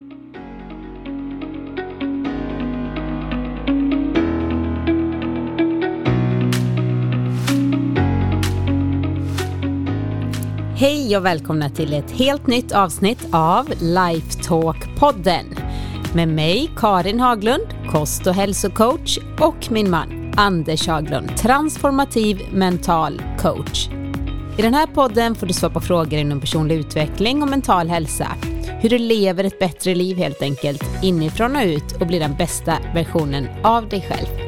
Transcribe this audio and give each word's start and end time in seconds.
Hej 0.00 0.08
och 11.16 11.24
välkomna 11.24 11.70
till 11.70 11.92
ett 11.92 12.10
helt 12.10 12.46
nytt 12.46 12.72
avsnitt 12.72 13.28
av 13.32 13.66
Lifetalk-podden 13.68 15.44
med 16.14 16.28
mig 16.28 16.70
Karin 16.76 17.20
Haglund, 17.20 17.66
kost 17.90 18.26
och 18.26 18.34
hälsocoach 18.34 19.18
och 19.40 19.70
min 19.70 19.90
man 19.90 20.34
Anders 20.36 20.88
Haglund, 20.88 21.36
transformativ 21.36 22.40
mental 22.52 23.22
coach. 23.38 23.88
I 24.58 24.62
den 24.62 24.74
här 24.74 24.86
podden 24.86 25.34
får 25.34 25.46
du 25.46 25.52
svara 25.52 25.72
på 25.72 25.80
frågor 25.80 26.18
inom 26.18 26.40
personlig 26.40 26.74
utveckling 26.74 27.42
och 27.42 27.48
mental 27.48 27.88
hälsa. 27.88 28.28
Hur 28.80 28.88
du 28.88 28.98
lever 28.98 29.44
ett 29.44 29.58
bättre 29.58 29.94
liv 29.94 30.16
helt 30.16 30.42
enkelt, 30.42 30.82
inifrån 31.02 31.56
och 31.56 31.62
ut 31.62 31.92
och 32.00 32.06
blir 32.06 32.20
den 32.20 32.34
bästa 32.34 32.78
versionen 32.94 33.48
av 33.62 33.88
dig 33.88 34.00
själv. 34.00 34.46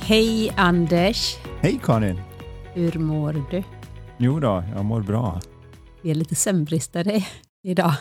Hej 0.00 0.52
Anders! 0.56 1.36
Hej 1.60 1.80
Karin! 1.84 2.20
Hur 2.74 2.98
mår 2.98 3.44
du? 3.50 3.62
Jo 4.18 4.40
då, 4.40 4.64
jag 4.74 4.84
mår 4.84 5.00
bra. 5.00 5.40
Vi 6.02 6.10
är 6.10 6.14
lite 6.14 6.34
sömnbristare 6.34 7.24
idag. 7.62 7.92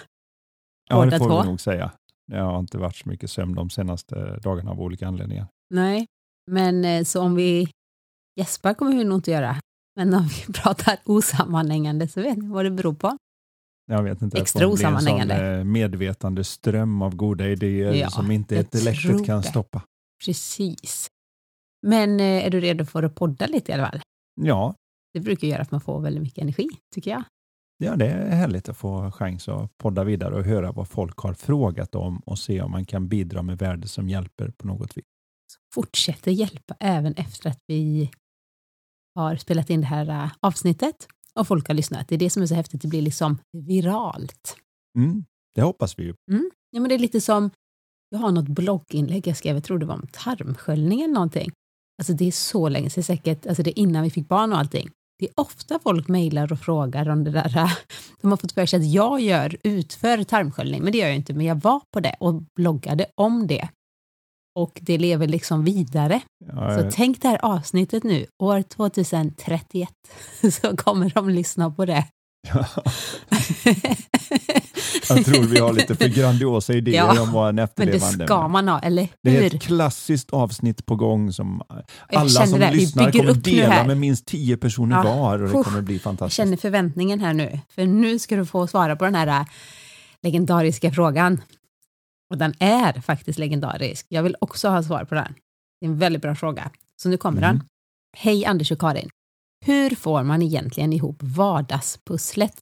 Ja, 0.90 1.06
det 1.06 1.18
får 1.18 1.42
vi 1.42 1.48
nog 1.48 1.62
säga. 1.62 1.92
Det 2.28 2.38
har 2.38 2.60
inte 2.60 2.78
varit 2.78 2.96
så 2.96 3.10
mycket 3.10 3.30
sömn 3.32 3.56
de 3.56 3.70
senaste 3.70 4.40
dagarna 4.44 4.72
av 4.72 4.82
olika 4.82 5.08
anledningar. 5.08 5.48
Nej, 5.70 6.06
men 6.52 6.86
eh, 6.86 7.04
så 7.04 7.22
om 7.22 7.36
vi 7.36 7.68
gäspar 8.40 8.74
kommer 8.74 8.96
vi 8.98 9.04
nog 9.04 9.18
inte 9.18 9.32
göra. 9.32 9.56
Men 9.96 10.14
om 10.14 10.28
vi 10.28 10.54
pratar 10.62 10.98
osammanhängande 11.06 12.08
så 12.08 12.22
vet 12.22 12.38
ni 12.38 12.48
vad 12.48 12.66
det 12.66 12.72
beror 12.72 12.94
på. 12.94 13.18
Jag 13.88 14.04
vet 14.04 14.22
inte, 14.22 14.38
Extra 14.42 14.60
det 14.68 14.76
blir 14.76 14.86
en 14.86 14.94
osammanhängande. 14.96 15.58
eh, 15.58 15.64
medvetande 15.64 16.44
ström 16.44 17.02
av 17.02 17.16
goda 17.16 17.48
idéer 17.50 17.94
Ja, 17.94 18.10
som 18.10 18.32
inte 18.32 18.58
ett 18.58 18.76
elektret 18.76 19.16
tror 19.16 19.26
kan 19.26 19.44
stoppa. 19.44 19.82
Precis. 20.26 21.08
Men 21.88 22.20
eh, 22.20 22.46
är 22.46 22.50
du 22.50 22.60
redo 22.60 22.86
för 22.86 23.04
att 23.04 23.16
podda 23.16 23.48
lite 23.48 23.72
i 23.72 23.76
alla 23.76 23.88
fall? 23.88 24.02
Ja, 24.42 24.76
Det 25.14 25.20
brukar 25.20 25.48
göra 25.48 25.62
att 25.62 25.72
man 25.72 25.82
får 25.82 26.02
väldigt 26.02 26.24
mycket 26.24 26.38
energi, 26.42 26.68
tycker 26.96 27.12
jag. 27.12 27.24
Ja, 27.78 27.96
det 27.96 28.08
är 28.08 28.30
härligt 28.30 28.70
att 28.70 28.78
få 28.78 29.12
chans 29.12 29.50
att 29.50 29.78
podda 29.78 30.04
vidare 30.04 30.36
och 30.36 30.44
höra 30.44 30.72
vad 30.72 30.88
folk 30.88 31.18
har 31.18 31.34
frågat 31.34 31.96
om 31.96 32.20
och 32.20 32.40
se 32.40 32.62
om 32.62 32.72
man 32.72 32.86
kan 32.86 33.08
bidra 33.08 33.42
med 33.42 33.58
värde 33.58 33.88
som 33.88 34.10
hjälper 34.10 34.50
på 34.50 34.68
något 34.68 34.98
vis. 34.98 35.06
Fortsätter 35.74 36.32
hjälpa 36.32 36.76
även 36.80 37.14
efter 37.14 37.50
att 37.50 37.60
vi 37.68 38.12
har 39.16 39.36
spelat 39.36 39.70
in 39.70 39.82
det 39.82 39.88
här 39.88 40.10
eh, 40.10 40.32
avsnittet 40.40 41.08
och 41.34 41.48
folk 41.48 41.68
har 41.68 41.76
lyssnat. 41.76 42.08
Det 42.08 42.16
är 42.16 42.20
det 42.20 42.30
som 42.30 42.42
är 42.42 42.48
så 42.48 42.56
häftigt, 42.56 42.82
det 42.82 42.88
blir 42.88 43.02
liksom 43.02 43.38
viralt. 43.68 44.58
Mm, 44.98 45.26
det 45.56 45.62
hoppas 45.62 46.00
vi 46.00 46.04
ju. 46.04 46.14
Ja, 46.70 46.80
men 46.80 46.90
det 46.90 46.96
är 46.96 47.00
lite 47.00 47.22
som, 47.22 47.50
jag 48.10 48.20
har 48.20 48.32
något 48.32 48.48
blogginlägg 48.48 49.28
jag 49.28 49.38
skrev, 49.38 49.56
jag 49.56 49.64
tror 49.64 49.80
det 49.80 49.86
var 49.86 49.96
om 49.96 50.08
tarmsköljning 50.12 51.02
eller 51.02 51.14
någonting. 51.14 51.52
Alltså 51.98 52.14
det 52.14 52.26
är 52.26 52.32
så 52.32 52.70
länge 52.70 52.90
sedan 52.90 53.04
säkert, 53.04 53.46
alltså 53.46 53.64
det 53.64 53.80
är 53.80 53.80
innan 53.80 54.04
vi 54.04 54.10
fick 54.10 54.28
barn 54.28 54.54
och 54.54 54.60
allting. 54.60 54.90
Det 55.20 55.26
är 55.26 55.32
ofta 55.36 55.80
folk 55.80 56.08
mejlar 56.08 56.52
och 56.52 56.60
frågar 56.60 57.10
om 57.10 57.24
det 57.24 57.32
där, 57.32 57.58
äh, 57.58 57.72
de 58.22 58.32
har 58.32 58.38
fått 58.38 58.52
för 58.52 58.66
sig 58.66 58.80
att 58.80 58.86
jag 58.86 59.22
gör, 59.22 59.58
utför 59.64 60.24
tarmsköljning, 60.24 60.84
men 60.84 60.92
det 60.92 60.98
gör 60.98 61.08
jag 61.08 61.16
inte, 61.16 61.34
men 61.34 61.46
jag 61.46 61.56
var 61.56 61.82
på 61.94 62.00
det 62.00 62.16
och 62.20 62.44
bloggade 62.56 63.06
om 63.16 63.48
det. 63.48 63.70
Och 64.60 64.80
det 64.82 64.98
lever 64.98 65.28
liksom 65.28 65.64
vidare. 65.64 66.22
Ja, 66.46 66.80
Så 66.80 66.90
tänk 66.92 67.22
det 67.22 67.28
här 67.28 67.46
avsnittet 67.46 68.04
nu, 68.04 68.26
år 68.44 68.62
2031, 68.62 69.90
så 70.62 70.78
kommer 70.78 71.10
de 71.10 71.30
lyssna 71.30 71.72
på 71.72 71.86
det. 71.86 72.06
jag 75.10 75.26
tror 75.26 75.44
vi 75.48 75.60
har 75.60 75.74
lite 75.74 75.96
för 75.96 76.08
grandiosa 76.08 76.74
idéer 76.74 76.96
Ja, 76.96 77.22
om 77.22 77.32
vad 77.32 77.50
en 77.50 77.56
Men 77.56 77.56
det 77.56 77.64
efterlevande 77.64 78.26
ska 78.28 78.48
man 78.48 78.68
ha, 78.68 78.80
eller 78.80 79.08
Det 79.24 79.38
är 79.38 79.42
hur? 79.44 79.56
ett 79.56 79.62
klassiskt 79.62 80.30
avsnitt 80.30 80.86
på 80.86 80.96
gång 80.96 81.34
som 81.34 81.62
Jag 81.70 81.86
alla 82.22 82.30
som 82.48 82.60
det. 82.60 82.72
Lyssnar 82.72 83.12
kommer 83.12 83.34
dela 83.34 83.74
här. 83.74 83.88
med 83.88 83.98
minst 83.98 84.26
tio 84.26 84.58
personer 84.58 84.96
Ja. 84.96 85.04
var 85.16 85.40
och 85.42 85.48
det 85.58 85.64
kommer 85.64 85.82
bli 85.82 85.96
Jag 85.96 86.02
fantastiskt. 86.02 86.38
känner 86.38 86.58
förväntningen 86.58 87.20
här 87.20 87.34
nu, 87.34 87.60
för 87.76 87.86
nu 87.86 88.20
ska 88.20 88.36
du 88.36 88.46
få 88.46 88.68
svara 88.68 88.96
på 88.96 89.06
den 89.06 89.16
här 89.16 89.28
äh, 89.28 89.46
legendariska 90.24 90.92
frågan. 90.92 91.42
Och 92.30 92.38
den 92.38 92.54
är 92.60 93.02
faktiskt 93.02 93.40
legendarisk. 93.40 94.06
Jag 94.10 94.24
vill 94.24 94.36
också 94.42 94.70
ha 94.70 94.84
svar 94.84 95.04
på 95.06 95.16
den. 95.16 95.34
Det 95.80 95.86
är 95.86 95.90
en 95.90 95.98
väldigt 95.98 96.22
bra 96.22 96.36
fråga. 96.36 96.70
Så 97.02 97.10
nu 97.10 97.18
kommer 97.18 97.38
Mm. 97.38 97.58
den. 97.58 97.68
Hej 98.18 98.46
Anders 98.46 98.72
och 98.72 98.80
Karin. 98.80 99.10
Hur 99.68 99.96
får 99.96 100.24
man 100.24 100.42
egentligen 100.42 100.94
ihop 100.94 101.18
vardagspusslet? 101.20 102.54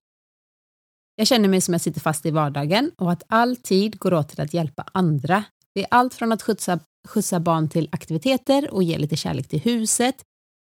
Jag 1.16 1.28
känner 1.28 1.50
mig 1.50 1.62
som 1.62 1.74
jag 1.74 1.81
sitter 1.81 2.02
fast 2.02 2.25
i 2.25 2.31
vardagen 2.31 2.91
och 2.97 3.12
att 3.12 3.24
all 3.28 3.56
tid 3.56 4.00
går 4.00 4.14
åt 4.14 4.30
till 4.30 4.41
att 4.41 4.53
hjälpa 4.53 4.86
andra. 4.91 5.44
Det 5.75 5.81
är 5.81 5.88
allt 5.92 6.13
från 6.13 6.31
att 6.31 6.42
skjutsa, 6.42 6.80
skjutsa 7.08 7.40
barn 7.40 7.69
till 7.69 7.90
aktiviteter 7.92 8.74
och 8.74 8.84
ge 8.84 8.97
lite 8.97 9.16
kärlek 9.16 9.47
till 9.47 9.59
huset, 9.59 10.16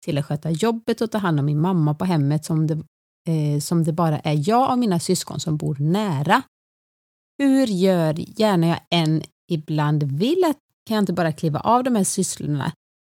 till 0.05 0.17
att 0.17 0.25
sköta 0.25 0.51
jobbet 0.51 1.01
och 1.01 1.11
ta 1.11 1.17
hand 1.17 1.39
om 1.39 1.45
min 1.45 1.61
mamma 1.61 1.93
på 1.93 2.05
hemmet 2.05 2.45
som 2.45 2.67
det, 2.67 2.73
eh, 3.27 3.59
som 3.59 3.83
det 3.83 3.93
bara 3.93 4.19
är 4.19 4.49
jag 4.49 4.71
och 4.71 4.79
mina 4.79 4.99
syskon 4.99 5.39
som 5.39 5.57
bor 5.57 5.77
nära. 5.79 6.41
Hur 7.37 7.67
gör 7.67 8.39
gärna 8.39 8.67
jag 8.67 8.79
än 8.89 9.23
ibland 9.51 10.03
vill 10.03 10.43
att 10.43 10.57
kan 10.87 10.95
jag 10.95 11.01
inte 11.01 11.13
bara 11.13 11.31
kliva 11.31 11.59
av 11.59 11.83
de 11.83 11.95
här 11.95 12.03
sysslorna 12.03 12.71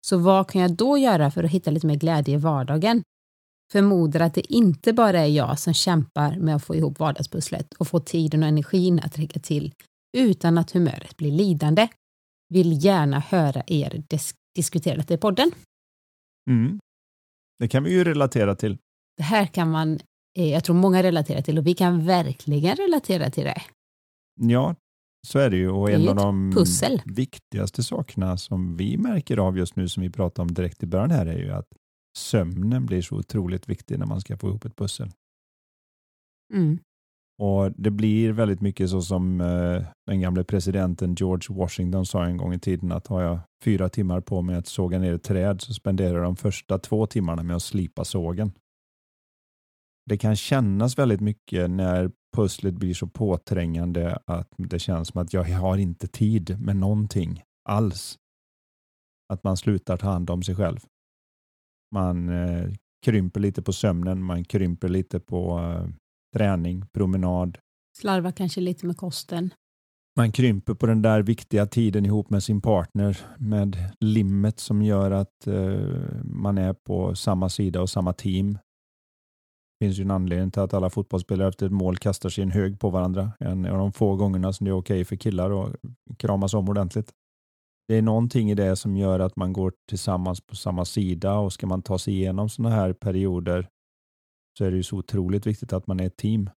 så 0.06 0.18
vad 0.18 0.50
kan 0.50 0.62
jag 0.62 0.72
då 0.72 0.98
göra 0.98 1.30
för 1.30 1.44
att 1.44 1.50
hitta 1.50 1.70
lite 1.70 1.86
mer 1.86 1.96
glädje 1.96 2.34
i 2.34 2.38
vardagen? 2.38 3.02
Förmodar 3.72 4.20
att 4.20 4.34
det 4.34 4.52
inte 4.52 4.92
bara 4.92 5.20
är 5.20 5.26
jag 5.26 5.58
som 5.58 5.74
kämpar 5.74 6.36
med 6.36 6.56
att 6.56 6.64
få 6.64 6.74
ihop 6.76 6.98
vardagspusslet 6.98 7.74
och 7.74 7.88
få 7.88 8.00
tiden 8.00 8.42
och 8.42 8.48
energin 8.48 9.00
att 9.04 9.18
räcka 9.18 9.40
till 9.40 9.72
utan 10.16 10.58
att 10.58 10.70
humöret 10.70 11.16
blir 11.16 11.32
lidande. 11.32 11.88
Vill 12.54 12.84
gärna 12.84 13.18
höra 13.20 13.62
er 13.66 14.02
dis- 14.10 14.34
diskutera 14.56 14.96
detta 14.96 15.14
i 15.14 15.18
podden. 15.18 15.50
Mm. 16.50 16.78
Det 17.58 17.68
kan 17.68 17.84
vi 17.84 17.90
ju 17.90 18.04
relatera 18.04 18.54
till. 18.54 18.78
Det 19.16 19.22
här 19.22 19.46
kan 19.46 19.70
man, 19.70 19.98
eh, 20.38 20.50
jag 20.50 20.64
tror 20.64 20.76
många 20.76 21.02
relaterar 21.02 21.42
till 21.42 21.58
och 21.58 21.66
vi 21.66 21.74
kan 21.74 22.06
verkligen 22.06 22.76
relatera 22.76 23.30
till 23.30 23.44
det. 23.44 23.62
Ja, 24.40 24.74
så 25.26 25.38
är 25.38 25.50
det 25.50 25.56
ju. 25.56 25.70
Och 25.70 25.86
Det 25.88 25.94
en 25.94 26.08
av 26.08 26.16
de 26.16 26.52
pussel. 26.54 27.02
viktigaste 27.04 27.82
sakerna 27.82 28.36
som 28.36 28.76
vi 28.76 28.96
märker 28.96 29.36
av 29.36 29.58
just 29.58 29.76
nu 29.76 29.88
som 29.88 30.02
vi 30.02 30.10
pratade 30.10 30.42
om 30.48 30.54
direkt 30.54 30.82
i 30.82 30.86
början 30.86 31.10
här 31.10 31.26
är 31.26 31.38
ju 31.38 31.50
att 31.52 31.66
sömnen 32.18 32.86
blir 32.86 33.02
så 33.02 33.16
otroligt 33.16 33.68
viktig 33.68 33.98
när 33.98 34.06
man 34.06 34.20
ska 34.20 34.36
få 34.36 34.48
ihop 34.48 34.64
ett 34.64 34.76
pussel. 34.76 35.10
Mm. 36.54 36.78
Och 37.38 37.72
Det 37.72 37.90
blir 37.90 38.32
väldigt 38.32 38.60
mycket 38.60 38.90
så 38.90 39.02
som 39.02 39.40
eh, 39.40 39.82
den 40.06 40.20
gamle 40.20 40.44
presidenten 40.44 41.14
George 41.14 41.58
Washington 41.58 42.06
sa 42.06 42.24
en 42.24 42.36
gång 42.36 42.54
i 42.54 42.58
tiden 42.58 42.92
att 42.92 43.06
har 43.06 43.22
jag 43.22 43.38
fyra 43.64 43.88
timmar 43.88 44.20
på 44.20 44.42
mig 44.42 44.56
att 44.56 44.66
såga 44.66 44.98
ner 44.98 45.14
ett 45.14 45.22
träd 45.22 45.60
så 45.60 45.74
spenderar 45.74 46.14
jag 46.14 46.24
de 46.24 46.36
första 46.36 46.78
två 46.78 47.06
timmarna 47.06 47.42
med 47.42 47.56
att 47.56 47.62
slipa 47.62 48.04
sågen. 48.04 48.52
Det 50.06 50.16
kan 50.18 50.36
kännas 50.36 50.98
väldigt 50.98 51.20
mycket 51.20 51.70
när 51.70 52.10
pusslet 52.36 52.74
blir 52.74 52.94
så 52.94 53.06
påträngande 53.06 54.18
att 54.26 54.48
det 54.56 54.78
känns 54.78 55.08
som 55.08 55.22
att 55.22 55.32
jag 55.32 55.44
har 55.44 55.76
inte 55.76 56.06
tid 56.08 56.60
med 56.60 56.76
någonting 56.76 57.42
alls. 57.68 58.18
Att 59.32 59.44
man 59.44 59.56
slutar 59.56 59.96
ta 59.96 60.06
hand 60.06 60.30
om 60.30 60.42
sig 60.42 60.54
själv. 60.54 60.78
Man 61.94 62.28
eh, 62.28 62.70
krymper 63.04 63.40
lite 63.40 63.62
på 63.62 63.72
sömnen, 63.72 64.22
man 64.22 64.44
krymper 64.44 64.88
lite 64.88 65.20
på 65.20 65.58
eh, 65.58 65.88
träning, 66.36 66.84
promenad. 66.92 67.58
Slarva 67.98 68.32
kanske 68.32 68.60
lite 68.60 68.86
med 68.86 68.96
kosten. 68.96 69.50
Man 70.16 70.32
krymper 70.32 70.74
på 70.74 70.86
den 70.86 71.02
där 71.02 71.22
viktiga 71.22 71.66
tiden 71.66 72.06
ihop 72.06 72.30
med 72.30 72.42
sin 72.42 72.60
partner 72.60 73.18
med 73.36 73.76
limmet 74.00 74.58
som 74.58 74.82
gör 74.82 75.10
att 75.10 75.46
eh, 75.46 75.80
man 76.24 76.58
är 76.58 76.72
på 76.72 77.14
samma 77.14 77.48
sida 77.48 77.80
och 77.80 77.90
samma 77.90 78.12
team. 78.12 78.52
Det 78.52 79.86
finns 79.86 79.98
ju 79.98 80.02
en 80.02 80.10
anledning 80.10 80.50
till 80.50 80.62
att 80.62 80.74
alla 80.74 80.90
fotbollsspelare 80.90 81.48
efter 81.48 81.66
ett 81.66 81.72
mål 81.72 81.96
kastar 81.96 82.28
sig 82.28 82.42
en 82.42 82.50
hög 82.50 82.80
på 82.80 82.90
varandra. 82.90 83.32
En 83.40 83.66
av 83.66 83.78
de 83.78 83.92
få 83.92 84.16
gångerna 84.16 84.52
som 84.52 84.64
det 84.64 84.70
är 84.70 84.76
okej 84.76 85.04
för 85.04 85.16
killar 85.16 85.64
att 85.64 85.76
kramas 86.18 86.54
om 86.54 86.68
ordentligt. 86.68 87.12
Det 87.88 87.94
är 87.94 88.02
någonting 88.02 88.50
i 88.50 88.54
det 88.54 88.76
som 88.76 88.96
gör 88.96 89.20
att 89.20 89.36
man 89.36 89.52
går 89.52 89.72
tillsammans 89.88 90.40
på 90.40 90.56
samma 90.56 90.84
sida 90.84 91.34
och 91.38 91.52
ska 91.52 91.66
man 91.66 91.82
ta 91.82 91.98
sig 91.98 92.14
igenom 92.14 92.48
sådana 92.48 92.74
här 92.74 92.92
perioder 92.92 93.68
så 94.58 94.64
är 94.64 94.70
det 94.70 94.76
ju 94.76 94.82
så 94.82 94.96
otroligt 94.96 95.46
viktigt 95.46 95.72
att 95.72 95.86
man 95.86 96.00
är 96.00 96.06
ett 96.06 96.16
team. 96.16 96.50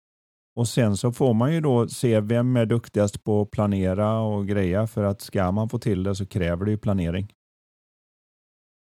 Och 0.56 0.68
sen 0.68 0.96
så 0.96 1.12
får 1.12 1.34
man 1.34 1.54
ju 1.54 1.60
då 1.60 1.88
se 1.88 2.20
vem 2.20 2.56
är 2.56 2.66
duktigast 2.66 3.24
på 3.24 3.42
att 3.42 3.50
planera 3.50 4.20
och 4.20 4.46
greja 4.46 4.86
för 4.86 5.04
att 5.04 5.20
ska 5.20 5.52
man 5.52 5.68
få 5.68 5.78
till 5.78 6.02
det 6.02 6.14
så 6.14 6.26
kräver 6.26 6.64
det 6.64 6.70
ju 6.70 6.78
planering. 6.78 7.32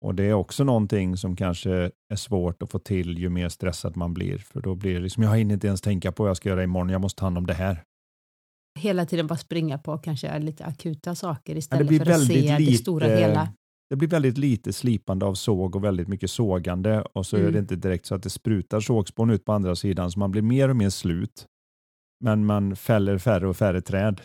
Och 0.06 0.16
det 0.16 0.24
är 0.24 0.34
också 0.34 0.64
någonting 0.64 1.18
som 1.18 1.36
kanske 1.36 1.92
är 2.10 2.16
svårt 2.16 2.62
att 2.62 2.72
få 2.72 2.80
till 2.80 3.18
ju 3.18 3.30
mer 3.30 3.50
stressad 3.50 3.98
man 3.98 4.14
blir. 4.14 4.38
För 4.38 4.62
då 4.62 4.76
blir 4.76 4.94
det 4.94 5.00
liksom, 5.00 5.24
jag 5.24 5.38
hinner 5.38 5.54
inte 5.54 5.68
ens 5.68 5.82
tänka 5.82 6.12
på 6.12 6.24
vad 6.24 6.30
jag 6.30 6.38
ska 6.38 6.50
göra 6.50 6.64
imorgon, 6.64 6.90
jag 6.90 7.02
måste 7.02 7.20
ta 7.20 7.26
hand 7.26 7.38
om 7.38 7.48
det 7.48 7.54
här 7.54 7.84
hela 8.80 9.06
tiden 9.06 9.28
bara 9.28 9.38
springa 9.38 9.78
på 9.78 9.98
kanske 9.98 10.40
lite 10.40 10.66
akuta 10.66 11.16
saker 11.16 11.56
istället 11.56 11.88
för 11.88 12.12
att 12.12 12.26
se 12.28 12.34
väldigt 12.48 12.72
det 12.72 12.78
stora 12.78 13.08
lite- 13.08 13.20
hela. 13.20 13.50
Det 13.90 13.96
blir 13.96 14.10
väldigt 14.10 14.38
lite 14.38 14.74
slipande 14.74 15.26
av 15.26 15.34
såg 15.34 15.76
och 15.76 15.84
väldigt 15.84 16.08
mycket 16.08 16.32
sågande 16.32 17.02
och 17.02 17.26
så 17.26 17.36
är 17.36 17.40
Mm. 17.42 17.54
det 17.54 17.60
inte 17.60 17.76
direkt 17.76 18.06
så 18.06 18.16
att 18.16 18.24
det 18.24 18.30
sprutar 18.30 18.80
sågspån 18.80 19.30
ut 19.30 19.46
på 19.46 19.54
andra 19.54 19.76
sidan 19.76 20.12
så 20.12 20.20
man 20.20 20.32
blir 20.32 20.42
mer 20.42 20.70
och 20.70 20.76
mer 20.76 20.90
slut. 20.90 21.46
Men 22.24 22.46
man 22.46 22.76
fäller 22.76 23.18
färre 23.18 23.48
och 23.48 23.58
färre 23.58 23.82
träd 23.82 24.22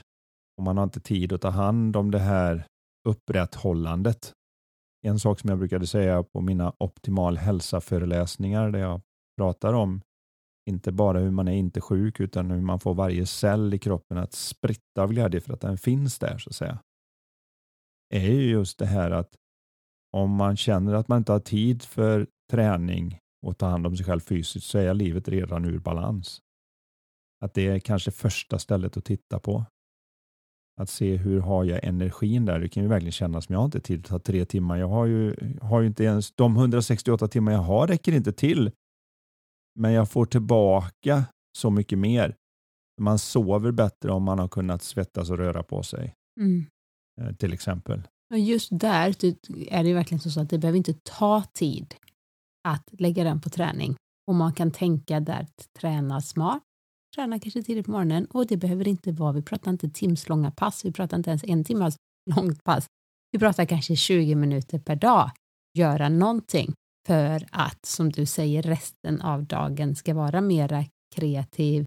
och 0.59 0.65
man 0.65 0.77
har 0.77 0.85
inte 0.85 1.01
tid 1.01 1.33
att 1.33 1.41
ta 1.41 1.51
hand 1.51 1.97
om 1.97 2.11
det 2.11 2.19
här 2.19 2.67
upprätthållandet. 3.09 4.33
En 5.07 5.19
sak 5.19 5.41
som 5.41 5.51
jag 5.51 5.59
brukade 5.59 5.87
säga 5.87 6.23
på 6.23 6.41
mina 6.41 6.73
optimal 6.79 7.37
hälsa-föreläsningar 7.37 8.71
där 8.71 8.79
jag 8.79 9.01
pratar 9.39 9.73
om 9.73 10.01
inte 10.71 10.93
bara 10.93 11.19
hur 11.19 11.31
man 11.31 11.49
är 11.49 11.53
inte 11.53 11.81
sjuk 11.81 12.21
utan 12.21 12.51
hur 12.51 12.61
man 12.61 12.81
får 12.81 12.95
varje 12.95 13.27
cell 13.27 13.75
i 13.75 13.79
kroppen 13.79 14.19
att 14.19 14.33
spritta 14.33 15.03
av 15.03 15.11
glädje 15.11 15.41
för 15.41 15.53
att 15.53 15.61
den 15.61 15.79
finns 15.79 16.19
där 16.19 16.39
så 16.39 16.51
att 16.51 16.57
säga. 16.57 16.79
Är 18.15 18.31
ju 18.33 18.51
just 18.51 18.79
det 18.79 18.87
här 18.87 19.11
att 19.11 19.35
om 20.13 20.31
man 20.31 20.57
känner 20.57 20.95
att 20.95 21.09
man 21.09 21.19
inte 21.19 21.33
har 21.33 21.41
tid 21.41 21.83
för 21.83 22.27
träning 22.51 23.19
och 23.47 23.59
ta 23.59 23.67
hand 23.67 23.87
om 23.87 23.97
sig 23.97 24.07
själv 24.07 24.21
fysiskt 24.21 24.67
så 24.67 24.79
är 24.79 24.95
livet 24.95 25.29
redan 25.29 25.65
ur 25.65 25.79
balans. 25.79 26.41
Att 27.45 27.55
det 27.55 27.67
är 27.67 27.79
kanske 27.79 28.11
första 28.11 28.59
stället 28.59 28.97
att 28.97 29.05
titta 29.05 29.39
på. 29.39 29.65
Att 30.81 30.91
se 30.91 31.17
hur 31.17 31.41
har 31.41 31.65
jag 31.65 31.85
energin 31.85 32.45
där. 32.45 32.61
Det 32.61 32.69
kan 32.69 32.83
ju 32.83 32.89
verkligen 32.89 33.13
kännas 33.13 33.45
som 33.45 33.53
jag 33.53 33.61
har 33.61 33.65
inte 33.65 33.81
tid 33.81 34.01
att 34.01 34.07
ta 34.07 34.19
tre 34.19 34.45
timmar. 34.45 34.77
Jag 34.77 34.89
har 34.89 35.07
ju, 35.07 35.35
har 35.63 35.81
ju 35.81 35.87
inte 35.87 36.05
ens 36.05 36.33
de 36.33 36.57
168 36.57 37.29
timmar 37.29 37.53
jag 37.53 37.59
har 37.59 37.87
räcker 37.87 38.13
inte 38.13 38.33
till. 38.33 38.71
Men 39.81 39.93
jag 39.93 40.11
får 40.11 40.25
tillbaka 40.27 41.25
så 41.59 41.71
mycket 41.71 41.99
mer. 41.99 42.37
Man 43.01 43.19
sover 43.19 43.73
bättre 43.73 44.11
om 44.13 44.23
man 44.23 44.39
har 44.39 44.49
kunnat 44.49 44.83
svettas 44.83 45.31
och 45.31 45.39
röra 45.39 45.63
på 45.63 45.83
sig. 45.83 46.15
Mm. 46.41 46.67
eh, 47.21 47.35
Till 47.37 47.53
exempel. 47.53 48.03
Just 48.35 48.69
där 48.73 49.15
det- 49.21 49.73
är 49.75 49.85
det 49.85 49.95
verkligen 49.95 50.21
så 50.21 50.41
att 50.41 50.51
det 50.51 50.59
behöver 50.59 50.77
inte 50.77 50.95
ta 51.03 51.43
tid 51.53 51.95
att 52.69 52.89
lägga 53.01 53.25
den 53.25 53.41
på 53.41 53.51
träning. 53.51 53.97
Och 54.29 54.35
man 54.35 54.53
kan 54.53 54.71
tänka 54.71 55.21
där 55.21 55.41
att 55.43 55.67
träna 55.81 56.21
smart, 56.21 56.63
träna 57.17 57.39
kanske 57.41 57.63
tidigt 57.63 57.87
på 57.87 57.93
morgonen 57.93 58.25
och 58.27 58.47
det 58.47 58.57
behöver 58.57 58.89
inte 58.89 59.13
vara, 59.13 59.33
vi 59.33 59.43
pratar 59.43 59.71
inte 59.71 59.89
timslånga 59.91 60.51
pass, 60.51 60.85
vi 60.85 60.93
pratar 60.93 61.17
inte 61.17 61.31
ens 61.31 61.45
en 61.45 61.65
timmas 61.65 61.97
långt 62.37 62.65
pass. 62.65 62.87
Vi 63.33 63.39
pratar 63.39 63.65
kanske 63.65 63.97
20 63.97 64.35
minuter 64.35 64.79
per 64.79 64.97
dag. 64.97 65.31
Göra 65.79 66.09
någonting 66.09 66.73
för 67.11 67.47
att, 67.51 67.87
som 67.87 68.13
du 68.13 68.27
säger, 68.27 68.63
resten 68.63 69.21
av 69.23 69.45
dagen 69.45 69.97
ska 69.97 70.15
vara 70.15 70.41
mera 70.41 70.85
kreativ, 71.15 71.87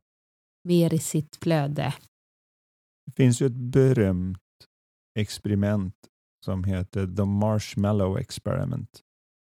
mer 0.63 0.93
i 0.93 0.99
sitt 0.99 1.35
flöde. 1.35 1.93
Det 3.05 3.11
finns 3.11 3.41
ju 3.41 3.45
ett 3.45 3.55
berömt 3.55 4.37
experiment 5.19 5.95
som 6.45 6.63
heter 6.63 7.07
The 7.15 7.25
Marshmallow 7.25 8.17
Experiment. 8.17 8.99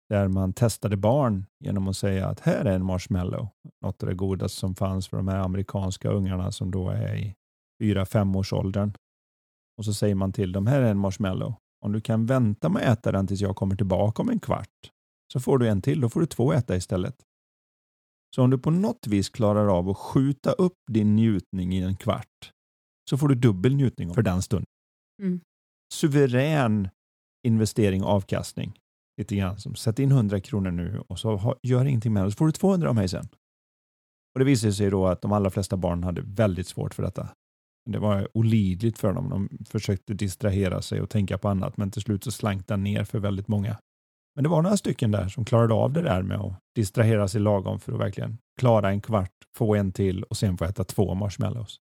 Där 0.08 0.28
man 0.28 0.52
testade 0.52 0.96
barn 0.96 1.46
genom 1.64 1.88
att 1.88 1.96
säga 1.96 2.26
att 2.26 2.40
här 2.40 2.64
är 2.64 2.74
en 2.74 2.84
marshmallow. 2.84 3.48
Något 3.82 4.02
av 4.02 4.08
det 4.08 4.14
godaste 4.14 4.58
som 4.58 4.74
fanns 4.74 5.08
för 5.08 5.16
de 5.16 5.28
här 5.28 5.38
amerikanska 5.38 6.10
ungarna 6.10 6.52
som 6.52 6.70
då 6.70 6.90
är 6.90 7.14
i 7.14 7.34
4-5 7.82 8.36
års 8.36 8.52
åldern. 8.52 8.92
Och 9.76 9.84
så 9.84 9.94
säger 9.94 10.14
man 10.14 10.32
till 10.32 10.52
dem, 10.52 10.66
här 10.66 10.82
är 10.82 10.90
en 10.90 10.98
marshmallow. 10.98 11.54
Om 11.84 11.92
du 11.92 12.00
kan 12.00 12.26
vänta 12.26 12.68
med 12.68 12.82
att 12.82 12.98
äta 12.98 13.12
den 13.12 13.26
tills 13.26 13.40
jag 13.40 13.56
kommer 13.56 13.76
tillbaka 13.76 14.22
om 14.22 14.30
en 14.30 14.40
kvart 14.40 14.92
så 15.32 15.40
får 15.40 15.58
du 15.58 15.68
en 15.68 15.82
till, 15.82 16.00
då 16.00 16.08
får 16.08 16.20
du 16.20 16.26
två 16.26 16.52
äta 16.52 16.76
istället. 16.76 17.16
Så 18.36 18.42
om 18.42 18.50
du 18.50 18.58
på 18.58 18.70
något 18.70 19.06
vis 19.06 19.28
klarar 19.28 19.78
av 19.78 19.88
att 19.88 19.96
skjuta 19.96 20.52
upp 20.52 20.76
din 20.90 21.16
njutning 21.16 21.72
i 21.72 21.82
en 21.82 21.96
kvart 21.96 22.52
så 23.10 23.18
får 23.18 23.28
du 23.28 23.34
dubbel 23.34 23.74
njutning 23.74 24.14
för 24.14 24.22
den 24.22 24.42
stunden. 24.42 24.66
Mm. 25.22 25.40
Suverän 25.94 26.88
investering 27.46 28.02
avkastning. 28.02 28.78
Lite 29.20 29.36
grann 29.36 29.58
som 29.58 29.74
sätt 29.74 29.98
in 29.98 30.10
100 30.10 30.40
kronor 30.40 30.70
nu 30.70 31.02
och 31.08 31.18
så 31.18 31.36
ha, 31.36 31.56
gör 31.62 31.84
ingenting 31.84 32.12
med 32.12 32.24
det 32.24 32.30
så 32.30 32.36
får 32.36 32.46
du 32.46 32.52
200 32.52 32.88
av 32.88 32.94
mig 32.94 33.08
sen. 33.08 33.28
Och 34.34 34.38
Det 34.38 34.44
visade 34.44 34.72
sig 34.72 34.90
då 34.90 35.06
att 35.06 35.22
de 35.22 35.32
allra 35.32 35.50
flesta 35.50 35.76
barn 35.76 36.04
hade 36.04 36.22
väldigt 36.24 36.66
svårt 36.66 36.94
för 36.94 37.02
detta. 37.02 37.28
Det 37.90 37.98
var 37.98 38.28
olidligt 38.34 38.98
för 38.98 39.12
dem. 39.12 39.28
De 39.28 39.64
försökte 39.64 40.14
distrahera 40.14 40.82
sig 40.82 41.00
och 41.00 41.10
tänka 41.10 41.38
på 41.38 41.48
annat 41.48 41.76
men 41.76 41.90
till 41.90 42.02
slut 42.02 42.24
så 42.24 42.30
slank 42.30 42.68
den 42.68 42.84
ner 42.84 43.04
för 43.04 43.18
väldigt 43.18 43.48
många. 43.48 43.78
Men 44.38 44.42
det 44.42 44.48
var 44.48 44.62
några 44.62 44.76
stycken 44.76 45.10
där 45.10 45.28
som 45.28 45.44
klarade 45.44 45.74
av 45.74 45.92
det 45.92 46.02
där 46.02 46.22
med 46.22 46.40
att 46.40 46.58
distrahera 46.74 47.28
sig 47.28 47.40
lagom 47.40 47.80
för 47.80 47.92
att 47.92 48.00
verkligen 48.00 48.38
klara 48.60 48.90
en 48.90 49.00
kvart, 49.00 49.32
få 49.56 49.74
en 49.74 49.92
till 49.92 50.22
och 50.22 50.36
sen 50.36 50.58
få 50.58 50.64
äta 50.64 50.84
två 50.84 51.14
marshmallows. 51.14 51.76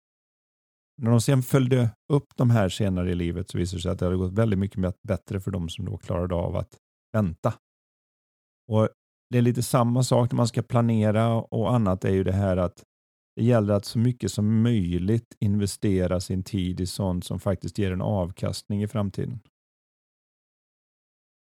När 1.01 1.11
de 1.11 1.21
sen 1.21 1.43
följde 1.43 1.89
upp 2.13 2.27
de 2.35 2.49
här 2.49 2.69
senare 2.69 3.11
i 3.11 3.15
livet 3.15 3.49
så 3.49 3.57
visade 3.57 3.77
det 3.77 3.81
sig 3.81 3.91
att 3.91 3.99
det 3.99 4.05
hade 4.05 4.17
gått 4.17 4.33
väldigt 4.33 4.59
mycket 4.59 5.01
bättre 5.01 5.39
för 5.39 5.51
de 5.51 5.69
som 5.69 5.85
då 5.85 5.97
klarade 5.97 6.35
av 6.35 6.55
att 6.55 6.77
vänta. 7.13 7.53
Och 8.71 8.89
Det 9.29 9.37
är 9.37 9.41
lite 9.41 9.63
samma 9.63 10.03
sak 10.03 10.31
när 10.31 10.37
man 10.37 10.47
ska 10.47 10.61
planera 10.61 11.35
och 11.35 11.73
annat 11.73 12.05
är 12.05 12.13
ju 12.13 12.23
det 12.23 12.31
här 12.31 12.57
att 12.57 12.83
det 13.35 13.43
gäller 13.43 13.73
att 13.73 13.85
så 13.85 13.99
mycket 13.99 14.31
som 14.31 14.61
möjligt 14.61 15.35
investera 15.39 16.19
sin 16.19 16.43
tid 16.43 16.79
i 16.79 16.85
sånt 16.85 17.25
som 17.25 17.39
faktiskt 17.39 17.77
ger 17.77 17.91
en 17.91 18.01
avkastning 18.01 18.83
i 18.83 18.87
framtiden. 18.87 19.39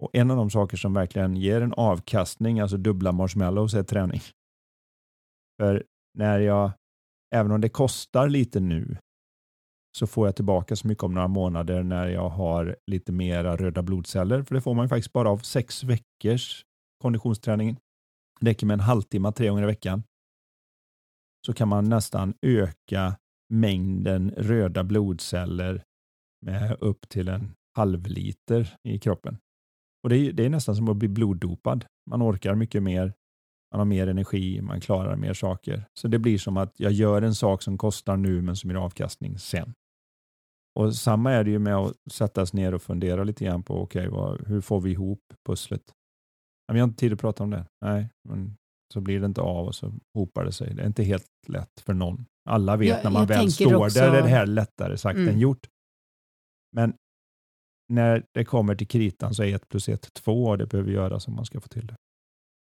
Och 0.03 0.15
En 0.15 0.31
av 0.31 0.37
de 0.37 0.49
saker 0.49 0.77
som 0.77 0.93
verkligen 0.93 1.35
ger 1.35 1.61
en 1.61 1.73
avkastning, 1.73 2.59
alltså 2.59 2.77
dubbla 2.77 3.11
marshmallows, 3.11 3.73
är 3.73 3.83
träning. 3.83 4.21
För 5.59 5.83
när 6.17 6.39
jag, 6.39 6.71
även 7.35 7.51
om 7.51 7.61
det 7.61 7.69
kostar 7.69 8.29
lite 8.29 8.59
nu, 8.59 8.97
så 9.97 10.07
får 10.07 10.27
jag 10.27 10.35
tillbaka 10.35 10.75
så 10.75 10.87
mycket 10.87 11.03
om 11.03 11.13
några 11.13 11.27
månader 11.27 11.83
när 11.83 12.07
jag 12.07 12.29
har 12.29 12.75
lite 12.91 13.11
mera 13.11 13.55
röda 13.55 13.83
blodceller. 13.83 14.43
För 14.43 14.55
det 14.55 14.61
får 14.61 14.73
man 14.73 14.85
ju 14.85 14.89
faktiskt 14.89 15.13
bara 15.13 15.29
av 15.29 15.37
sex 15.37 15.83
veckors 15.83 16.65
konditionsträning. 17.01 17.77
Det 18.39 18.49
räcker 18.49 18.65
med 18.65 18.73
en 18.73 18.79
halvtimme 18.79 19.31
tre 19.31 19.49
gånger 19.49 19.63
i 19.63 19.65
veckan. 19.65 20.03
Så 21.45 21.53
kan 21.53 21.67
man 21.67 21.89
nästan 21.89 22.33
öka 22.41 23.15
mängden 23.49 24.31
röda 24.37 24.83
blodceller 24.83 25.83
med 26.45 26.77
upp 26.79 27.09
till 27.09 27.27
en 27.27 27.53
halv 27.75 28.07
liter 28.07 28.75
i 28.83 28.99
kroppen. 28.99 29.37
Och 30.03 30.09
det 30.09 30.17
är, 30.17 30.33
det 30.33 30.45
är 30.45 30.49
nästan 30.49 30.75
som 30.75 30.89
att 30.89 30.97
bli 30.97 31.07
bloddopad. 31.07 31.85
Man 32.09 32.23
orkar 32.23 32.55
mycket 32.55 32.83
mer, 32.83 33.13
man 33.71 33.79
har 33.79 33.85
mer 33.85 34.07
energi, 34.07 34.61
man 34.61 34.81
klarar 34.81 35.15
mer 35.15 35.33
saker. 35.33 35.85
Så 35.93 36.07
det 36.07 36.19
blir 36.19 36.37
som 36.37 36.57
att 36.57 36.79
jag 36.79 36.91
gör 36.91 37.21
en 37.21 37.35
sak 37.35 37.61
som 37.61 37.77
kostar 37.77 38.17
nu 38.17 38.41
men 38.41 38.55
som 38.55 38.69
ger 38.69 38.77
avkastning 38.77 39.39
sen. 39.39 39.73
Och 40.79 40.95
samma 40.95 41.31
är 41.31 41.43
det 41.43 41.51
ju 41.51 41.59
med 41.59 41.75
att 41.75 41.93
sätta 42.11 42.45
sig 42.45 42.59
ner 42.59 42.73
och 42.73 42.81
fundera 42.81 43.23
lite 43.23 43.45
grann 43.45 43.63
på 43.63 43.81
okej, 43.81 44.09
okay, 44.09 44.45
hur 44.47 44.61
får 44.61 44.81
vi 44.81 44.91
ihop 44.91 45.19
pusslet? 45.47 45.81
Men 46.67 46.73
vi 46.73 46.79
har 46.79 46.87
inte 46.87 46.99
tid 46.99 47.13
att 47.13 47.19
prata 47.19 47.43
om 47.43 47.49
det. 47.49 47.65
Nej, 47.85 48.09
men 48.29 48.57
så 48.93 49.01
blir 49.01 49.19
det 49.19 49.25
inte 49.25 49.41
av 49.41 49.65
och 49.67 49.75
så 49.75 49.93
hopar 50.13 50.45
det 50.45 50.51
sig. 50.51 50.73
Det 50.75 50.81
är 50.81 50.87
inte 50.87 51.03
helt 51.03 51.25
lätt 51.47 51.79
för 51.79 51.93
någon. 51.93 52.25
Alla 52.49 52.75
vet 52.77 52.87
Jag- 52.89 53.03
när 53.03 53.11
man 53.11 53.21
jag 53.21 53.27
väl 53.27 53.51
står 53.51 53.75
också- 53.75 53.99
där 53.99 54.13
är 54.13 54.21
det 54.21 54.27
här 54.29 54.45
lättare 54.45 54.97
sagt 54.97 55.17
Mm. 55.17 55.29
än 55.33 55.39
gjort. 55.39 55.67
Men 56.75 56.93
när 57.93 58.25
det 58.33 58.45
kommer 58.45 58.75
till 58.75 58.87
kritan 58.87 59.33
så 59.33 59.43
är 59.43 59.55
ett 59.55 59.69
plus 59.69 59.89
ett 59.89 60.13
två 60.13 60.45
och 60.45 60.57
det 60.57 60.65
behöver 60.65 60.91
göras 60.91 61.27
om 61.27 61.35
man 61.35 61.45
ska 61.45 61.61
få 61.61 61.67
till 61.67 61.87
det. 61.87 61.95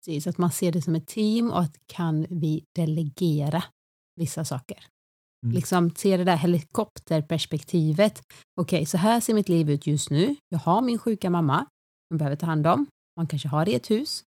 Precis, 0.05 0.27
att 0.27 0.37
man 0.37 0.51
ser 0.51 0.71
det 0.71 0.81
som 0.81 0.95
ett 0.95 1.07
team 1.07 1.51
och 1.51 1.61
att 1.61 1.75
kan 1.87 2.25
vi 2.29 2.63
delegera 2.75 3.63
vissa 4.15 4.45
saker. 4.45 4.77
Mm. 5.45 5.55
Liksom 5.55 5.91
se 5.95 6.17
det 6.17 6.23
där 6.23 6.37
helikopterperspektivet. 6.37 8.21
Okej, 8.61 8.85
så 8.85 8.97
här 8.97 9.19
ser 9.19 9.33
mitt 9.33 9.49
liv 9.49 9.69
ut 9.69 9.87
just 9.87 10.09
nu. 10.09 10.35
Jag 10.49 10.59
har 10.59 10.81
min 10.81 10.99
sjuka 10.99 11.29
mamma 11.29 11.65
man 12.09 12.17
behöver 12.17 12.35
ta 12.35 12.45
hand 12.45 12.67
om. 12.67 12.85
Man 13.17 13.27
kanske 13.27 13.47
har 13.47 13.65
det 13.65 13.71
i 13.71 13.75
ett 13.75 13.91
hus. 13.91 14.23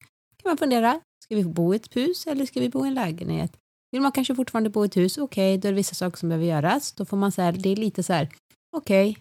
kan 0.43 0.49
man 0.49 0.57
fundera, 0.57 1.01
ska 1.23 1.35
vi 1.35 1.43
bo 1.43 1.73
i 1.73 1.75
ett 1.75 1.95
hus 1.95 2.27
eller 2.27 2.45
ska 2.45 2.59
vi 2.59 2.69
bo 2.69 2.85
i 2.85 2.87
en 2.87 2.93
lägenhet? 2.93 3.57
Vill 3.91 4.01
man 4.01 4.11
kanske 4.11 4.35
fortfarande 4.35 4.69
bo 4.69 4.83
i 4.83 4.87
ett 4.87 4.97
hus, 4.97 5.17
okej, 5.17 5.57
då 5.57 5.67
är 5.67 5.71
det 5.71 5.75
vissa 5.75 5.95
saker 5.95 6.17
som 6.17 6.29
behöver 6.29 6.45
göras. 6.45 6.93
Då 6.93 7.05
får 7.05 7.17
man 7.17 7.31
så 7.31 7.41
här, 7.41 7.51
det 7.51 7.69
är 7.69 7.75
lite 7.75 8.03
så 8.03 8.13
här, 8.13 8.29
okej, 8.77 9.17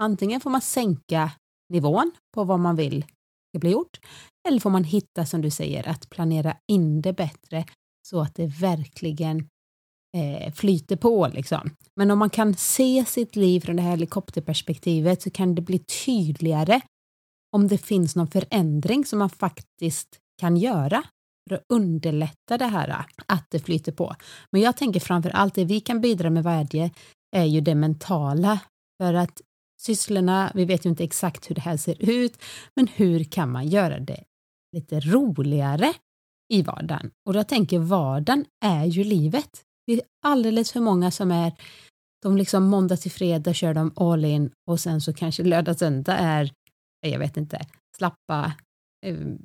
antingen 0.00 0.40
får 0.40 0.50
man 0.50 0.60
sänka 0.60 1.32
nivån 1.72 2.10
på 2.34 2.44
vad 2.44 2.60
man 2.60 2.76
vill 2.76 3.04
ska 3.48 3.58
bli 3.58 3.70
gjort, 3.70 4.00
eller 4.48 4.60
får 4.60 4.70
man 4.70 4.84
hitta, 4.84 5.26
som 5.26 5.42
du 5.42 5.50
säger, 5.50 5.88
att 5.88 6.10
planera 6.10 6.56
in 6.72 7.02
det 7.02 7.12
bättre 7.12 7.64
så 8.08 8.20
att 8.20 8.34
det 8.34 8.46
verkligen 8.46 9.48
eh, 10.16 10.52
flyter 10.52 10.96
på. 10.96 11.28
Liksom. 11.28 11.70
Men 11.96 12.10
om 12.10 12.18
man 12.18 12.30
kan 12.30 12.54
se 12.54 13.04
sitt 13.06 13.36
liv 13.36 13.60
från 13.60 13.76
det 13.76 13.82
här 13.82 13.90
helikopterperspektivet 13.90 15.22
så 15.22 15.30
kan 15.30 15.54
det 15.54 15.62
bli 15.62 15.78
tydligare 15.78 16.80
om 17.56 17.68
det 17.68 17.78
finns 17.78 18.16
någon 18.16 18.30
förändring 18.30 19.04
som 19.04 19.18
man 19.18 19.30
faktiskt 19.30 20.18
kan 20.40 20.56
göra 20.56 21.02
för 21.48 21.56
att 21.56 21.64
underlätta 21.72 22.58
det 22.58 22.66
här 22.66 23.04
att 23.26 23.46
det 23.50 23.58
flyter 23.58 23.92
på. 23.92 24.14
Men 24.52 24.60
jag 24.60 24.76
tänker 24.76 25.00
framför 25.00 25.30
allt 25.30 25.54
det 25.54 25.64
vi 25.64 25.80
kan 25.80 26.00
bidra 26.00 26.30
med 26.30 26.44
varje 26.44 26.90
är 27.36 27.44
ju 27.44 27.60
det 27.60 27.74
mentala. 27.74 28.60
För 29.02 29.14
att 29.14 29.40
sysslorna, 29.80 30.52
vi 30.54 30.64
vet 30.64 30.86
ju 30.86 30.90
inte 30.90 31.04
exakt 31.04 31.50
hur 31.50 31.54
det 31.54 31.60
här 31.60 31.76
ser 31.76 32.10
ut, 32.10 32.42
men 32.76 32.86
hur 32.86 33.24
kan 33.24 33.50
man 33.50 33.66
göra 33.66 34.00
det 34.00 34.24
lite 34.76 35.00
roligare 35.00 35.92
i 36.52 36.62
vardagen? 36.62 37.10
Och 37.28 37.34
jag 37.34 37.48
tänker 37.48 37.78
vardagen 37.78 38.44
är 38.64 38.84
ju 38.84 39.04
livet. 39.04 39.50
Det 39.86 39.92
är 39.92 40.02
alldeles 40.26 40.72
för 40.72 40.80
många 40.80 41.10
som 41.10 41.30
är 41.30 41.52
de 42.22 42.36
liksom 42.36 42.64
måndag 42.64 42.96
till 42.96 43.10
fredag 43.10 43.54
kör 43.54 43.74
de 43.74 43.92
all 43.96 44.24
in 44.24 44.50
och 44.70 44.80
sen 44.80 45.00
så 45.00 45.12
kanske 45.12 45.42
lördag 45.42 45.78
söndag 45.78 46.16
är, 46.16 46.52
jag 47.06 47.18
vet 47.18 47.36
inte, 47.36 47.66
slappa, 47.96 48.52
ehm, 49.06 49.38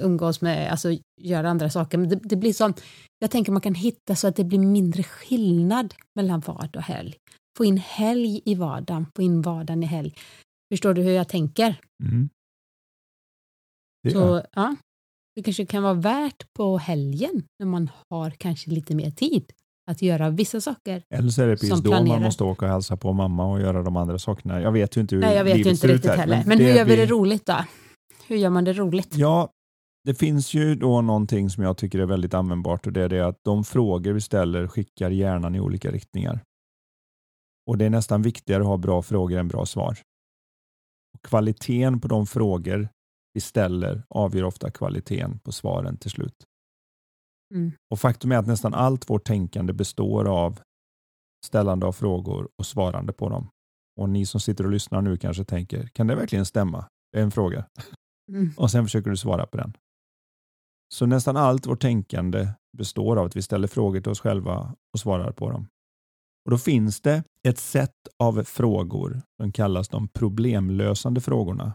umgås 0.00 0.40
med, 0.40 0.70
alltså 0.70 0.88
göra 1.20 1.50
andra 1.50 1.70
saker. 1.70 1.98
Men 1.98 2.08
det, 2.08 2.16
det 2.22 2.36
blir 2.36 2.52
som, 2.52 2.74
jag 3.18 3.30
tänker 3.30 3.52
man 3.52 3.60
kan 3.60 3.74
hitta 3.74 4.16
så 4.16 4.28
att 4.28 4.36
det 4.36 4.44
blir 4.44 4.58
mindre 4.58 5.02
skillnad 5.02 5.94
mellan 6.14 6.40
vardag 6.40 6.76
och 6.76 6.82
helg. 6.82 7.14
Få 7.56 7.64
in 7.64 7.76
helg 7.76 8.40
i 8.44 8.54
vardagen, 8.54 9.06
få 9.16 9.22
in 9.22 9.42
vardagen 9.42 9.82
i 9.82 9.86
helg. 9.86 10.14
Förstår 10.72 10.94
du 10.94 11.02
hur 11.02 11.12
jag 11.12 11.28
tänker? 11.28 11.80
Mm. 12.04 12.28
Så 14.12 14.42
ja, 14.52 14.76
det 15.34 15.42
kanske 15.42 15.66
kan 15.66 15.82
vara 15.82 15.94
värt 15.94 16.52
på 16.52 16.78
helgen 16.78 17.42
när 17.58 17.66
man 17.66 17.90
har 18.10 18.30
kanske 18.30 18.70
lite 18.70 18.94
mer 18.94 19.10
tid 19.10 19.52
att 19.90 20.02
göra 20.02 20.30
vissa 20.30 20.60
saker. 20.60 21.02
Eller 21.14 21.28
så 21.28 21.42
är 21.42 21.46
det 21.46 21.52
precis 21.52 21.70
då 21.70 21.90
man 21.90 22.04
planerar. 22.04 22.20
måste 22.20 22.44
åka 22.44 22.66
och 22.66 22.72
hälsa 22.72 22.96
på 22.96 23.12
mamma 23.12 23.46
och 23.46 23.60
göra 23.60 23.82
de 23.82 23.96
andra 23.96 24.18
sakerna. 24.18 24.60
Jag 24.60 24.72
vet 24.72 24.96
ju 24.96 25.00
inte 25.00 25.14
hur 25.14 25.22
Nej, 25.22 25.36
jag 25.36 25.44
vet 25.44 25.56
livet 25.56 25.66
ju 25.66 25.70
inte 25.70 25.88
riktigt 25.88 26.10
här, 26.10 26.16
heller. 26.16 26.42
Men, 26.46 26.58
hur 26.58 26.74
gör 26.74 26.84
vi 26.84 26.96
det 26.96 27.06
roligt 27.06 27.46
då? 27.46 27.64
Hur 28.26 28.36
gör 28.36 28.50
man 28.50 28.64
det 28.64 28.72
roligt? 28.72 29.16
Ja, 29.16 29.50
det 30.04 30.14
finns 30.14 30.54
ju 30.54 30.74
då 30.74 31.00
någonting 31.00 31.50
som 31.50 31.62
jag 31.62 31.76
tycker 31.76 31.98
är 31.98 32.06
väldigt 32.06 32.34
användbart 32.34 32.86
och 32.86 32.92
det 32.92 33.02
är 33.02 33.08
det 33.08 33.26
att 33.26 33.36
de 33.44 33.64
frågor 33.64 34.12
vi 34.12 34.20
ställer 34.20 34.68
skickar 34.68 35.10
hjärnan 35.10 35.54
i 35.54 35.60
olika 35.60 35.90
riktningar. 35.90 36.40
Och 37.66 37.78
det 37.78 37.84
är 37.84 37.90
nästan 37.90 38.22
viktigare 38.22 38.62
att 38.62 38.68
ha 38.68 38.76
bra 38.76 39.02
frågor 39.02 39.38
än 39.38 39.48
bra 39.48 39.66
svar. 39.66 39.98
Och 41.14 41.22
kvaliteten 41.22 42.00
på 42.00 42.08
de 42.08 42.26
frågor 42.26 42.88
vi 43.32 43.40
ställer 43.40 44.02
avgör 44.08 44.44
ofta 44.44 44.70
kvaliteten 44.70 45.38
på 45.38 45.52
svaren 45.52 45.96
till 45.96 46.10
slut. 46.10 46.44
Mm. 47.54 47.72
Och 47.90 48.00
faktum 48.00 48.32
är 48.32 48.36
att 48.36 48.46
nästan 48.46 48.74
allt 48.74 49.10
vårt 49.10 49.26
tänkande 49.26 49.72
består 49.72 50.24
av 50.24 50.60
ställande 51.46 51.86
av 51.86 51.92
frågor 51.92 52.48
och 52.58 52.66
svarande 52.66 53.12
på 53.12 53.28
dem. 53.28 53.48
Och 54.00 54.08
ni 54.08 54.26
som 54.26 54.40
sitter 54.40 54.64
och 54.64 54.70
lyssnar 54.70 55.02
nu 55.02 55.16
kanske 55.16 55.44
tänker, 55.44 55.86
kan 55.86 56.06
det 56.06 56.14
verkligen 56.14 56.46
stämma? 56.46 56.86
Det 57.12 57.18
är 57.18 57.22
en 57.22 57.30
fråga. 57.30 57.66
Mm. 58.32 58.50
Och 58.56 58.70
sen 58.70 58.84
försöker 58.84 59.10
du 59.10 59.16
svara 59.16 59.46
på 59.46 59.56
den. 59.56 59.76
Så 60.94 61.06
nästan 61.06 61.36
allt 61.36 61.66
vårt 61.66 61.80
tänkande 61.80 62.48
består 62.78 63.16
av 63.16 63.26
att 63.26 63.36
vi 63.36 63.42
ställer 63.42 63.68
frågor 63.68 64.00
till 64.00 64.12
oss 64.12 64.20
själva 64.20 64.74
och 64.92 65.00
svarar 65.00 65.32
på 65.32 65.50
dem. 65.50 65.68
Och 66.46 66.50
Då 66.50 66.58
finns 66.58 67.00
det 67.00 67.24
ett 67.42 67.58
sätt 67.58 68.08
av 68.18 68.44
frågor 68.44 69.22
som 69.36 69.52
kallas 69.52 69.88
de 69.88 70.08
problemlösande 70.08 71.20
frågorna 71.20 71.72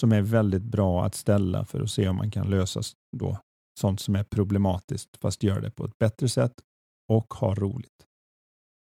som 0.00 0.12
är 0.12 0.22
väldigt 0.22 0.62
bra 0.62 1.04
att 1.04 1.14
ställa 1.14 1.64
för 1.64 1.80
att 1.80 1.90
se 1.90 2.08
om 2.08 2.16
man 2.16 2.30
kan 2.30 2.50
lösa 2.50 2.80
då 3.16 3.38
sånt 3.80 4.00
som 4.00 4.16
är 4.16 4.24
problematiskt 4.24 5.16
fast 5.16 5.42
gör 5.42 5.60
det 5.60 5.70
på 5.70 5.84
ett 5.84 5.98
bättre 5.98 6.28
sätt 6.28 6.52
och 7.08 7.34
ha 7.34 7.54
roligt. 7.54 8.06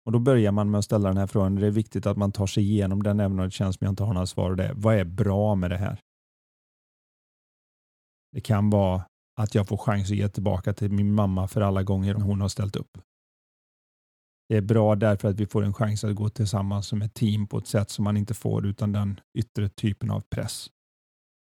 Och 0.06 0.12
Då 0.12 0.18
börjar 0.18 0.52
man 0.52 0.70
med 0.70 0.78
att 0.78 0.84
ställa 0.84 1.08
den 1.08 1.16
här 1.16 1.26
frågan. 1.26 1.54
Det 1.54 1.66
är 1.66 1.70
viktigt 1.70 2.06
att 2.06 2.16
man 2.16 2.32
tar 2.32 2.46
sig 2.46 2.62
igenom 2.62 3.02
den 3.02 3.20
även 3.20 3.38
om 3.38 3.44
det 3.44 3.50
känns 3.50 3.76
som 3.76 3.84
jag 3.84 3.92
inte 3.92 4.04
har 4.04 4.14
några 4.14 4.26
svar. 4.26 4.50
Och 4.50 4.56
det 4.56 4.64
är, 4.64 4.74
vad 4.74 4.94
är 4.94 5.04
bra 5.04 5.54
med 5.54 5.70
det 5.70 5.78
här? 5.78 6.00
Det 8.32 8.40
kan 8.40 8.70
vara 8.70 9.04
att 9.36 9.54
jag 9.54 9.68
får 9.68 9.76
chans 9.76 10.10
att 10.10 10.16
ge 10.16 10.28
tillbaka 10.28 10.72
till 10.72 10.92
min 10.92 11.14
mamma 11.14 11.48
för 11.48 11.60
alla 11.60 11.82
gånger 11.82 12.14
hon 12.14 12.40
har 12.40 12.48
ställt 12.48 12.76
upp. 12.76 12.98
Det 14.48 14.56
är 14.56 14.60
bra 14.60 14.96
därför 14.96 15.28
att 15.28 15.40
vi 15.40 15.46
får 15.46 15.62
en 15.62 15.74
chans 15.74 16.04
att 16.04 16.14
gå 16.14 16.28
tillsammans 16.28 16.86
som 16.86 17.02
ett 17.02 17.14
team 17.14 17.46
på 17.46 17.58
ett 17.58 17.66
sätt 17.66 17.90
som 17.90 18.04
man 18.04 18.16
inte 18.16 18.34
får 18.34 18.66
utan 18.66 18.92
den 18.92 19.20
yttre 19.38 19.68
typen 19.68 20.10
av 20.10 20.20
press. 20.20 20.70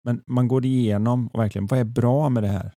Men 0.04 0.22
man 0.26 0.48
går 0.48 0.64
igenom 0.64 1.28
och 1.28 1.40
verkligen, 1.40 1.66
vad 1.66 1.78
är 1.78 1.84
bra 1.84 2.28
med 2.28 2.42
det 2.42 2.48
här? 2.48 2.72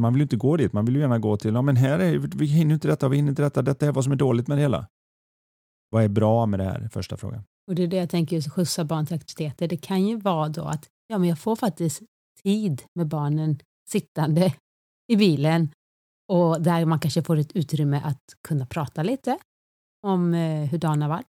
Man 0.00 0.12
vill 0.12 0.20
ju 0.20 0.22
inte 0.22 0.36
gå 0.36 0.56
dit, 0.56 0.72
man 0.72 0.84
vill 0.84 0.94
ju 0.94 1.00
gärna 1.00 1.18
gå 1.18 1.36
till, 1.36 1.54
ja 1.54 1.62
men 1.62 1.76
här 1.76 1.98
är, 1.98 2.18
vi 2.18 2.46
hinner 2.46 2.74
inte 2.74 2.88
detta, 2.88 3.08
vi 3.08 3.16
hinner 3.16 3.30
inte 3.30 3.42
detta, 3.42 3.62
detta 3.62 3.86
är 3.86 3.92
vad 3.92 4.04
som 4.04 4.12
är 4.12 4.16
dåligt 4.16 4.48
med 4.48 4.58
det 4.58 4.62
hela. 4.62 4.86
Vad 5.90 6.04
är 6.04 6.08
bra 6.08 6.46
med 6.46 6.60
det 6.60 6.64
här? 6.64 6.88
Första 6.92 7.16
frågan. 7.16 7.42
Och 7.68 7.74
det 7.74 7.82
är 7.82 7.86
det 7.86 7.96
jag 7.96 8.10
tänker, 8.10 8.36
just 8.36 8.52
skjutsa 8.52 8.84
barn 8.84 9.06
till 9.06 9.16
aktiviteter. 9.16 9.68
Det 9.68 9.76
kan 9.76 10.06
ju 10.06 10.20
vara 10.20 10.48
då 10.48 10.64
att 10.64 10.88
ja, 11.06 11.18
men 11.18 11.28
jag 11.28 11.38
får 11.38 11.56
faktiskt 11.56 12.02
tid 12.42 12.82
med 12.94 13.08
barnen 13.08 13.58
sittande 13.88 14.54
i 15.12 15.16
bilen 15.16 15.68
och 16.28 16.62
där 16.62 16.84
man 16.84 17.00
kanske 17.00 17.22
får 17.22 17.36
ett 17.36 17.52
utrymme 17.52 18.02
att 18.04 18.36
kunna 18.42 18.66
prata 18.66 19.02
lite 19.02 19.38
om 20.02 20.34
eh, 20.34 20.68
hur 20.68 20.78
dagen 20.78 21.02
har 21.02 21.08
varit. 21.08 21.26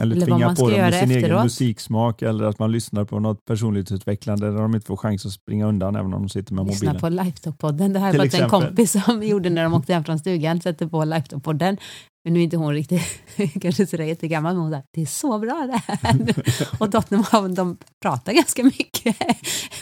Eller, 0.00 0.16
Eller 0.16 0.26
tvinga 0.26 0.54
på 0.54 0.70
dem 0.70 0.92
sin 0.92 1.10
egen 1.10 1.10
efteråt. 1.22 1.42
musiksmak 1.44 2.22
eller 2.22 2.44
att 2.44 2.58
man 2.58 2.72
lyssnar 2.72 3.04
på 3.04 3.20
något 3.20 3.44
personlighetsutvecklande 3.44 4.50
där 4.50 4.58
de 4.62 4.74
inte 4.74 4.86
får 4.86 4.96
chans 4.96 5.26
att 5.26 5.32
springa 5.32 5.66
undan 5.66 5.96
även 5.96 6.14
om 6.14 6.22
de 6.22 6.28
sitter 6.28 6.54
med 6.54 6.66
Lyssna 6.66 6.92
mobilen. 6.92 7.00
på 7.00 7.22
Lifetop-podden. 7.22 7.92
Det 7.92 7.98
här 7.98 8.10
Till 8.10 8.20
var 8.20 8.40
en 8.42 8.48
kompis 8.50 9.04
som 9.04 9.22
gjorde 9.22 9.50
när 9.50 9.62
de 9.64 9.74
åkte 9.74 9.94
hem 9.94 10.04
från 10.04 10.18
stugan, 10.18 10.60
sätter 10.60 10.86
på 10.86 11.04
Lifetop-podden. 11.04 11.76
Men 12.24 12.34
nu 12.34 12.40
är 12.40 12.44
inte 12.44 12.56
hon 12.56 12.74
riktigt, 12.74 13.02
kanske 13.62 13.86
sådär 13.86 14.04
jättegammal, 14.04 14.54
men 14.54 14.62
hon 14.62 14.72
sa 14.72 14.82
det 14.94 15.02
är 15.02 15.06
så 15.06 15.38
bra 15.38 15.68
det 15.72 15.80
här. 15.86 16.34
och 16.80 16.90
dottern 16.90 17.54
de 17.54 17.76
pratar 18.02 18.32
ganska 18.32 18.64
mycket. 18.64 19.16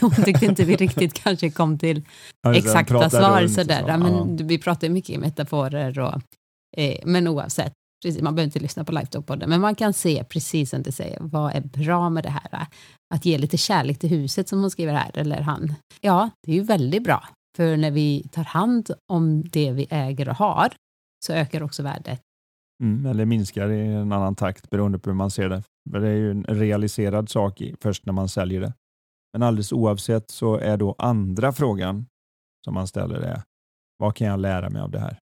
Hon 0.01 0.11
tyckte 0.11 0.45
inte 0.45 0.63
vi 0.63 0.75
riktigt 0.75 1.13
kanske 1.23 1.49
kom 1.49 1.77
till 1.79 2.01
Ja, 2.43 2.55
exakta 2.55 3.09
svar 3.09 3.47
sådär. 3.47 3.81
så. 3.81 3.97
Men 3.99 4.13
Ja. 4.13 4.45
Vi 4.45 4.57
pratar 4.57 4.89
mycket 4.89 5.09
i 5.09 5.17
metaforer 5.17 5.99
och 5.99 6.13
eh, 6.77 6.95
men 7.05 7.27
oavsett, 7.27 7.73
precis, 8.01 8.21
man 8.21 8.35
behöver 8.35 8.47
inte 8.47 8.59
lyssna 8.59 8.83
på 8.83 8.91
Lifetalk-podden, 8.91 9.47
men 9.47 9.61
man 9.61 9.75
kan 9.75 9.93
se 9.93 10.23
precis 10.23 10.69
som 10.69 10.83
du 10.83 10.91
säger, 10.91 11.17
vad 11.21 11.55
är 11.55 11.61
bra 11.61 12.09
med 12.09 12.23
det 12.23 12.29
här? 12.29 12.67
Att 13.13 13.25
ge 13.25 13.37
lite 13.37 13.57
kärlek 13.57 13.99
till 13.99 14.09
huset 14.09 14.49
som 14.49 14.61
hon 14.61 14.71
skriver 14.71 14.93
här, 14.93 15.17
eller 15.17 15.41
han. 15.41 15.73
Ja, 16.01 16.29
det 16.43 16.51
är 16.51 16.55
ju 16.55 16.63
väldigt 16.63 17.03
bra, 17.03 17.27
för 17.57 17.77
när 17.77 17.91
vi 17.91 18.27
tar 18.31 18.43
hand 18.43 18.91
om 19.07 19.43
det 19.49 19.71
vi 19.71 19.87
äger 19.89 20.29
och 20.29 20.35
har, 20.35 20.73
så 21.25 21.33
ökar 21.33 21.63
också 21.63 21.83
värdet. 21.83 22.21
Mm, 22.83 23.05
eller 23.05 23.25
minskar 23.25 23.69
i 23.69 23.87
en 23.87 24.11
annan 24.11 24.35
takt 24.35 24.69
beroende 24.69 24.99
på 24.99 25.09
hur 25.09 25.17
man 25.17 25.31
ser 25.31 25.49
det. 25.49 25.63
Det 25.89 26.07
är 26.07 26.15
ju 26.15 26.31
en 26.31 26.43
realiserad 26.43 27.29
sak 27.29 27.61
först 27.81 28.05
när 28.05 28.13
man 28.13 28.29
säljer 28.29 28.61
det. 28.61 28.73
Men 29.33 29.43
alldeles 29.43 29.71
oavsett 29.71 30.29
så 30.31 30.55
är 30.57 30.77
då 30.77 30.95
andra 30.97 31.53
frågan 31.53 32.05
som 32.65 32.73
man 32.73 32.87
ställer 32.87 33.15
är 33.15 33.41
vad 33.97 34.15
kan 34.15 34.27
jag 34.27 34.39
lära 34.39 34.69
mig 34.69 34.81
av 34.81 34.91
det 34.91 34.99
här? 34.99 35.19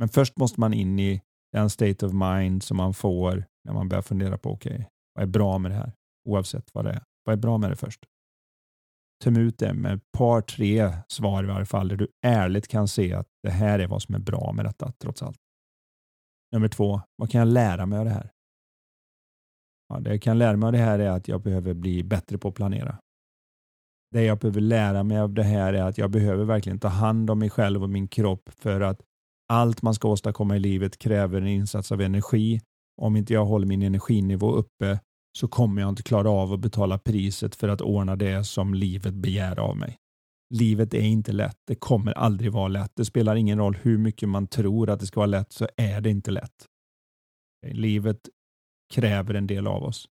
Men 0.00 0.08
först 0.08 0.36
måste 0.36 0.60
man 0.60 0.74
in 0.74 0.98
i 0.98 1.22
den 1.52 1.70
state 1.70 2.06
of 2.06 2.12
mind 2.12 2.62
som 2.62 2.76
man 2.76 2.94
får 2.94 3.44
när 3.64 3.72
man 3.72 3.88
börjar 3.88 4.02
fundera 4.02 4.38
på 4.38 4.50
okej, 4.50 4.74
okay, 4.74 4.84
vad 5.14 5.22
är 5.22 5.26
bra 5.26 5.58
med 5.58 5.70
det 5.70 5.74
här? 5.74 5.92
Oavsett 6.28 6.74
vad 6.74 6.84
det 6.84 6.90
är. 6.90 7.02
Vad 7.24 7.32
är 7.32 7.36
bra 7.36 7.58
med 7.58 7.70
det 7.70 7.76
först? 7.76 8.00
Töm 9.24 9.36
ut 9.36 9.58
det 9.58 9.74
med 9.74 9.94
ett 9.94 10.12
par, 10.12 10.40
tre 10.40 10.92
svar 11.08 11.44
i 11.44 11.46
varje 11.46 11.66
fall 11.66 11.88
där 11.88 11.96
du 11.96 12.08
ärligt 12.26 12.68
kan 12.68 12.88
se 12.88 13.14
att 13.14 13.26
det 13.42 13.50
här 13.50 13.78
är 13.78 13.86
vad 13.86 14.02
som 14.02 14.14
är 14.14 14.18
bra 14.18 14.52
med 14.52 14.64
detta 14.64 14.92
trots 15.02 15.22
allt. 15.22 15.38
Nummer 16.52 16.68
två, 16.68 17.00
vad 17.16 17.30
kan 17.30 17.38
jag 17.38 17.48
lära 17.48 17.86
mig 17.86 17.98
av 17.98 18.04
det 18.04 18.10
här? 18.10 18.30
Ja, 19.88 20.00
det 20.00 20.10
jag 20.10 20.22
kan 20.22 20.38
lära 20.38 20.56
mig 20.56 20.66
av 20.66 20.72
det 20.72 20.78
här 20.78 20.98
är 20.98 21.10
att 21.10 21.28
jag 21.28 21.42
behöver 21.42 21.74
bli 21.74 22.02
bättre 22.02 22.38
på 22.38 22.48
att 22.48 22.54
planera. 22.54 22.98
Det 24.10 24.22
jag 24.22 24.38
behöver 24.38 24.60
lära 24.60 25.02
mig 25.02 25.18
av 25.18 25.34
det 25.34 25.42
här 25.42 25.72
är 25.72 25.82
att 25.82 25.98
jag 25.98 26.10
behöver 26.10 26.44
verkligen 26.44 26.78
ta 26.78 26.88
hand 26.88 27.30
om 27.30 27.38
mig 27.38 27.50
själv 27.50 27.82
och 27.82 27.90
min 27.90 28.08
kropp 28.08 28.48
för 28.48 28.80
att 28.80 29.02
allt 29.50 29.82
man 29.82 29.94
ska 29.94 30.08
åstadkomma 30.08 30.56
i 30.56 30.58
livet 30.58 30.98
kräver 30.98 31.40
en 31.40 31.48
insats 31.48 31.92
av 31.92 32.00
energi. 32.00 32.60
Om 33.02 33.16
inte 33.16 33.32
jag 33.32 33.44
håller 33.44 33.66
min 33.66 33.82
energinivå 33.82 34.52
uppe 34.52 35.00
så 35.38 35.48
kommer 35.48 35.82
jag 35.82 35.88
inte 35.88 36.02
klara 36.02 36.30
av 36.30 36.52
att 36.52 36.60
betala 36.60 36.98
priset 36.98 37.54
för 37.54 37.68
att 37.68 37.80
ordna 37.80 38.16
det 38.16 38.44
som 38.44 38.74
livet 38.74 39.14
begär 39.14 39.58
av 39.58 39.76
mig. 39.76 39.96
Livet 40.54 40.94
är 40.94 41.02
inte 41.02 41.32
lätt. 41.32 41.56
Det 41.66 41.74
kommer 41.74 42.12
aldrig 42.12 42.52
vara 42.52 42.68
lätt. 42.68 42.92
Det 42.94 43.04
spelar 43.04 43.36
ingen 43.36 43.58
roll 43.58 43.78
hur 43.82 43.98
mycket 43.98 44.28
man 44.28 44.46
tror 44.46 44.90
att 44.90 45.00
det 45.00 45.06
ska 45.06 45.20
vara 45.20 45.26
lätt 45.26 45.52
så 45.52 45.68
är 45.76 46.00
det 46.00 46.10
inte 46.10 46.30
lätt. 46.30 46.66
Livet 47.66 48.20
kräver 48.94 49.34
en 49.34 49.46
del 49.46 49.66
av 49.66 49.82
oss. 49.82 50.08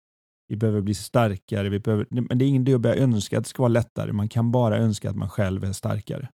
Vi 0.47 0.55
behöver 0.55 0.81
bli 0.81 0.93
starkare. 0.93 1.69
Vi 1.69 1.79
behöver, 1.79 2.07
men 2.09 2.37
det 2.37 2.45
är 2.45 2.47
ingen 2.47 2.61
idé 2.61 2.73
att 2.73 2.81
börja 2.81 3.03
önska 3.03 3.37
att 3.37 3.43
det 3.43 3.49
ska 3.49 3.63
vara 3.63 3.69
lättare. 3.69 4.11
Man 4.11 4.29
kan 4.29 4.51
bara 4.51 4.77
önska 4.77 5.09
att 5.09 5.15
man 5.15 5.29
själv 5.29 5.63
är 5.63 5.71
starkare. 5.71 6.29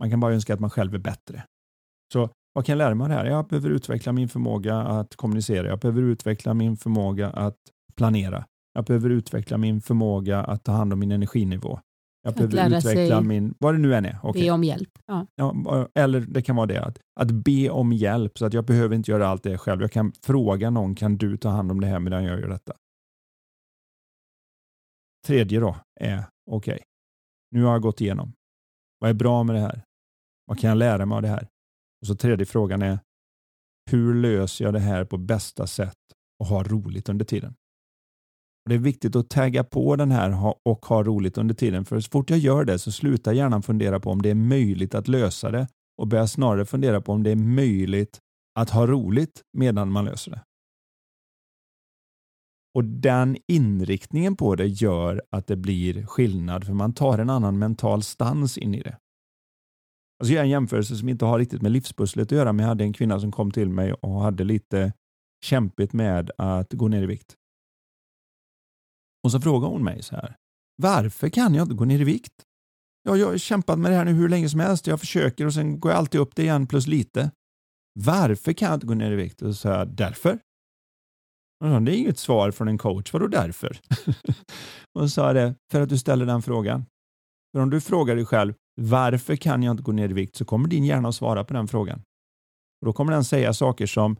Man 0.00 0.10
kan 0.10 0.20
bara 0.20 0.34
önska 0.34 0.54
att 0.54 0.60
man 0.60 0.70
själv 0.70 0.94
är 0.94 0.98
bättre. 0.98 1.44
Så 2.12 2.30
vad 2.52 2.66
kan 2.66 2.72
jag 2.72 2.78
lära 2.78 2.94
mig 2.94 3.04
av 3.04 3.08
det 3.08 3.14
här? 3.14 3.24
Jag 3.24 3.46
behöver 3.46 3.70
utveckla 3.70 4.12
min 4.12 4.28
förmåga 4.28 4.76
att 4.76 5.16
kommunicera. 5.16 5.68
Jag 5.68 5.78
behöver 5.78 6.02
utveckla 6.02 6.54
min 6.54 6.76
förmåga 6.76 7.30
att 7.30 7.58
planera. 7.96 8.44
Jag 8.72 8.84
behöver 8.84 9.10
utveckla 9.10 9.58
min 9.58 9.80
förmåga 9.80 10.44
att 10.44 10.64
ta 10.64 10.72
hand 10.72 10.92
om 10.92 10.98
min 10.98 11.12
energinivå. 11.12 11.80
Jag 12.22 12.30
Att 12.30 12.36
behöver 12.36 12.76
utveckla 12.78 13.20
min, 13.20 13.54
vad 13.58 13.74
det 13.74 13.78
nu 13.78 13.94
än 13.94 14.04
är. 14.04 14.18
Okej. 14.22 14.42
Be 14.42 14.50
om 14.50 14.64
hjälp. 14.64 14.98
Ja. 15.06 15.26
Ja, 15.34 15.88
eller 15.94 16.20
det 16.20 16.42
kan 16.42 16.56
vara 16.56 16.66
det 16.66 16.84
att, 16.84 16.98
att 17.20 17.30
be 17.30 17.70
om 17.70 17.92
hjälp 17.92 18.38
så 18.38 18.46
att 18.46 18.52
jag 18.52 18.64
behöver 18.64 18.96
inte 18.96 19.10
göra 19.10 19.28
allt 19.28 19.42
det 19.42 19.58
själv. 19.58 19.80
Jag 19.80 19.92
kan 19.92 20.12
fråga 20.22 20.70
någon, 20.70 20.94
kan 20.94 21.16
du 21.16 21.36
ta 21.36 21.48
hand 21.48 21.70
om 21.70 21.80
det 21.80 21.86
här 21.86 21.98
medan 21.98 22.24
jag 22.24 22.40
gör 22.40 22.48
detta? 22.48 22.72
Tredje 25.26 25.60
då 25.60 25.76
är, 26.00 26.24
okej, 26.50 26.82
nu 27.50 27.62
har 27.62 27.72
jag 27.72 27.82
gått 27.82 28.00
igenom. 28.00 28.32
Vad 28.98 29.10
är 29.10 29.14
bra 29.14 29.42
med 29.42 29.56
det 29.56 29.60
här? 29.60 29.82
Vad 30.50 30.58
kan 30.58 30.68
jag 30.68 30.78
lära 30.78 31.06
mig 31.06 31.16
av 31.16 31.22
det 31.22 31.28
här? 31.28 31.48
Och 32.00 32.06
så 32.06 32.14
tredje 32.14 32.46
frågan 32.46 32.82
är, 32.82 32.98
hur 33.90 34.14
löser 34.14 34.64
jag 34.64 34.74
det 34.74 34.80
här 34.80 35.04
på 35.04 35.18
bästa 35.18 35.66
sätt 35.66 35.98
och 36.38 36.46
ha 36.46 36.62
roligt 36.62 37.08
under 37.08 37.24
tiden? 37.24 37.54
Och 38.64 38.68
det 38.68 38.74
är 38.74 38.78
viktigt 38.78 39.16
att 39.16 39.30
tagga 39.30 39.64
på 39.64 39.96
den 39.96 40.10
här 40.10 40.54
och 40.64 40.86
ha 40.86 41.02
roligt 41.02 41.38
under 41.38 41.54
tiden. 41.54 41.84
För 41.84 42.00
så 42.00 42.10
fort 42.10 42.30
jag 42.30 42.38
gör 42.38 42.64
det 42.64 42.78
så 42.78 42.92
slutar 42.92 43.32
hjärnan 43.32 43.62
fundera 43.62 44.00
på 44.00 44.10
om 44.10 44.22
det 44.22 44.30
är 44.30 44.34
möjligt 44.34 44.94
att 44.94 45.08
lösa 45.08 45.50
det 45.50 45.68
och 45.98 46.06
börjar 46.06 46.26
snarare 46.26 46.66
fundera 46.66 47.00
på 47.00 47.12
om 47.12 47.22
det 47.22 47.30
är 47.30 47.36
möjligt 47.36 48.18
att 48.54 48.70
ha 48.70 48.86
roligt 48.86 49.42
medan 49.52 49.92
man 49.92 50.04
löser 50.04 50.30
det. 50.30 50.42
Och 52.74 52.84
den 52.84 53.36
inriktningen 53.46 54.36
på 54.36 54.54
det 54.54 54.66
gör 54.66 55.22
att 55.30 55.46
det 55.46 55.56
blir 55.56 56.06
skillnad 56.06 56.66
för 56.66 56.72
man 56.72 56.94
tar 56.94 57.18
en 57.18 57.30
annan 57.30 57.58
mental 57.58 58.02
stans 58.02 58.58
in 58.58 58.74
i 58.74 58.82
det. 58.82 58.98
Jag 60.20 60.26
ska 60.26 60.34
göra 60.34 60.44
en 60.44 60.50
jämförelse 60.50 60.96
som 60.96 61.08
inte 61.08 61.24
har 61.24 61.38
riktigt 61.38 61.62
med 61.62 61.72
livspusslet 61.72 62.26
att 62.26 62.32
göra 62.32 62.52
men 62.52 62.62
jag 62.62 62.68
hade 62.68 62.84
en 62.84 62.92
kvinna 62.92 63.20
som 63.20 63.32
kom 63.32 63.50
till 63.50 63.68
mig 63.68 63.92
och 63.92 64.20
hade 64.20 64.44
lite 64.44 64.92
kämpigt 65.44 65.92
med 65.92 66.30
att 66.38 66.72
gå 66.72 66.88
ner 66.88 67.02
i 67.02 67.06
vikt. 67.06 67.34
Och 69.24 69.30
så 69.30 69.40
frågade 69.40 69.72
hon 69.72 69.84
mig 69.84 70.02
så 70.02 70.16
här. 70.16 70.36
Varför 70.82 71.28
kan 71.28 71.54
jag 71.54 71.64
inte 71.64 71.74
gå 71.74 71.84
ner 71.84 72.00
i 72.00 72.04
vikt? 72.04 72.32
Ja, 73.02 73.16
jag 73.16 73.26
har 73.26 73.38
kämpat 73.38 73.78
med 73.78 73.92
det 73.92 73.96
här 73.96 74.04
nu 74.04 74.12
hur 74.12 74.28
länge 74.28 74.48
som 74.48 74.60
helst. 74.60 74.86
Jag 74.86 75.00
försöker 75.00 75.46
och 75.46 75.54
sen 75.54 75.80
går 75.80 75.92
jag 75.92 75.98
alltid 75.98 76.20
upp 76.20 76.36
det 76.36 76.42
igen 76.42 76.66
plus 76.66 76.86
lite. 76.86 77.30
Varför 78.00 78.52
kan 78.52 78.68
jag 78.68 78.76
inte 78.76 78.86
gå 78.86 78.94
ner 78.94 79.12
i 79.12 79.16
vikt? 79.16 79.42
Och 79.42 79.48
så 79.48 79.54
sa 79.54 79.68
jag, 79.68 79.88
därför. 79.88 80.38
Och 81.64 81.82
det 81.82 81.96
är 81.96 81.98
inget 81.98 82.18
svar 82.18 82.50
från 82.50 82.68
en 82.68 82.78
coach. 82.78 83.12
Vadå 83.12 83.26
därför? 83.26 83.80
och 84.94 85.02
så 85.02 85.08
sa 85.08 85.32
det, 85.32 85.54
för 85.72 85.80
att 85.80 85.88
du 85.88 85.98
ställer 85.98 86.26
den 86.26 86.42
frågan. 86.42 86.86
För 87.52 87.62
om 87.62 87.70
du 87.70 87.80
frågar 87.80 88.16
dig 88.16 88.26
själv, 88.26 88.54
varför 88.80 89.36
kan 89.36 89.62
jag 89.62 89.72
inte 89.72 89.82
gå 89.82 89.92
ner 89.92 90.08
i 90.08 90.12
vikt? 90.12 90.36
Så 90.36 90.44
kommer 90.44 90.68
din 90.68 90.84
hjärna 90.84 91.08
att 91.08 91.14
svara 91.14 91.44
på 91.44 91.54
den 91.54 91.68
frågan. 91.68 92.02
Och 92.80 92.86
då 92.86 92.92
kommer 92.92 93.12
den 93.12 93.24
säga 93.24 93.52
saker 93.52 93.86
som, 93.86 94.16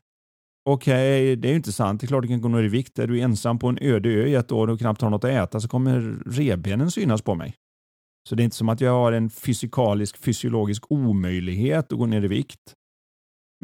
okej, 0.68 1.22
okay, 1.24 1.36
det 1.36 1.48
är 1.48 1.50
ju 1.50 1.56
inte 1.56 1.72
sant. 1.72 2.00
Det 2.00 2.04
är 2.04 2.08
klart 2.08 2.22
du 2.22 2.28
kan 2.28 2.40
gå 2.40 2.48
ner 2.48 2.62
i 2.62 2.68
vikt. 2.68 2.98
Är 2.98 3.06
du 3.06 3.20
ensam 3.20 3.58
på 3.58 3.68
en 3.68 3.78
öde 3.80 4.08
ö 4.08 4.26
i 4.26 4.34
ett 4.34 4.52
år 4.52 4.70
och 4.70 4.78
knappt 4.78 5.00
har 5.00 5.10
något 5.10 5.24
att 5.24 5.30
äta 5.30 5.60
så 5.60 5.68
kommer 5.68 6.22
revbenen 6.26 6.90
synas 6.90 7.22
på 7.22 7.34
mig. 7.34 7.54
Så 8.28 8.34
det 8.34 8.42
är 8.42 8.44
inte 8.44 8.56
som 8.56 8.68
att 8.68 8.80
jag 8.80 8.92
har 8.92 9.12
en 9.12 9.30
fysikalisk, 9.30 10.18
fysiologisk 10.18 10.84
omöjlighet 10.88 11.92
att 11.92 11.98
gå 11.98 12.06
ner 12.06 12.24
i 12.24 12.28
vikt. 12.28 12.74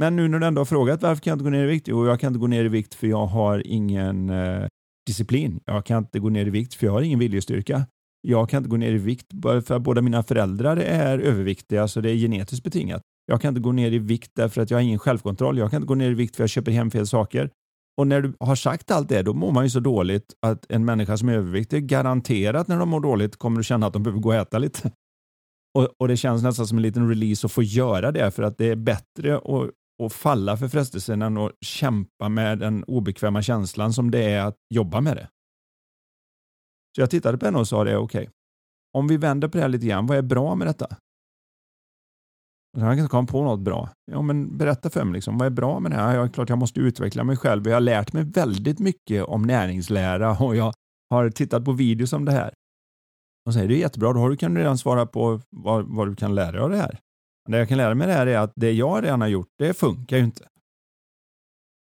Men 0.00 0.16
nu 0.16 0.28
när 0.28 0.38
du 0.38 0.46
ändå 0.46 0.60
har 0.60 0.66
frågat 0.66 1.02
varför 1.02 1.22
kan 1.22 1.30
jag 1.30 1.34
inte 1.34 1.44
gå 1.44 1.50
ner 1.50 1.64
i 1.64 1.66
vikt? 1.66 1.88
Jo, 1.88 2.06
jag 2.06 2.20
kan 2.20 2.28
inte 2.28 2.40
gå 2.40 2.46
ner 2.46 2.64
i 2.64 2.68
vikt 2.68 2.94
för 2.94 3.06
jag 3.06 3.26
har 3.26 3.66
ingen 3.66 4.30
eh, 4.30 4.66
disciplin. 5.06 5.60
Jag 5.64 5.86
kan 5.86 5.98
inte 5.98 6.18
gå 6.18 6.28
ner 6.28 6.46
i 6.46 6.50
vikt 6.50 6.74
för 6.74 6.86
jag 6.86 6.92
har 6.92 7.02
ingen 7.02 7.18
viljestyrka. 7.18 7.86
Jag 8.28 8.48
kan 8.48 8.58
inte 8.58 8.70
gå 8.70 8.76
ner 8.76 8.92
i 8.92 8.98
vikt 8.98 9.26
för 9.42 9.72
att 9.72 9.82
båda 9.82 10.02
mina 10.02 10.22
föräldrar 10.22 10.76
är 10.76 11.18
överviktiga, 11.18 11.88
så 11.88 12.00
det 12.00 12.10
är 12.10 12.14
genetiskt 12.14 12.64
betingat. 12.64 13.02
Jag 13.26 13.40
kan 13.40 13.48
inte 13.48 13.60
gå 13.60 13.72
ner 13.72 13.92
i 13.92 13.98
vikt 13.98 14.30
därför 14.34 14.62
att 14.62 14.70
jag 14.70 14.78
har 14.78 14.82
ingen 14.82 14.98
självkontroll. 14.98 15.58
Jag 15.58 15.70
kan 15.70 15.76
inte 15.76 15.86
gå 15.86 15.94
ner 15.94 16.10
i 16.10 16.14
vikt 16.14 16.36
för 16.36 16.44
att 16.44 16.44
jag 16.44 16.50
köper 16.50 16.72
hem 16.72 16.90
fel 16.90 17.06
saker. 17.06 17.50
Och 17.96 18.06
när 18.06 18.20
du 18.20 18.32
har 18.40 18.56
sagt 18.56 18.90
allt 18.90 19.08
det, 19.08 19.22
då 19.22 19.34
mår 19.34 19.52
man 19.52 19.64
ju 19.64 19.70
så 19.70 19.80
dåligt 19.80 20.34
att 20.46 20.66
en 20.68 20.84
människa 20.84 21.16
som 21.16 21.28
är 21.28 21.34
överviktig 21.34 21.86
garanterat 21.86 22.68
när 22.68 22.78
de 22.78 22.88
mår 22.88 23.00
dåligt 23.00 23.36
kommer 23.36 23.60
att 23.60 23.66
känna 23.66 23.86
att 23.86 23.92
de 23.92 24.02
behöver 24.02 24.20
gå 24.20 24.28
och 24.28 24.34
äta 24.34 24.58
lite. 24.58 24.90
Och, 25.74 25.88
och 25.98 26.08
det 26.08 26.16
känns 26.16 26.42
nästan 26.42 26.66
som 26.66 26.78
en 26.78 26.82
liten 26.82 27.08
release 27.08 27.46
att 27.46 27.52
få 27.52 27.62
göra 27.62 28.12
det 28.12 28.30
för 28.30 28.42
att 28.42 28.58
det 28.58 28.66
är 28.66 28.76
bättre 28.76 29.36
att, 29.36 29.70
att 30.02 30.12
falla 30.12 30.56
för 30.56 30.68
frestelsen 30.68 31.22
än 31.22 31.36
att 31.36 31.52
kämpa 31.60 32.28
med 32.28 32.58
den 32.58 32.84
obekväma 32.84 33.42
känslan 33.42 33.92
som 33.92 34.10
det 34.10 34.24
är 34.24 34.40
att 34.40 34.56
jobba 34.74 35.00
med 35.00 35.16
det. 35.16 35.28
Så 36.96 37.02
jag 37.02 37.10
tittade 37.10 37.38
på 37.38 37.46
henne 37.46 37.58
och 37.58 37.68
sa 37.68 37.84
det, 37.84 37.96
okej, 37.96 38.22
okay, 38.22 38.32
om 38.92 39.08
vi 39.08 39.16
vänder 39.16 39.48
på 39.48 39.58
det 39.58 39.62
här 39.62 39.68
lite 39.68 39.86
grann, 39.86 40.06
vad 40.06 40.18
är 40.18 40.22
bra 40.22 40.54
med 40.54 40.66
detta? 40.66 40.86
Och 42.76 42.82
han 42.82 42.96
kanske 42.96 43.10
kom 43.10 43.26
på 43.26 43.42
något 43.44 43.60
bra. 43.60 43.90
Ja, 44.12 44.22
men 44.22 44.56
berätta 44.56 44.90
för 44.90 45.04
mig, 45.04 45.14
liksom, 45.14 45.38
vad 45.38 45.46
är 45.46 45.50
bra 45.50 45.80
med 45.80 45.90
det 45.90 45.96
här? 45.96 46.16
Ja, 46.16 46.28
klart 46.28 46.48
jag 46.48 46.58
måste 46.58 46.80
utveckla 46.80 47.24
mig 47.24 47.36
själv. 47.36 47.66
Jag 47.66 47.74
har 47.74 47.80
lärt 47.80 48.12
mig 48.12 48.24
väldigt 48.24 48.78
mycket 48.78 49.24
om 49.24 49.42
näringslära 49.42 50.38
och 50.38 50.56
jag 50.56 50.74
har 51.10 51.30
tittat 51.30 51.64
på 51.64 51.72
videos 51.72 52.12
om 52.12 52.24
det 52.24 52.32
här. 52.32 52.54
Och 53.46 53.54
säger 53.54 53.68
det 53.68 53.74
är 53.74 53.78
jättebra, 53.78 54.12
då 54.12 54.20
har 54.20 54.30
du, 54.30 54.36
kan 54.36 54.54
du 54.54 54.60
redan 54.60 54.78
svara 54.78 55.06
på 55.06 55.40
vad, 55.50 55.84
vad 55.84 56.08
du 56.08 56.16
kan 56.16 56.34
lära 56.34 56.52
dig 56.52 56.60
av 56.60 56.70
det 56.70 56.76
här. 56.76 57.00
Det 57.48 57.58
jag 57.58 57.68
kan 57.68 57.78
lära 57.78 57.94
mig 57.94 58.06
det 58.06 58.12
här 58.12 58.26
är 58.26 58.38
att 58.38 58.52
det 58.56 58.72
jag 58.72 59.04
redan 59.04 59.20
har 59.20 59.28
gjort, 59.28 59.48
det 59.58 59.74
funkar 59.74 60.16
ju 60.16 60.24
inte. 60.24 60.44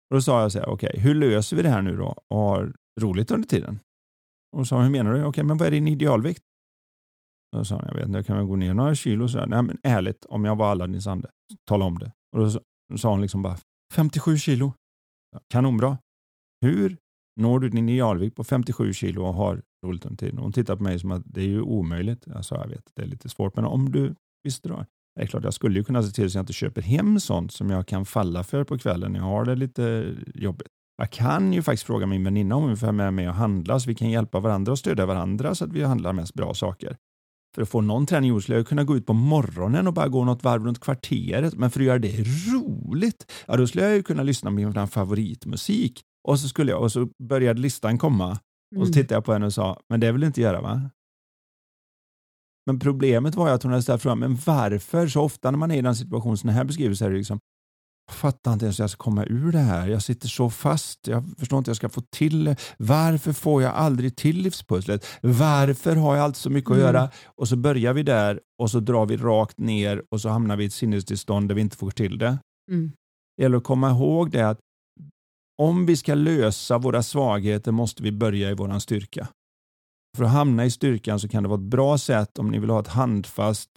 Och 0.10 0.15
då 0.15 0.22
sa 0.22 0.41
jag 0.41 0.51
så 0.51 0.60
här, 0.60 0.70
okej, 0.70 0.89
okay, 0.89 1.01
hur 1.01 1.15
löser 1.15 1.58
vi 1.58 1.63
det 1.63 1.70
här 1.70 1.82
nu 1.82 1.98
då 1.98 2.15
och 2.30 2.39
har 2.39 2.74
roligt 3.01 3.32
under 3.32 3.48
tiden? 3.48 3.80
Och 4.58 4.67
sa 4.67 4.81
hur 4.81 4.89
menar 4.89 5.12
du? 5.12 5.17
Okej, 5.17 5.29
okay, 5.29 5.43
men 5.43 5.58
vad 5.58 5.67
är 5.67 5.72
din 5.72 5.88
idealvikt? 5.88 6.43
Då 7.51 7.65
sa 7.65 7.75
han, 7.75 7.86
jag 7.88 7.96
vet 7.96 8.05
inte, 8.05 8.17
jag 8.17 8.26
kan 8.26 8.38
väl 8.38 8.45
gå 8.45 8.56
ner 8.56 8.73
några 8.73 8.95
kilo. 8.95 9.28
Så 9.28 9.39
här, 9.39 9.47
Nej, 9.47 9.63
men 9.63 9.78
ärligt, 9.84 10.26
om 10.26 10.45
jag 10.45 10.56
var 10.56 10.71
Aladdin 10.71 11.02
Sande, 11.02 11.30
tala 11.65 11.86
om 11.86 11.99
det. 11.99 12.12
Och 12.38 12.39
då 12.89 12.97
sa 12.97 13.10
hon 13.10 13.21
liksom 13.21 13.41
bara, 13.41 13.58
57 13.93 14.38
kilo. 14.38 14.73
Kanonbra. 15.47 15.97
Hur 16.65 16.97
når 17.39 17.60
du 17.60 17.69
din 17.69 17.89
idealvikt 17.89 18.36
på 18.36 18.43
57 18.43 18.93
kilo 18.93 19.26
och 19.26 19.34
har 19.34 19.62
roligt 19.86 20.06
under 20.06 20.17
tiden? 20.17 20.38
Hon 20.38 20.52
tittade 20.52 20.78
på 20.78 20.84
mig 20.84 20.99
som 20.99 21.12
att 21.12 21.23
det 21.26 21.41
är 21.41 21.47
ju 21.47 21.62
omöjligt. 21.62 22.23
Jag 22.28 22.45
sa, 22.45 22.56
jag 22.56 22.67
vet, 22.67 22.91
det 22.95 23.02
är 23.02 23.08
lite 23.08 23.30
svårt, 23.30 23.56
men 23.56 23.65
om 23.65 23.91
du 23.91 24.15
visste 24.43 24.69
då? 24.69 24.86
Det 25.15 25.21
är 25.21 25.28
klart, 25.28 25.43
jag 25.43 25.54
skulle 25.54 25.80
ju 25.80 25.84
kunna 25.84 26.04
se 26.04 26.12
till 26.12 26.32
så 26.32 26.38
jag 26.38 26.43
inte 26.43 26.54
köper 26.54 26.82
hem 26.82 27.19
sånt 27.19 27.52
som 27.52 27.69
jag 27.69 27.88
kan 27.88 28.06
falla 28.06 28.43
för 28.43 28.63
på 28.63 28.78
kvällen 28.78 29.12
när 29.12 29.19
jag 29.19 29.26
har 29.26 29.45
det 29.45 29.56
lite 29.56 30.15
jobbigt. 30.36 30.67
Jag 30.97 31.12
kan 31.12 31.54
ju 31.54 31.62
faktiskt 31.62 31.84
fråga 31.84 32.06
min 32.06 32.23
väninna 32.23 32.56
om 32.56 32.63
hon 32.63 32.77
får 32.77 32.91
med 32.91 33.13
mig 33.13 33.30
och 33.30 33.36
handla 33.36 33.80
så 33.80 33.88
vi 33.88 33.95
kan 33.95 34.10
hjälpa 34.10 34.39
varandra 34.39 34.71
och 34.71 34.80
stödja 34.80 35.06
varandra 35.06 35.56
så 35.56 35.65
att 35.65 35.73
vi 35.73 35.84
handlar 35.84 36.13
mest 36.13 36.34
bra 36.34 36.54
saker. 36.54 36.97
För 37.56 37.62
att 37.62 37.69
få 37.69 37.82
någon 37.82 38.06
träning 38.06 38.30
gjord 38.30 38.43
skulle 38.43 38.58
jag 38.58 38.67
kunna 38.67 38.84
gå 38.84 38.97
ut 38.97 39.06
på 39.06 39.13
morgonen 39.13 39.88
och 39.88 39.93
bara 39.93 40.08
gå 40.08 40.25
något 40.25 40.43
varv 40.43 40.65
runt 40.65 40.80
kvarteret. 40.80 41.54
Men 41.54 41.71
för 41.71 41.80
att 41.80 41.86
göra 41.86 41.99
det 41.99 42.23
roligt, 42.54 43.32
ja 43.47 43.58
då 43.58 43.67
skulle 43.67 43.84
jag 43.84 43.95
ju 43.95 44.04
kunna 44.04 44.23
lyssna 44.23 44.49
på 44.49 44.54
min 44.54 44.88
favoritmusik. 44.88 46.01
Och 46.27 46.39
så, 46.39 46.47
skulle 46.47 46.71
jag, 46.71 46.82
och 46.82 46.91
så 46.91 47.10
började 47.23 47.62
listan 47.62 47.97
komma. 47.97 48.32
Och 48.75 48.88
så 48.88 48.91
mm. 48.91 48.93
tittade 48.93 49.13
jag 49.13 49.25
på 49.25 49.34
henne 49.34 49.45
och 49.45 49.54
sa, 49.54 49.80
men 49.89 49.99
det 49.99 50.12
vill 50.12 50.21
du 50.21 50.27
inte 50.27 50.41
göra 50.41 50.62
va? 50.62 50.89
Men 52.65 52.80
problemet 52.80 53.36
var 53.36 53.47
ju 53.47 53.54
att 53.54 53.63
hon 53.63 53.71
hade 53.71 53.84
ställt 53.84 54.01
frågan, 54.01 54.19
men 54.19 54.38
varför? 54.45 55.08
Så 55.08 55.21
ofta 55.21 55.51
när 55.51 55.58
man 55.58 55.71
är 55.71 55.77
i 55.77 55.82
den 55.82 55.95
situationen 55.95 56.38
som 56.38 56.47
den 56.47 56.56
här 56.56 56.63
beskriver 56.63 56.95
så 56.95 57.06
är 57.06 57.10
det 57.10 57.17
liksom, 57.17 57.39
fattar 58.13 58.54
inte 58.54 58.65
ens 58.65 58.80
hur 58.80 58.84
jag 58.84 58.89
ska 58.89 59.04
komma 59.04 59.26
ur 59.26 59.52
det 59.52 59.60
här. 59.60 59.88
Jag 59.88 60.04
sitter 60.04 60.28
så 60.28 60.50
fast. 60.50 61.08
Jag 61.08 61.24
förstår 61.38 61.58
inte 61.58 61.69
hur 61.69 61.71
jag 61.71 61.78
ska 61.78 61.89
få 61.89 62.02
till 62.02 62.43
det. 62.43 62.56
Varför 62.78 63.34
får 63.34 63.62
jag 63.62 63.74
aldrig 63.74 64.15
till 64.15 64.38
livspusslet? 64.38 65.06
Varför 65.21 65.95
har 65.95 66.15
jag 66.15 66.24
alltid 66.24 66.38
så 66.38 66.50
mycket 66.50 66.71
att 66.71 66.78
mm. 66.78 66.86
göra? 66.88 67.10
Och 67.26 67.47
så 67.47 67.56
börjar 67.56 67.93
vi 67.93 68.04
där 68.04 68.39
och 68.62 68.71
så 68.71 68.80
drar 68.80 69.06
vi 69.06 69.17
rakt 69.17 69.58
ner 69.58 70.04
och 70.10 70.21
så 70.21 70.30
hamnar 70.30 70.56
vi 70.56 70.63
i 70.63 70.67
ett 70.67 70.74
sinnestillstånd 70.74 71.47
där 71.47 71.56
vi 71.56 71.62
inte 71.62 71.78
får 71.78 71.91
till 71.91 72.17
det. 72.17 72.38
Mm. 72.71 72.91
Det 73.38 73.43
gäller 73.43 73.58
att 73.58 73.63
komma 73.63 73.89
ihåg 73.89 74.32
det 74.32 74.50
att 74.50 74.60
om 75.62 75.86
vi 75.86 75.97
ska 75.97 76.13
lösa 76.13 76.78
våra 76.78 77.04
svagheter 77.04 77.71
måste 77.71 78.04
vi 78.04 78.12
börja 78.12 78.52
i 78.52 78.54
våran 78.54 78.82
styrka. 78.82 79.28
För 80.17 80.24
att 80.24 80.32
hamna 80.32 80.65
i 80.65 80.71
styrkan 80.71 81.19
så 81.19 81.28
kan 81.28 81.43
det 81.43 81.50
vara 81.50 81.60
ett 81.60 81.69
bra 81.69 81.97
sätt 81.97 82.39
om 82.39 82.52
ni 82.52 82.60
vill 82.60 82.69
ha 82.69 82.80
ett 82.80 82.88
handfast 82.88 83.69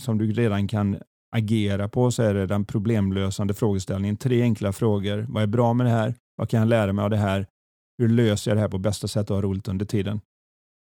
som 0.00 0.18
du 0.18 0.32
redan 0.32 0.68
kan 0.68 0.98
agera 1.34 1.88
på 1.88 2.10
så 2.10 2.22
är 2.22 2.34
det 2.34 2.46
den 2.46 2.64
problemlösande 2.64 3.54
frågeställningen. 3.54 4.16
Tre 4.16 4.42
enkla 4.42 4.72
frågor. 4.72 5.26
Vad 5.28 5.42
är 5.42 5.46
bra 5.46 5.72
med 5.72 5.86
det 5.86 5.90
här? 5.90 6.14
Vad 6.36 6.48
kan 6.50 6.60
jag 6.60 6.68
lära 6.68 6.92
mig 6.92 7.02
av 7.02 7.10
det 7.10 7.16
här? 7.16 7.46
Hur 7.98 8.08
löser 8.08 8.50
jag 8.50 8.56
det 8.56 8.60
här 8.60 8.68
på 8.68 8.78
bästa 8.78 9.08
sätt 9.08 9.30
och 9.30 9.36
ha 9.36 9.42
roligt 9.42 9.68
under 9.68 9.86
tiden? 9.86 10.20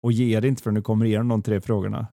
Och 0.04 0.12
ge 0.12 0.40
det 0.40 0.48
inte 0.48 0.64
förrän 0.64 0.76
du 0.76 0.82
kommer 0.82 1.06
igenom 1.06 1.28
de 1.28 1.42
tre 1.42 1.62
frågorna. 1.62 2.08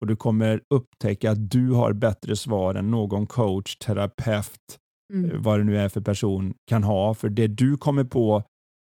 Och 0.00 0.06
du 0.06 0.16
kommer 0.16 0.60
upptäcka 0.74 1.30
att 1.30 1.50
du 1.50 1.70
har 1.70 1.92
bättre 1.92 2.36
svar 2.36 2.74
än 2.74 2.90
någon 2.90 3.26
coach, 3.26 3.76
terapeut, 3.76 4.78
mm. 5.12 5.30
Eh, 5.30 5.36
vad 5.36 5.60
det 5.60 5.64
nu 5.64 5.78
är 5.78 5.88
för 5.88 6.00
person 6.00 6.54
kan 6.68 6.82
ha. 6.82 7.14
För 7.14 7.28
det 7.28 7.46
du 7.46 7.76
kommer 7.76 8.04
på 8.04 8.42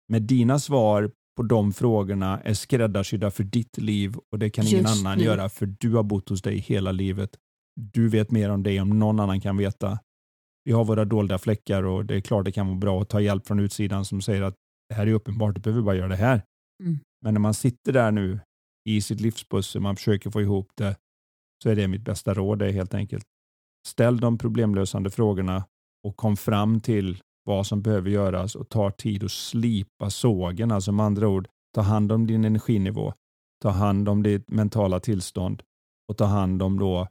med 0.08 0.22
dina 0.22 0.58
svar 0.58 1.10
på 1.36 1.42
de 1.42 1.72
frågorna 1.72 2.40
är 2.40 2.54
skräddarsydda 2.54 3.30
för 3.30 3.44
ditt 3.44 3.78
liv 3.78 4.16
och 4.32 4.38
det 4.38 4.50
kan 4.50 4.66
ingen 4.66 4.78
Just 4.78 5.00
annan 5.00 5.18
nu. 5.18 5.24
göra 5.24 5.48
för 5.48 5.66
du 5.66 5.94
har 5.94 6.02
bott 6.02 6.28
hos 6.28 6.42
dig 6.42 6.58
hela 6.58 6.92
livet 6.92 7.30
du 7.78 8.08
vet 8.08 8.30
mer 8.30 8.50
om 8.50 8.62
det 8.62 8.80
om 8.80 8.98
någon 8.98 9.20
annan 9.20 9.40
kan 9.40 9.56
veta. 9.56 9.98
Vi 10.64 10.72
har 10.72 10.84
våra 10.84 11.04
dolda 11.04 11.38
fläckar 11.38 11.82
och 11.82 12.04
det 12.04 12.14
är 12.14 12.20
klart 12.20 12.44
det 12.44 12.52
kan 12.52 12.66
vara 12.66 12.78
bra 12.78 13.02
att 13.02 13.08
ta 13.08 13.20
hjälp 13.20 13.46
från 13.46 13.60
utsidan 13.60 14.04
som 14.04 14.20
säger 14.20 14.42
att 14.42 14.54
det 14.88 14.94
här 14.94 15.06
är 15.06 15.12
uppenbart, 15.12 15.54
du 15.54 15.60
behöver 15.60 15.82
bara 15.82 15.96
göra 15.96 16.08
det 16.08 16.16
här. 16.16 16.42
Mm. 16.82 16.98
Men 17.24 17.34
när 17.34 17.40
man 17.40 17.54
sitter 17.54 17.92
där 17.92 18.10
nu 18.10 18.40
i 18.88 19.00
sitt 19.00 19.20
livspussel, 19.20 19.80
man 19.80 19.96
försöker 19.96 20.30
få 20.30 20.40
ihop 20.40 20.70
det, 20.74 20.96
så 21.62 21.70
är 21.70 21.76
det 21.76 21.88
mitt 21.88 22.04
bästa 22.04 22.34
råd, 22.34 22.58
det 22.58 22.66
är 22.66 22.72
helt 22.72 22.94
enkelt 22.94 23.24
ställ 23.86 24.20
de 24.20 24.38
problemlösande 24.38 25.10
frågorna 25.10 25.64
och 26.06 26.16
kom 26.16 26.36
fram 26.36 26.80
till 26.80 27.20
vad 27.44 27.66
som 27.66 27.82
behöver 27.82 28.10
göras 28.10 28.54
och 28.54 28.68
ta 28.68 28.90
tid 28.90 29.24
att 29.24 29.30
slipa 29.30 30.10
sågen, 30.10 30.72
alltså 30.72 30.92
med 30.92 31.06
andra 31.06 31.28
ord, 31.28 31.48
ta 31.74 31.80
hand 31.80 32.12
om 32.12 32.26
din 32.26 32.44
energinivå, 32.44 33.12
ta 33.62 33.70
hand 33.70 34.08
om 34.08 34.22
ditt 34.22 34.50
mentala 34.50 35.00
tillstånd 35.00 35.62
och 36.08 36.16
ta 36.16 36.24
hand 36.24 36.62
om 36.62 36.78
då 36.78 37.08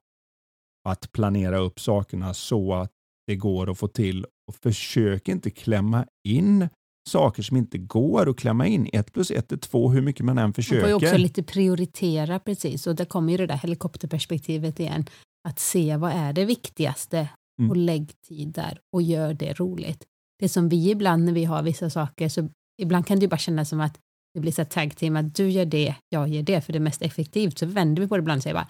att 0.87 1.11
planera 1.11 1.57
upp 1.57 1.79
sakerna 1.79 2.33
så 2.33 2.73
att 2.73 2.91
det 3.27 3.35
går 3.35 3.71
att 3.71 3.77
få 3.77 3.87
till 3.87 4.25
och 4.47 4.55
försök 4.55 5.27
inte 5.27 5.49
klämma 5.49 6.05
in 6.27 6.69
saker 7.09 7.43
som 7.43 7.57
inte 7.57 7.77
går 7.77 8.29
att 8.29 8.37
klämma 8.37 8.67
in. 8.67 8.89
Ett 8.93 9.13
plus 9.13 9.31
ett 9.31 9.51
är 9.51 9.57
två 9.57 9.89
hur 9.89 10.01
mycket 10.01 10.25
man 10.25 10.37
än 10.37 10.53
försöker. 10.53 10.81
Man 10.81 10.91
får 10.91 11.01
ju 11.01 11.07
också 11.07 11.17
lite 11.17 11.43
prioritera 11.43 12.39
precis 12.39 12.87
och 12.87 12.95
där 12.95 13.05
kommer 13.05 13.31
ju 13.31 13.37
det 13.37 13.47
där 13.47 13.57
helikopterperspektivet 13.57 14.79
igen. 14.79 15.05
Att 15.47 15.59
se 15.59 15.97
vad 15.97 16.11
är 16.11 16.33
det 16.33 16.45
viktigaste 16.45 17.29
mm. 17.59 17.69
och 17.69 17.77
lägg 17.77 18.21
tid 18.27 18.47
där 18.47 18.79
och 18.93 19.01
gör 19.01 19.33
det 19.33 19.53
roligt. 19.53 20.05
Det 20.39 20.49
som 20.49 20.69
vi 20.69 20.89
ibland 20.89 21.25
när 21.25 21.33
vi 21.33 21.45
har 21.45 21.63
vissa 21.63 21.89
saker 21.89 22.29
så 22.29 22.49
ibland 22.81 23.07
kan 23.07 23.19
det 23.19 23.27
bara 23.27 23.37
kännas 23.37 23.69
som 23.69 23.79
att 23.79 23.99
det 24.33 24.39
blir 24.39 24.51
så 24.51 24.65
tag 24.65 24.95
team 24.95 25.15
att 25.15 25.35
du 25.35 25.49
gör 25.49 25.65
det, 25.65 25.95
jag 26.09 26.29
gör 26.29 26.43
det 26.43 26.61
för 26.61 26.73
det 26.73 26.77
är 26.77 26.81
mest 26.81 27.01
effektivt. 27.01 27.57
Så 27.57 27.65
vänder 27.65 28.01
vi 28.01 28.07
på 28.07 28.17
det 28.17 28.21
ibland 28.21 28.39
och 28.39 28.43
säger 28.43 28.53
bara 28.53 28.67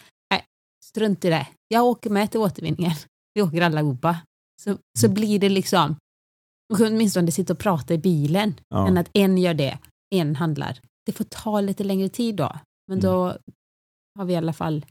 strunt 0.90 1.26
i 1.26 1.30
det. 1.30 1.48
Jag 1.68 1.86
åker 1.86 2.10
med 2.10 2.32
till 2.32 2.40
återvinningen. 2.40 2.96
Vi 3.34 3.42
åker 3.42 3.62
allihopa. 3.62 4.18
Så, 4.62 4.78
så 5.00 5.06
mm. 5.06 5.14
blir 5.14 5.40
det 5.40 5.50
liksom, 5.50 5.96
åtminstone 6.74 7.32
sitta 7.32 7.54
och 7.54 7.60
prata 7.60 7.94
i 7.94 7.98
bilen. 7.98 8.54
Ja. 8.70 8.88
Än 8.88 8.98
att 8.98 9.10
en 9.14 9.38
gör 9.38 9.54
det, 9.54 9.78
en 10.16 10.36
handlar. 10.36 10.80
Det 11.06 11.12
får 11.12 11.24
ta 11.24 11.62
lite 11.62 11.84
längre 11.84 12.10
tid 12.10 12.36
då. 12.36 12.52
Men 12.88 13.00
Mm. 13.00 13.12
då 13.12 13.38
har 14.20 14.26
vi 14.26 14.34
i 14.34 14.36
alla 14.36 14.54
fall 14.54 14.86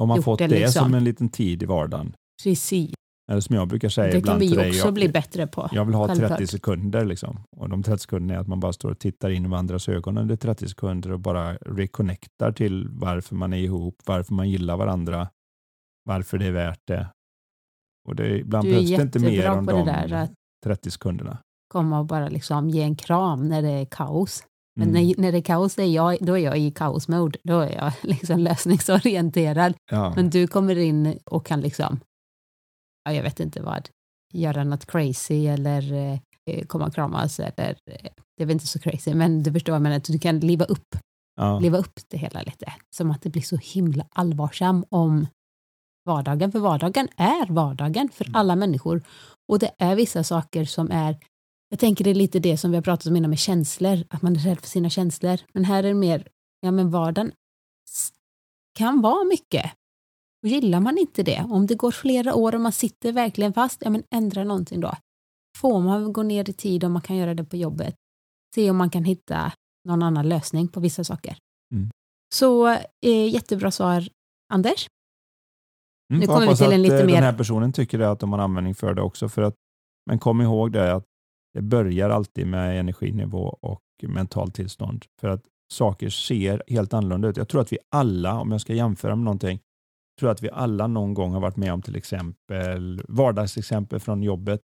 Om 0.00 0.08
man 0.08 0.16
gjort 0.16 0.24
fått 0.24 0.38
det 0.38 0.46
det, 0.46 0.58
liksom. 0.58 0.84
som 0.84 0.94
en 0.94 1.04
liten 1.04 1.28
tid 1.28 1.62
i 1.62 1.66
vardagen. 1.66 2.14
precis. 2.44 2.94
Eller 3.30 3.40
som 3.40 3.56
jag 3.56 3.68
brukar 3.68 3.88
säga 3.88 4.06
Det 4.06 4.12
kan 4.12 4.18
ibland 4.20 4.40
vi 4.40 4.48
till 4.48 4.56
dig. 4.58 4.68
också 4.70 4.84
jag, 4.86 4.94
bli 4.94 5.08
bättre 5.08 5.46
på. 5.46 5.68
jag 5.72 5.84
vill 5.84 5.94
ha 5.94 6.08
självklart. 6.08 6.30
30 6.38 6.46
sekunder 6.46 7.04
liksom. 7.04 7.40
Och 7.56 7.68
de 7.68 7.82
30 7.82 8.02
sekunderna 8.02 8.34
är 8.34 8.38
att 8.40 8.48
man 8.48 8.60
bara 8.60 8.72
står 8.72 8.90
och 8.90 8.98
tittar 8.98 9.30
in 9.30 9.44
i 9.44 9.48
varandras 9.48 9.88
ögon 9.88 10.18
under 10.18 10.36
30 10.36 10.68
sekunder 10.68 11.12
och 11.12 11.20
bara 11.20 11.56
reconnectar 11.56 12.52
till 12.52 12.88
varför 12.90 13.34
man 13.34 13.52
är 13.52 13.58
ihop, 13.58 13.96
varför 14.06 14.34
man 14.34 14.50
gillar 14.50 14.76
varandra, 14.76 15.28
varför 16.04 16.38
det 16.38 16.46
är 16.46 16.52
värt 16.52 16.80
det. 16.86 17.08
Och 18.08 18.16
det, 18.16 18.38
ibland 18.38 18.64
Du 18.64 18.70
är 18.70 18.72
behövs 18.74 18.90
det 18.96 19.02
inte 19.02 19.18
mer 19.18 19.46
än 19.46 19.66
de 19.66 19.86
där 19.86 20.12
att 20.12 20.30
30 20.64 20.90
sekunderna. 20.90 21.38
komma 21.68 21.98
och 21.98 22.06
bara 22.06 22.28
liksom 22.28 22.70
ge 22.70 22.82
en 22.82 22.96
kram 22.96 23.48
när 23.48 23.62
det 23.62 23.70
är 23.70 23.84
kaos. 23.84 24.44
Men 24.76 24.88
Mm. 24.88 25.06
när, 25.06 25.14
när 25.22 25.32
det 25.32 25.38
är 25.38 25.42
kaos, 25.42 25.78
är 25.78 25.84
jag, 25.84 26.16
då 26.20 26.38
är 26.38 26.42
jag 26.44 26.58
i 26.58 26.70
kaosmode. 26.70 27.38
Då 27.44 27.60
är 27.60 27.70
jag 27.74 27.92
liksom 28.02 28.40
lösningsorienterad. 28.40 29.74
Ja. 29.90 30.12
Men 30.16 30.30
du 30.30 30.46
kommer 30.46 30.78
in 30.78 31.18
och 31.24 31.46
kan 31.46 31.60
liksom, 31.60 32.00
ja, 33.04 33.12
jag 33.12 33.22
vet 33.22 33.40
inte 33.40 33.62
vad, 33.62 33.88
göra 34.34 34.64
något 34.64 34.86
crazy 34.86 35.46
eller 35.46 35.92
eh, 36.46 36.64
komma 36.66 36.86
och 36.86 36.94
kramas 36.94 37.40
eller, 37.40 37.70
eh, 37.90 38.10
det 38.36 38.42
är 38.42 38.46
väl 38.46 38.50
inte 38.50 38.66
så 38.66 38.78
crazy, 38.78 39.14
men 39.14 39.42
du 39.42 39.52
förstår, 39.52 39.78
men 39.78 39.92
att 39.92 40.04
du 40.04 40.18
kan 40.18 40.40
liva 40.40 40.64
upp, 40.64 40.96
ja. 41.36 41.58
liva 41.58 41.78
upp 41.78 42.00
det 42.08 42.16
hela 42.18 42.42
lite. 42.42 42.72
Som 42.96 43.10
att 43.10 43.22
det 43.22 43.30
blir 43.30 43.42
så 43.42 43.56
himla 43.56 44.06
allvarsam 44.10 44.84
om 44.88 45.26
vardagen, 46.04 46.52
för 46.52 46.58
vardagen 46.58 47.08
är 47.16 47.46
vardagen 47.52 48.08
för 48.08 48.24
Mm. 48.24 48.36
alla 48.36 48.56
människor. 48.56 49.02
Och 49.48 49.58
det 49.58 49.70
är 49.78 49.96
vissa 49.96 50.24
saker 50.24 50.64
som 50.64 50.90
är, 50.90 51.16
jag 51.68 51.78
tänker 51.78 52.04
det 52.04 52.10
är 52.10 52.14
lite 52.14 52.38
det 52.38 52.56
som 52.56 52.70
vi 52.70 52.76
har 52.76 52.82
pratat 52.82 53.06
om 53.06 53.16
innan 53.16 53.30
med 53.30 53.38
känslor, 53.38 54.04
att 54.10 54.22
man 54.22 54.36
är 54.36 54.40
rädd 54.40 54.60
för 54.60 54.68
sina 54.68 54.90
känslor. 54.90 55.38
Men 55.52 55.64
här 55.64 55.84
är 55.84 55.88
det 55.88 55.94
mer, 55.94 56.28
ja 56.60 56.70
men 56.70 56.90
vardagen 56.90 57.32
kan 58.78 59.00
vara 59.00 59.24
mycket. 59.24 59.72
Och 60.42 60.48
gillar 60.48 60.80
man 60.80 60.98
inte 60.98 61.22
det, 61.22 61.46
om 61.50 61.66
det 61.66 61.74
går 61.74 61.90
flera 61.90 62.34
år 62.34 62.54
och 62.54 62.60
man 62.60 62.72
sitter 62.72 63.12
verkligen 63.12 63.52
fast, 63.52 63.82
ja 63.84 63.90
men 63.90 64.02
ändra 64.10 64.44
någonting 64.44 64.80
då. 64.80 64.92
Får 65.58 65.80
man 65.80 66.12
gå 66.12 66.22
ner 66.22 66.50
i 66.50 66.52
tid 66.52 66.84
om 66.84 66.92
man 66.92 67.02
kan 67.02 67.16
göra 67.16 67.34
det 67.34 67.44
på 67.44 67.56
jobbet. 67.56 67.94
Se 68.54 68.70
om 68.70 68.76
man 68.76 68.90
kan 68.90 69.04
hitta 69.04 69.52
någon 69.88 70.02
annan 70.02 70.28
lösning 70.28 70.68
på 70.68 70.80
vissa 70.80 71.04
saker. 71.04 71.36
Mm. 71.74 71.90
Så 72.34 72.68
eh, 73.06 73.28
jättebra 73.28 73.70
svar, 73.70 74.08
Anders. 74.52 74.86
Mm, 76.12 76.20
Nu 76.20 76.26
kommer 76.26 76.46
vi 76.48 76.56
till 76.56 76.72
en 76.72 76.82
lite 76.82 77.00
eh, 77.00 77.06
mer- 77.06 77.14
den 77.14 77.22
här 77.22 77.32
personen 77.32 77.72
tycker 77.72 78.00
att 78.00 78.20
de 78.20 78.32
har 78.32 78.38
användning 78.38 78.74
för 78.74 78.94
det 78.94 79.02
också. 79.02 79.28
För 79.28 79.42
att, 79.42 79.54
men 80.06 80.18
kom 80.18 80.40
ihåg 80.40 80.72
det 80.72 80.92
att 80.94 81.04
det 81.54 81.62
börjar 81.62 82.10
alltid 82.10 82.46
med 82.46 82.80
energinivå 82.80 83.58
och 83.62 83.80
mentalt 84.02 84.54
tillstånd. 84.54 85.04
För 85.20 85.28
att 85.28 85.42
saker 85.72 86.08
ser 86.10 86.62
helt 86.68 86.94
annorlunda 86.94 87.28
ut. 87.28 87.36
Jag 87.36 87.48
tror 87.48 87.60
att 87.60 87.72
vi 87.72 87.78
alla, 87.94 88.40
om 88.40 88.50
jag 88.52 88.60
ska 88.60 88.74
jämföra 88.74 89.16
med 89.16 89.24
någonting, 89.24 89.60
tror 90.20 90.30
att 90.30 90.42
vi 90.42 90.50
alla 90.50 90.86
någon 90.86 91.14
gång 91.14 91.32
har 91.32 91.40
varit 91.40 91.56
med 91.56 91.72
om 91.72 91.82
till 91.82 91.96
exempel 91.96 93.02
vardagsexempel 93.08 94.00
från 94.00 94.22
jobbet. 94.22 94.60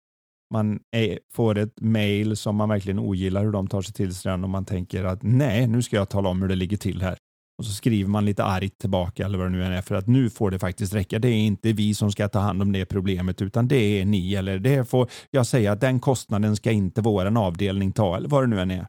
Man 0.55 0.81
är, 0.97 1.19
får 1.33 1.59
ett 1.59 1.81
mail 1.81 2.37
som 2.37 2.57
man 2.57 2.69
verkligen 2.69 2.99
ogillar 2.99 3.45
hur 3.45 3.53
de 3.53 3.67
tar 3.69 3.83
sig 3.83 3.95
till 3.95 4.15
sig 4.15 4.31
den 4.33 4.45
och 4.45 4.51
man 4.51 4.65
tänker 4.65 5.05
att 5.05 5.23
nej, 5.23 5.67
nu 5.67 5.83
ska 5.83 5.97
jag 5.97 6.09
tala 6.09 6.29
om 6.29 6.43
hur 6.43 6.49
det 6.49 6.55
ligger 6.55 6.77
till 6.77 7.03
här. 7.03 7.17
Och 7.59 7.65
så 7.65 7.73
skriver 7.73 8.11
man 8.11 8.25
lite 8.25 8.45
argt 8.45 8.79
tillbaka 8.79 9.25
eller 9.25 9.39
vad 9.39 9.47
det 9.47 9.51
nu 9.51 9.65
än 9.65 9.73
är 9.73 9.83
för 9.83 9.95
att 9.95 10.07
nu 10.07 10.31
får 10.31 10.51
det 10.51 10.59
faktiskt 10.59 10.95
räcka. 10.95 11.19
Det 11.19 11.29
är 11.29 11.39
inte 11.39 11.73
vi 11.73 11.95
som 11.95 12.13
ska 12.13 12.29
ta 12.29 12.39
hand 12.39 12.63
om 12.63 12.73
det 12.73 12.85
problemet 12.85 13.43
utan 13.43 13.69
det 13.69 14.01
är 14.01 14.05
ni 14.05 14.35
eller 14.35 14.59
det 14.59 14.89
får 14.89 15.11
jag 15.31 15.47
säga 15.47 15.73
att 15.73 15.81
den 15.81 16.01
kostnaden 16.01 16.57
ska 16.57 16.71
inte 16.71 17.01
våran 17.01 17.37
avdelning 17.37 17.93
ta 17.93 18.17
eller 18.17 18.29
vad 18.29 18.43
det 18.43 18.47
nu 18.47 18.61
än 18.61 18.71
är. 18.71 18.87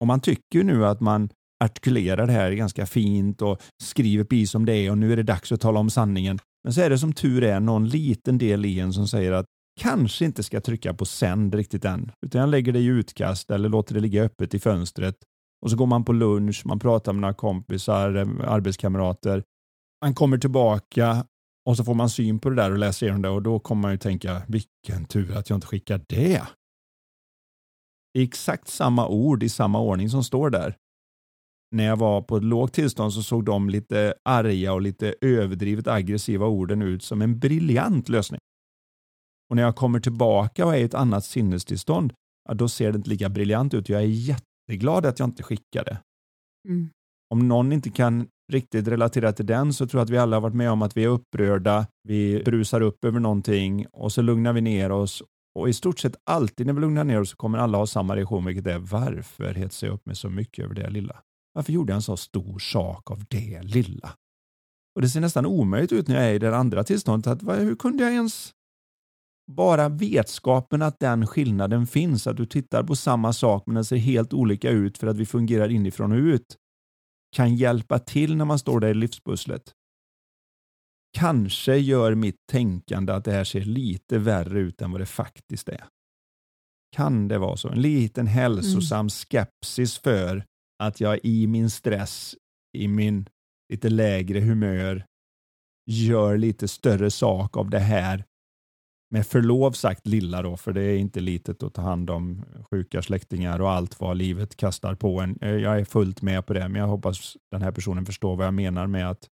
Och 0.00 0.06
man 0.06 0.20
tycker 0.20 0.58
ju 0.58 0.62
nu 0.62 0.86
att 0.86 1.00
man 1.00 1.28
artikulerar 1.64 2.26
det 2.26 2.32
här 2.32 2.52
ganska 2.52 2.86
fint 2.86 3.42
och 3.42 3.60
skriver 3.82 4.24
precis 4.24 4.50
som 4.50 4.66
det 4.66 4.74
är 4.74 4.90
och 4.90 4.98
nu 4.98 5.12
är 5.12 5.16
det 5.16 5.22
dags 5.22 5.52
att 5.52 5.60
tala 5.60 5.80
om 5.80 5.90
sanningen. 5.90 6.38
Men 6.64 6.72
så 6.72 6.80
är 6.80 6.90
det 6.90 6.98
som 6.98 7.12
tur 7.12 7.44
är 7.44 7.60
någon 7.60 7.88
liten 7.88 8.38
del 8.38 8.64
i 8.64 8.80
en 8.80 8.92
som 8.92 9.08
säger 9.08 9.32
att 9.32 9.46
kanske 9.80 10.24
inte 10.24 10.42
ska 10.42 10.60
trycka 10.60 10.94
på 10.94 11.04
sänd 11.04 11.54
riktigt 11.54 11.84
än, 11.84 12.12
utan 12.26 12.40
jag 12.40 12.50
lägger 12.50 12.72
det 12.72 12.78
i 12.78 12.86
utkast 12.86 13.50
eller 13.50 13.68
låter 13.68 13.94
det 13.94 14.00
ligga 14.00 14.22
öppet 14.22 14.54
i 14.54 14.58
fönstret 14.58 15.14
och 15.66 15.70
så 15.70 15.76
går 15.76 15.86
man 15.86 16.04
på 16.04 16.12
lunch, 16.12 16.62
man 16.66 16.78
pratar 16.78 17.12
med 17.12 17.20
några 17.20 17.34
kompisar, 17.34 18.14
eh, 18.14 18.52
arbetskamrater. 18.52 19.42
Man 20.04 20.14
kommer 20.14 20.38
tillbaka 20.38 21.26
och 21.68 21.76
så 21.76 21.84
får 21.84 21.94
man 21.94 22.10
syn 22.10 22.38
på 22.38 22.50
det 22.50 22.56
där 22.56 22.70
och 22.70 22.78
läser 22.78 23.06
igenom 23.06 23.22
det 23.22 23.28
och 23.28 23.42
då 23.42 23.58
kommer 23.58 23.82
man 23.82 23.90
ju 23.90 23.98
tänka 23.98 24.42
vilken 24.48 25.04
tur 25.04 25.36
att 25.36 25.50
jag 25.50 25.56
inte 25.56 25.66
skickar 25.66 26.00
det. 26.08 26.42
I 28.18 28.22
exakt 28.22 28.68
samma 28.68 29.08
ord 29.08 29.42
i 29.42 29.48
samma 29.48 29.80
ordning 29.80 30.10
som 30.10 30.24
står 30.24 30.50
där. 30.50 30.76
När 31.70 31.84
jag 31.84 31.96
var 31.96 32.22
på 32.22 32.36
ett 32.36 32.44
lågt 32.44 32.72
tillstånd 32.72 33.12
så 33.12 33.22
såg 33.22 33.44
de 33.44 33.70
lite 33.70 34.14
arga 34.24 34.72
och 34.72 34.82
lite 34.82 35.14
överdrivet 35.20 35.86
aggressiva 35.86 36.46
orden 36.46 36.82
ut 36.82 37.02
som 37.02 37.22
en 37.22 37.38
briljant 37.38 38.08
lösning. 38.08 38.40
Och 39.50 39.56
när 39.56 39.62
jag 39.62 39.76
kommer 39.76 40.00
tillbaka 40.00 40.66
och 40.66 40.74
är 40.74 40.78
i 40.78 40.82
ett 40.82 40.94
annat 40.94 41.24
sinnestillstånd, 41.24 42.12
ja, 42.48 42.54
då 42.54 42.68
ser 42.68 42.92
det 42.92 42.96
inte 42.96 43.10
lika 43.10 43.28
briljant 43.28 43.74
ut. 43.74 43.88
Jag 43.88 44.02
är 44.02 44.06
jätteglad 44.66 45.06
att 45.06 45.18
jag 45.18 45.28
inte 45.28 45.42
skickade. 45.42 45.98
Mm. 46.68 46.90
Om 47.30 47.48
någon 47.48 47.72
inte 47.72 47.90
kan 47.90 48.28
riktigt 48.52 48.88
relatera 48.88 49.32
till 49.32 49.46
den 49.46 49.72
så 49.72 49.86
tror 49.86 49.98
jag 50.00 50.04
att 50.04 50.10
vi 50.10 50.18
alla 50.18 50.36
har 50.36 50.40
varit 50.40 50.54
med 50.54 50.70
om 50.70 50.82
att 50.82 50.96
vi 50.96 51.04
är 51.04 51.08
upprörda, 51.08 51.86
vi 52.08 52.42
brusar 52.44 52.80
upp 52.80 53.04
över 53.04 53.20
någonting 53.20 53.86
och 53.92 54.12
så 54.12 54.22
lugnar 54.22 54.52
vi 54.52 54.60
ner 54.60 54.92
oss. 54.92 55.22
Och 55.58 55.68
i 55.68 55.72
stort 55.72 55.98
sett 55.98 56.16
alltid 56.30 56.66
när 56.66 56.74
vi 56.74 56.80
lugnar 56.80 57.04
ner 57.04 57.20
oss 57.20 57.30
så 57.30 57.36
kommer 57.36 57.58
alla 57.58 57.78
ha 57.78 57.86
samma 57.86 58.16
reaktion, 58.16 58.44
vilket 58.44 58.66
är 58.66 58.78
varför 58.78 59.54
hetsar 59.54 59.86
jag 59.86 59.94
upp 59.94 60.06
mig 60.06 60.16
så 60.16 60.30
mycket 60.30 60.64
över 60.64 60.74
det 60.74 60.90
lilla? 60.90 61.16
Varför 61.54 61.72
gjorde 61.72 61.92
jag 61.92 61.96
en 61.96 62.02
så 62.02 62.16
stor 62.16 62.58
sak 62.58 63.10
av 63.10 63.24
det 63.28 63.62
lilla? 63.62 64.10
Och 64.94 65.02
det 65.02 65.08
ser 65.08 65.20
nästan 65.20 65.46
omöjligt 65.46 65.92
ut 65.92 66.08
när 66.08 66.14
jag 66.14 66.24
är 66.30 66.34
i 66.34 66.38
det 66.38 66.56
andra 66.56 66.84
tillståndet. 66.84 67.26
Att, 67.26 67.58
hur 67.60 67.76
kunde 67.76 68.04
jag 68.04 68.12
ens 68.12 68.52
bara 69.46 69.88
vetskapen 69.88 70.82
att 70.82 71.00
den 71.00 71.26
skillnaden 71.26 71.86
finns, 71.86 72.26
att 72.26 72.36
du 72.36 72.46
tittar 72.46 72.82
på 72.82 72.96
samma 72.96 73.32
sak 73.32 73.62
men 73.66 73.74
den 73.74 73.84
ser 73.84 73.96
helt 73.96 74.32
olika 74.32 74.70
ut 74.70 74.98
för 74.98 75.06
att 75.06 75.16
vi 75.16 75.26
fungerar 75.26 75.68
inifrån 75.68 76.12
och 76.12 76.18
ut, 76.18 76.56
kan 77.36 77.54
hjälpa 77.54 77.98
till 77.98 78.36
när 78.36 78.44
man 78.44 78.58
står 78.58 78.80
där 78.80 78.88
i 78.88 78.94
livspusslet. 78.94 79.72
Kanske 81.18 81.76
gör 81.76 82.14
mitt 82.14 82.46
tänkande 82.52 83.12
att 83.12 83.24
det 83.24 83.32
här 83.32 83.44
ser 83.44 83.60
lite 83.60 84.18
värre 84.18 84.60
ut 84.60 84.82
än 84.82 84.92
vad 84.92 85.00
det 85.00 85.06
faktiskt 85.06 85.68
är. 85.68 85.84
Kan 86.96 87.28
det 87.28 87.38
vara 87.38 87.56
så? 87.56 87.68
En 87.68 87.82
liten 87.82 88.26
hälsosam 88.26 89.08
skepsis 89.08 89.98
för 89.98 90.44
att 90.82 91.00
jag 91.00 91.20
i 91.22 91.46
min 91.46 91.70
stress, 91.70 92.36
i 92.78 92.88
min 92.88 93.28
lite 93.72 93.88
lägre 93.88 94.40
humör, 94.40 95.04
gör 95.90 96.36
lite 96.36 96.68
större 96.68 97.10
sak 97.10 97.56
av 97.56 97.70
det 97.70 97.78
här 97.78 98.24
med 99.10 99.26
förlov 99.26 99.72
sagt 99.72 100.06
lilla 100.06 100.42
då, 100.42 100.56
för 100.56 100.72
det 100.72 100.82
är 100.82 100.96
inte 100.98 101.20
litet 101.20 101.62
att 101.62 101.74
ta 101.74 101.82
hand 101.82 102.10
om 102.10 102.44
sjuka 102.70 103.02
släktingar 103.02 103.60
och 103.60 103.70
allt 103.70 104.00
vad 104.00 104.16
livet 104.16 104.56
kastar 104.56 104.94
på 104.94 105.20
en. 105.20 105.38
Eh, 105.40 105.50
Jag 105.50 105.80
är 105.80 105.84
fullt 105.84 106.22
med 106.22 106.46
på 106.46 106.52
det, 106.52 106.68
men 106.68 106.80
jag 106.80 106.88
hoppas 106.88 107.36
den 107.50 107.62
här 107.62 107.72
personen 107.72 108.06
förstår 108.06 108.36
vad 108.36 108.46
jag 108.46 108.54
menar 108.54 108.86
med 108.86 109.10
att 109.10 109.28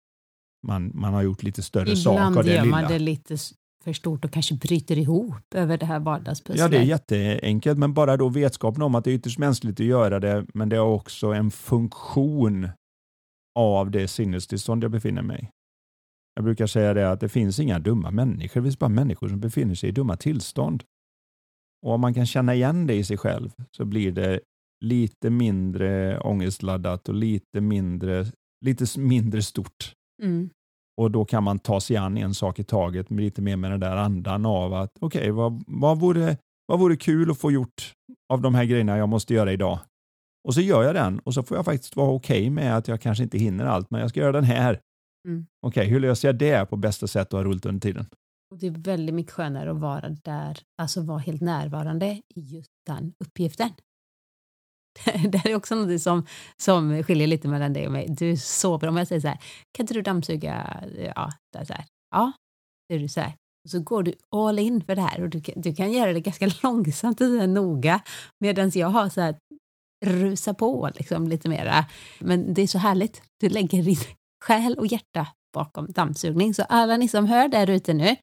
man, 0.66 0.90
man 0.94 1.14
har 1.14 1.22
gjort 1.22 1.42
lite 1.42 1.62
större 1.62 1.96
sak 1.96 2.20
av 2.20 2.26
Ibland 2.30 2.46
det 2.46 2.54
gör 2.54 2.64
man 2.64 2.80
lilla. 2.80 2.88
det 2.92 2.98
lite 2.98 3.36
för 3.84 3.92
stort 3.92 4.24
och 4.24 4.30
kanske 4.32 4.54
bryter 4.54 4.98
ihop 4.98 5.54
över 5.54 5.78
det 5.78 5.86
här 5.86 6.00
vardagspusslet. 6.00 6.60
Ja, 6.60 6.68
det 6.68 6.76
är 6.76 6.82
jätteenkelt, 6.82 7.78
men 7.78 7.94
bara 7.94 8.16
då 8.16 8.28
vetskapen 8.28 8.82
om 8.82 8.94
att 8.94 9.04
det 9.04 9.10
är 9.10 9.14
ytterst 9.14 9.38
mänskligt 9.38 9.80
att 9.80 9.86
göra 9.86 10.20
det, 10.20 10.46
men 10.54 10.68
det 10.68 10.76
har 10.76 10.86
också 10.86 11.26
en 11.26 11.50
funktion 11.50 12.68
av 13.58 13.90
det 13.90 14.08
sinnestillstånd 14.08 14.84
jag 14.84 14.90
befinner 14.90 15.22
mig. 15.22 15.50
Jag 16.40 16.44
brukar 16.44 16.66
säga 16.66 16.94
det 16.94 17.10
att 17.10 17.20
det 17.20 17.28
finns 17.28 17.60
inga 17.60 17.78
dumma 17.78 18.10
människor, 18.10 18.60
det 18.60 18.64
finns 18.64 18.78
bara 18.78 18.88
människor 18.88 19.28
som 19.28 19.40
befinner 19.40 19.74
sig 19.74 19.88
i 19.88 19.92
dumma 19.92 20.16
tillstånd. 20.16 20.84
Och 21.86 21.92
om 21.92 22.00
man 22.00 22.14
kan 22.14 22.26
känna 22.26 22.54
igen 22.54 22.86
det 22.86 22.94
i 22.94 23.04
sig 23.04 23.16
själv 23.16 23.50
så 23.76 23.84
blir 23.84 24.12
det 24.12 24.40
lite 24.84 25.30
mindre 25.30 26.20
ångestladdat 26.20 27.08
och 27.08 27.14
lite 27.14 27.60
mindre, 27.60 28.26
lite 28.64 29.00
mindre 29.00 29.42
stort. 29.42 29.94
Mm. 30.22 30.50
Och 31.00 31.10
då 31.10 31.24
kan 31.24 31.44
man 31.44 31.58
ta 31.58 31.80
sig 31.80 31.96
an 31.96 32.16
en 32.16 32.34
sak 32.34 32.58
i 32.58 32.64
taget 32.64 33.10
med 33.10 33.24
lite 33.24 33.42
mer 33.42 33.56
med 33.56 33.70
den 33.70 33.80
där 33.80 33.96
andan 33.96 34.46
av 34.46 34.74
att 34.74 34.92
okej, 35.00 35.30
vad, 35.30 35.64
vad, 35.66 36.00
vore, 36.00 36.36
vad 36.66 36.78
vore 36.78 36.96
kul 36.96 37.30
att 37.30 37.38
få 37.38 37.52
gjort 37.52 37.92
av 38.32 38.40
de 38.40 38.54
här 38.54 38.64
grejerna 38.64 38.98
jag 38.98 39.08
måste 39.08 39.34
göra 39.34 39.52
idag? 39.52 39.78
Och 40.48 40.54
så 40.54 40.60
gör 40.60 40.82
jag 40.82 40.94
den 40.94 41.18
och 41.18 41.34
så 41.34 41.42
får 41.42 41.56
jag 41.56 41.64
faktiskt 41.64 41.96
vara 41.96 42.10
okej 42.10 42.50
med 42.50 42.76
att 42.76 42.88
jag 42.88 43.00
kanske 43.00 43.24
inte 43.24 43.38
hinner 43.38 43.64
allt, 43.66 43.90
men 43.90 44.00
jag 44.00 44.10
ska 44.10 44.20
göra 44.20 44.32
den 44.32 44.44
här. 44.44 44.80
Mm. 45.28 45.46
Okej, 45.66 45.86
hur 45.88 46.00
löser 46.00 46.28
jag 46.28 46.38
det 46.38 46.66
på 46.70 46.76
bästa 46.76 47.06
sätt 47.06 47.32
och 47.32 47.38
ha 47.38 47.44
roligt 47.44 47.66
under 47.66 47.80
tiden? 47.80 48.06
Och 48.52 48.58
det 48.58 48.66
är 48.66 48.70
väldigt 48.70 49.14
mycket 49.14 49.32
skönare 49.32 49.70
att 49.70 49.80
vara 49.80 50.08
där, 50.08 50.58
alltså 50.82 51.02
vara 51.02 51.18
helt 51.18 51.40
närvarande 51.40 52.06
i 52.34 52.40
just 52.40 52.70
den 52.86 53.12
uppgiften. 53.24 53.70
Det 55.32 55.38
är 55.50 55.54
också 55.54 55.74
något 55.74 56.02
som, 56.02 56.26
som 56.62 57.02
skiljer 57.02 57.26
lite 57.26 57.48
mellan 57.48 57.72
dig 57.72 57.86
och 57.86 57.92
mig. 57.92 58.06
Du 58.08 58.30
är 58.30 58.36
så 58.36 58.78
bra. 58.78 58.88
Om 58.88 58.96
jag 58.96 59.08
säger 59.08 59.20
så 59.20 59.28
här, 59.28 59.38
kan 59.72 59.84
inte 59.84 59.94
du 59.94 60.02
dammsuga? 60.02 60.84
Ja, 61.16 61.30
det 61.52 61.58
är 61.58 61.64
så 61.64 61.72
här. 61.72 61.84
Ja, 62.10 62.32
det 62.88 62.94
är 62.94 62.98
du 62.98 63.08
så 63.08 63.20
här. 63.20 63.32
så 63.68 63.80
går 63.80 64.02
du 64.02 64.14
all 64.36 64.58
in 64.58 64.84
för 64.84 64.94
det 64.94 65.02
här 65.02 65.22
och 65.22 65.28
du, 65.28 65.40
kan- 65.40 65.60
du 65.60 65.74
kan 65.74 65.92
göra 65.92 66.12
det 66.12 66.20
ganska 66.20 66.50
långsamt 66.62 67.20
och 67.20 67.26
så 67.26 67.38
här 67.38 67.46
noga 67.46 68.00
medan 68.40 68.70
jag 68.74 68.88
har 68.88 69.08
så 69.08 69.20
här 69.20 69.36
rusa 70.06 70.54
på 70.54 70.90
liksom 70.94 71.28
lite 71.28 71.48
mera. 71.48 71.84
Men 72.20 72.54
det 72.54 72.62
är 72.62 72.66
så 72.66 72.78
härligt. 72.78 73.22
Du 73.40 73.48
lägger 73.48 73.82
din 73.82 73.96
själ 74.44 74.74
och 74.78 74.86
hjärta 74.86 75.26
bakom 75.54 75.86
dammsugning. 75.92 76.54
Så 76.54 76.62
alla 76.62 76.96
ni 76.96 77.08
som 77.08 77.26
hör 77.26 77.48
där 77.48 77.70
ute 77.70 77.94
nu, 77.94 78.16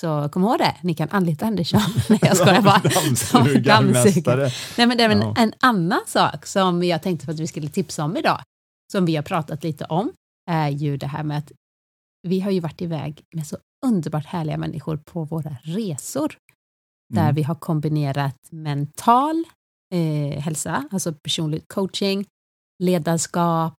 så 0.00 0.28
kom 0.32 0.42
ihåg 0.44 0.58
det, 0.58 0.76
ni 0.82 0.94
kan 0.94 1.08
anlita 1.10 1.46
Andersson. 1.46 1.80
Nej, 2.08 2.18
jag 2.22 2.36
skojar 2.36 2.62
bara. 2.70 2.78
Dammsugarmästare. 2.78 4.50
Nej, 4.78 4.86
men 4.86 4.96
det 4.96 5.04
är 5.04 5.10
en, 5.10 5.20
Ja. 5.20 5.34
en 5.38 5.52
annan 5.60 6.00
sak 6.06 6.46
som 6.46 6.82
jag 6.82 7.02
tänkte 7.02 7.26
för 7.26 7.32
att 7.32 7.40
vi 7.40 7.46
skulle 7.46 7.68
tipsa 7.68 8.04
om 8.04 8.16
idag, 8.16 8.40
som 8.92 9.04
vi 9.04 9.16
har 9.16 9.22
pratat 9.22 9.64
lite 9.64 9.84
om, 9.84 10.12
är 10.50 10.68
ju 10.68 10.96
det 10.96 11.06
här 11.06 11.22
med 11.22 11.38
att 11.38 11.52
vi 12.28 12.40
har 12.40 12.50
ju 12.50 12.60
varit 12.60 12.80
iväg 12.82 13.22
med 13.34 13.46
så 13.46 13.56
underbart 13.86 14.26
härliga 14.26 14.56
människor 14.58 14.96
på 14.96 15.24
våra 15.24 15.56
resor, 15.62 16.36
där 17.14 17.22
Mm. 17.22 17.34
vi 17.34 17.42
har 17.42 17.54
kombinerat 17.54 18.36
mental 18.50 19.44
eh, 19.94 20.40
hälsa, 20.40 20.88
alltså 20.90 21.12
personlig 21.12 21.68
coaching, 21.68 22.26
ledarskap, 22.82 23.74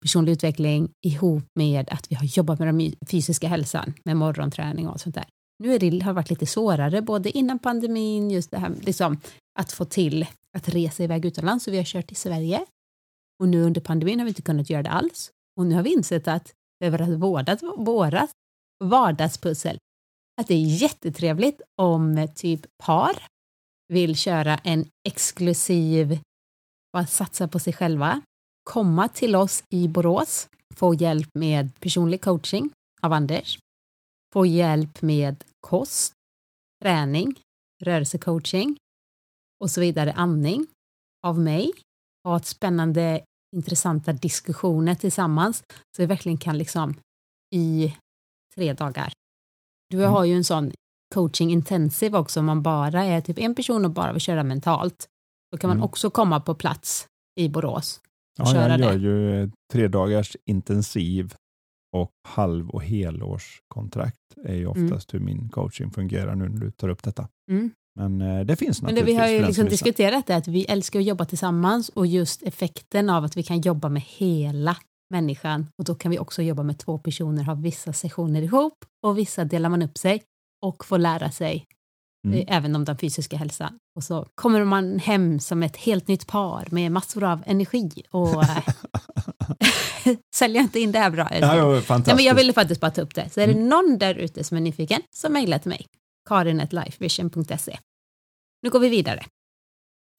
personlig 0.00 0.32
utveckling 0.32 0.90
ihop 1.06 1.44
med 1.54 1.88
att 1.90 2.10
vi 2.10 2.14
har 2.14 2.24
jobbat 2.24 2.58
med 2.58 2.68
den 2.74 2.92
fysiska 3.10 3.48
hälsan, 3.48 3.94
med 4.04 4.16
morgonträning 4.16 4.88
och 4.88 5.00
sånt 5.00 5.14
där. 5.14 5.24
Nu 5.58 5.74
är 5.74 5.78
det, 5.78 5.86
har 5.86 6.12
det 6.12 6.12
varit 6.12 6.30
lite 6.30 6.46
svårare, 6.46 7.02
både 7.02 7.38
innan 7.38 7.58
pandemin, 7.58 8.30
just 8.30 8.50
det 8.50 8.58
här 8.58 8.74
liksom, 8.80 9.20
att 9.58 9.72
få 9.72 9.84
till 9.84 10.26
att 10.56 10.68
resa 10.68 11.04
iväg 11.04 11.24
utomlands, 11.24 11.64
så 11.64 11.70
vi 11.70 11.76
har 11.76 11.84
kört 11.84 12.12
i 12.12 12.14
Sverige. 12.14 12.64
Och 13.40 13.48
nu 13.48 13.62
under 13.62 13.80
pandemin 13.80 14.18
har 14.18 14.24
vi 14.24 14.30
inte 14.30 14.42
kunnat 14.42 14.70
göra 14.70 14.82
det 14.82 14.90
alls. 14.90 15.30
Och 15.56 15.66
nu 15.66 15.74
har 15.74 15.82
vi 15.82 15.92
insett 15.92 16.28
att 16.28 16.52
över 16.84 17.02
att 17.02 17.08
vårdat 17.08 17.62
vårat 17.76 18.30
vardagspussel, 18.84 19.78
att 20.40 20.48
det 20.48 20.54
är 20.54 20.82
jättetrevligt 20.82 21.62
om 21.76 22.28
typ 22.34 22.66
par 22.82 23.26
vill 23.88 24.16
köra 24.16 24.58
en 24.58 24.86
exklusiv, 25.08 26.20
bara 26.92 27.06
satsa 27.06 27.48
på 27.48 27.58
sig 27.58 27.72
själva, 27.72 28.22
komma 28.64 29.08
till 29.08 29.36
oss 29.36 29.64
i 29.68 29.88
Borås, 29.88 30.48
få 30.74 30.94
hjälp 30.94 31.28
med 31.34 31.80
personlig 31.80 32.20
coaching 32.22 32.70
av 33.02 33.12
Anders, 33.12 33.58
få 34.32 34.46
hjälp 34.46 35.02
med 35.02 35.44
kost, 35.60 36.12
träning, 36.82 37.34
rörelsecoaching 37.82 38.76
och 39.60 39.70
så 39.70 39.80
vidare, 39.80 40.12
andning 40.12 40.66
av 41.26 41.38
mig, 41.38 41.72
ha 42.24 42.36
ett 42.36 42.46
spännande, 42.46 43.24
intressanta 43.56 44.12
diskussioner 44.12 44.94
tillsammans 44.94 45.62
så 45.96 46.02
vi 46.02 46.06
verkligen 46.06 46.38
kan 46.38 46.58
liksom 46.58 46.94
i 47.54 47.96
tre 48.54 48.72
dagar. 48.72 49.12
Du 49.90 49.96
Mm. 49.98 50.10
har 50.12 50.24
ju 50.24 50.34
en 50.34 50.44
sån 50.44 50.72
coaching 51.14 51.50
intensive 51.52 52.18
också, 52.18 52.40
om 52.40 52.46
man 52.46 52.62
bara 52.62 53.04
är 53.04 53.20
typ 53.20 53.38
en 53.38 53.54
person 53.54 53.84
och 53.84 53.90
bara 53.90 54.12
vill 54.12 54.22
köra 54.22 54.42
mentalt. 54.42 55.06
Då 55.52 55.58
kan 55.58 55.68
man 55.68 55.76
Mm. 55.76 55.84
också 55.84 56.10
komma 56.10 56.40
på 56.40 56.54
plats 56.54 57.06
i 57.40 57.48
Borås 57.48 58.00
Ja, 58.46 58.52
köra 58.52 58.68
jag 58.78 58.80
gör 58.80 58.92
det. 58.92 58.98
ju 58.98 59.42
eh, 59.42 59.48
tre 59.72 59.88
dagars 59.88 60.36
intensiv 60.46 61.34
och 61.96 62.10
halv 62.28 62.70
och 62.70 62.82
helårskontrakt 62.82 64.16
är 64.44 64.54
ju 64.54 64.70
Mm. 64.70 64.84
oftast 64.84 65.14
hur 65.14 65.20
min 65.20 65.48
coaching 65.48 65.90
fungerar 65.90 66.34
nu 66.34 66.48
när 66.48 66.60
du 66.60 66.70
tar 66.70 66.88
upp 66.88 67.02
detta. 67.02 67.28
Mm. 67.50 67.70
Men 67.98 68.20
eh, 68.20 68.40
det 68.46 68.56
finns 68.56 68.82
Men 68.82 68.94
det 68.94 69.00
naturligtvis 69.00 69.16
vi 69.16 69.20
har 69.20 69.28
ju 69.40 69.46
liksom 69.46 69.66
diskuterat 69.68 70.26
det 70.26 70.36
att 70.36 70.48
vi 70.48 70.64
älskar 70.64 70.98
att 71.00 71.06
jobba 71.06 71.24
tillsammans 71.24 71.88
och 71.88 72.06
just 72.06 72.42
effekten 72.42 73.10
av 73.10 73.24
att 73.24 73.36
vi 73.36 73.42
kan 73.42 73.60
jobba 73.60 73.88
med 73.88 74.02
hela 74.02 74.76
människan 75.10 75.66
och 75.78 75.84
då 75.84 75.94
kan 75.94 76.10
vi 76.10 76.18
också 76.18 76.42
jobba 76.42 76.62
med 76.62 76.78
två 76.78 76.98
personer, 76.98 77.44
ha 77.44 77.54
vissa 77.54 77.92
sessioner 77.92 78.42
ihop 78.42 78.84
och 79.06 79.18
vissa 79.18 79.44
delar 79.44 79.68
man 79.68 79.82
upp 79.82 79.98
sig 79.98 80.22
och 80.66 80.84
får 80.84 80.98
lära 80.98 81.30
sig 81.30 81.64
Mm. 82.26 82.38
eh, 82.38 82.56
även 82.56 82.76
om 82.76 82.84
den 82.84 82.98
fysiska 82.98 83.36
hälsan. 83.36 83.78
Och 83.96 84.04
så 84.04 84.26
kommer 84.34 84.64
man 84.64 84.98
hem 84.98 85.40
som 85.40 85.62
ett 85.62 85.76
helt 85.76 86.08
nytt 86.08 86.26
par 86.26 86.68
med 86.70 86.92
massor 86.92 87.24
av 87.24 87.42
energi 87.46 88.02
och 88.10 88.42
eh, 88.42 88.58
säljer 90.34 90.62
inte 90.62 90.80
in 90.80 90.92
det 90.92 90.98
här 90.98 91.10
bra? 91.10 91.28
Ja, 91.30 91.36
älskling? 91.36 91.58
ja, 91.58 91.72
Nej, 91.72 91.82
fantastiskt. 91.82 92.16
men 92.16 92.24
jag 92.24 92.34
ville 92.34 92.52
faktiskt 92.52 92.80
bara 92.80 92.90
ta 92.90 93.02
upp 93.02 93.14
det. 93.14 93.30
Så 93.30 93.40
är 93.40 93.46
det 93.46 93.52
Mm. 93.52 93.68
någon 93.68 93.98
där 93.98 94.14
ute 94.14 94.44
som 94.44 94.56
är 94.56 94.60
nyfiken 94.60 95.02
så 95.16 95.28
mejla 95.28 95.58
till 95.58 95.68
mig. 95.68 95.86
karin.lifevision.se. 96.28 97.78
Nu 98.62 98.70
går 98.70 98.80
vi 98.80 98.88
vidare. 98.88 99.24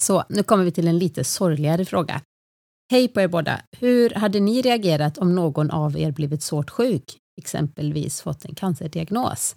Så 0.04 0.24
nu 0.30 0.44
kommer 0.44 0.64
vi 0.64 0.72
till 0.72 0.88
en 0.88 0.98
lite 1.00 1.24
sorgligare 1.24 1.86
fråga. 1.86 2.22
Hej 2.92 3.08
på 3.08 3.22
er 3.22 3.28
båda. 3.28 3.62
Hur 3.80 4.10
hade 4.10 4.40
ni 4.40 4.62
reagerat 4.62 5.18
om 5.18 5.36
någon 5.36 5.72
av 5.72 5.98
er 5.98 6.12
blivit 6.12 6.44
svårt 6.44 6.70
sjuk, 6.70 7.18
exempelvis 7.42 8.22
fått 8.22 8.46
en 8.46 8.56
cancerdiagnos? 8.56 9.56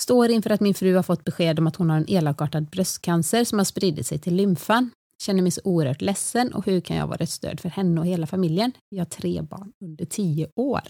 Står 0.00 0.30
inför 0.30 0.50
att 0.50 0.60
min 0.60 0.74
fru 0.74 0.94
har 0.96 1.02
fått 1.02 1.24
besked 1.24 1.58
om 1.58 1.66
att 1.66 1.76
hon 1.76 1.90
har 1.90 1.96
en 1.96 2.08
elakartad 2.10 2.64
bröstcancer 2.70 3.44
som 3.44 3.58
har 3.58 3.64
spridit 3.64 4.06
sig 4.06 4.18
till 4.18 4.34
lymfan. 4.34 4.90
Känner 5.22 5.42
mig 5.42 5.50
så 5.50 5.60
oerhört 5.64 6.00
ledsen 6.02 6.52
och 6.54 6.66
hur 6.66 6.80
kan 6.80 6.96
jag 6.96 7.06
vara 7.06 7.18
ett 7.18 7.30
stöd 7.30 7.60
för 7.60 7.68
henne 7.68 8.00
och 8.00 8.06
hela 8.06 8.26
familjen? 8.26 8.72
Vi 8.90 8.98
har 8.98 9.04
tre 9.06 9.42
barn 9.42 9.72
under 9.84 10.04
tio 10.04 10.48
år. 10.56 10.80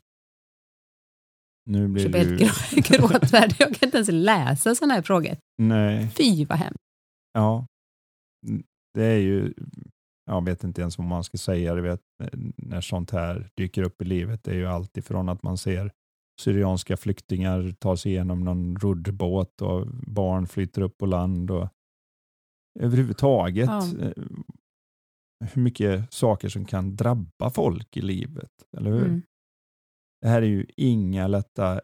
Nu 1.70 1.80
Jag 1.80 1.90
blir 1.90 2.08
blir 2.08 2.24
du... 2.24 2.44
helt 2.44 2.88
grå- 2.88 3.08
gråtfärdig. 3.08 3.56
Jag 3.58 3.74
kan 3.74 3.86
inte 3.88 3.96
ens 3.98 4.08
läsa 4.12 4.74
sådana 4.74 4.94
här 4.94 5.02
frågor. 5.02 5.36
Nej, 5.62 6.08
Fy 6.16 6.44
vad 6.44 6.58
hemskt. 6.58 6.80
ja. 7.32 7.66
Mm, 8.48 8.62
Det 8.94 9.04
är 9.04 9.18
ju... 9.18 9.54
Jag 10.30 10.44
vet 10.44 10.64
inte 10.64 10.80
ens 10.80 10.98
vad 10.98 11.06
man 11.06 11.24
ska 11.24 11.38
säga. 11.38 11.74
Vet, 11.74 12.00
när 12.56 12.80
sånt 12.80 13.10
här 13.10 13.48
dyker 13.56 13.82
upp 13.82 14.02
i 14.02 14.04
livet. 14.04 14.44
Det 14.44 14.50
är 14.50 14.54
ju 14.54 14.66
allt 14.66 14.96
ifrån 14.96 15.28
att 15.28 15.42
man 15.42 15.58
ser 15.58 15.90
syrianska 16.40 16.96
flyktingar 16.96 17.74
ta 17.78 17.96
sig 17.96 18.12
igenom 18.12 18.44
någon 18.44 18.76
roddbåt 18.76 19.62
och 19.62 19.86
barn 19.86 20.46
flyter 20.46 20.82
upp 20.82 20.98
på 20.98 21.06
land. 21.06 21.50
Och 21.50 21.68
överhuvudtaget 22.80 23.66
Ja. 23.66 23.86
eh, 24.00 24.12
hur 25.52 25.62
mycket 25.62 26.12
saker 26.12 26.48
som 26.48 26.64
kan 26.64 26.96
drabba 26.96 27.50
folk 27.50 27.96
i 27.96 28.02
livet. 28.02 28.50
Eller 28.76 28.90
hur? 28.90 29.04
Mm. 29.06 29.22
Det 30.20 30.28
här 30.28 30.42
är 30.42 30.46
ju 30.46 30.66
inga 30.76 31.26
lätta 31.28 31.80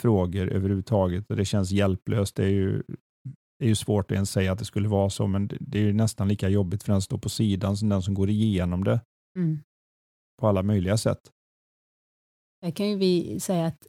frågor 0.00 0.48
överhuvudtaget 0.48 1.30
och 1.30 1.36
det 1.36 1.44
känns 1.44 1.70
hjälplöst. 1.70 2.34
Det 2.36 2.44
är 2.44 2.48
ju, 2.50 2.82
det 3.58 3.64
är 3.64 3.68
ju 3.68 3.74
svårt 3.74 4.10
att 4.10 4.14
ens 4.14 4.30
säga 4.30 4.52
att 4.52 4.58
det 4.58 4.64
skulle 4.64 4.88
vara 4.88 5.10
så, 5.10 5.26
men 5.26 5.48
det, 5.48 5.56
det 5.60 5.78
är 5.78 5.82
ju 5.82 5.92
nästan 5.92 6.28
lika 6.28 6.48
jobbigt 6.48 6.82
för 6.82 6.92
den 6.92 7.00
som 7.00 7.04
står 7.04 7.18
på 7.18 7.28
sidan 7.28 7.76
som 7.76 7.88
den 7.88 8.02
som 8.02 8.14
går 8.14 8.30
igenom 8.30 8.84
det 8.84 9.00
Mm. 9.38 9.58
på 10.40 10.48
alla 10.48 10.62
möjliga 10.62 10.96
sätt. 10.96 11.20
Där 12.62 12.70
kan 12.70 12.88
ju 12.88 12.96
vi 12.96 13.40
säga 13.40 13.66
att 13.66 13.86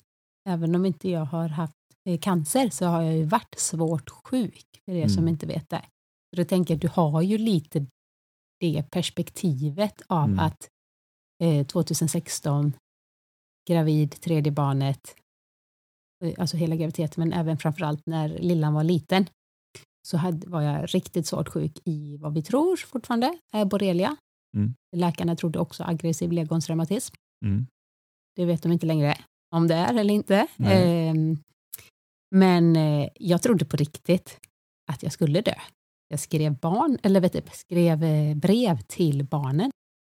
även 0.49 0.75
om 0.75 0.85
inte 0.85 1.09
jag 1.09 1.25
har 1.25 1.49
haft 1.49 1.75
eh, 2.09 2.19
cancer 2.19 2.69
så 2.69 2.85
har 2.85 3.01
jag 3.01 3.17
ju 3.17 3.25
varit 3.25 3.59
svårt 3.59 4.09
sjuk, 4.09 4.65
för 4.85 4.91
er 4.95 5.07
som 5.07 5.17
Mm. 5.23 5.27
inte 5.27 5.45
vet 5.45 5.69
det. 5.69 5.85
Så 6.29 6.41
då 6.41 6.43
tänker 6.43 6.73
jag, 6.73 6.81
du 6.81 6.87
har 6.87 7.21
ju 7.21 7.37
lite 7.37 7.85
det 8.59 8.83
perspektivet 8.91 10.01
av 10.07 10.25
Mm. 10.25 10.39
att 10.39 10.67
eh, 11.43 11.65
2016, 11.67 12.73
gravid, 13.69 14.11
tredje 14.21 14.51
barnet, 14.51 15.15
eh, 16.25 16.33
alltså 16.37 16.57
hela 16.57 16.75
graviditeten, 16.75 17.23
men 17.29 17.33
även 17.39 17.57
framförallt 17.57 18.05
när 18.05 18.29
lillan 18.29 18.73
var 18.73 18.83
liten, 18.83 19.25
så 20.07 20.17
hade, 20.17 20.49
var 20.49 20.61
jag 20.61 20.95
riktigt 20.95 21.27
svårt 21.27 21.49
sjuk 21.49 21.77
i 21.85 22.17
vad 22.17 22.33
vi 22.33 22.41
tror 22.43 22.75
fortfarande 22.77 23.37
är 23.53 23.65
borrelia. 23.65 24.17
Mm. 24.57 24.73
Läkarna 24.95 25.35
trodde 25.35 25.59
också 25.59 25.83
aggressiv 25.83 26.31
ledgångsreumatism. 26.31 27.15
Mm. 27.45 27.67
Det 28.39 28.45
vet 28.45 28.63
de 28.63 28.71
inte 28.71 28.85
längre 28.85 29.15
om 29.55 29.67
det 29.67 29.75
är 29.75 29.99
eller 29.99 30.13
inte. 30.13 30.47
Ehm, 30.59 31.37
men 32.35 32.75
eh, 32.75 33.09
jag 33.15 33.41
trodde 33.41 33.65
på 33.65 33.77
riktigt 33.77 34.39
att 34.91 35.03
jag 35.03 35.11
skulle 35.11 35.41
dö. 35.41 35.53
Jag 36.07 36.19
skrev 36.19 36.59
barn, 36.59 36.97
eller 37.03 37.21
vet 37.21 37.33
du, 37.33 37.41
skrev 37.51 38.03
eh, 38.03 38.35
brev 38.35 38.77
till 38.81 39.23
barnen. 39.25 39.71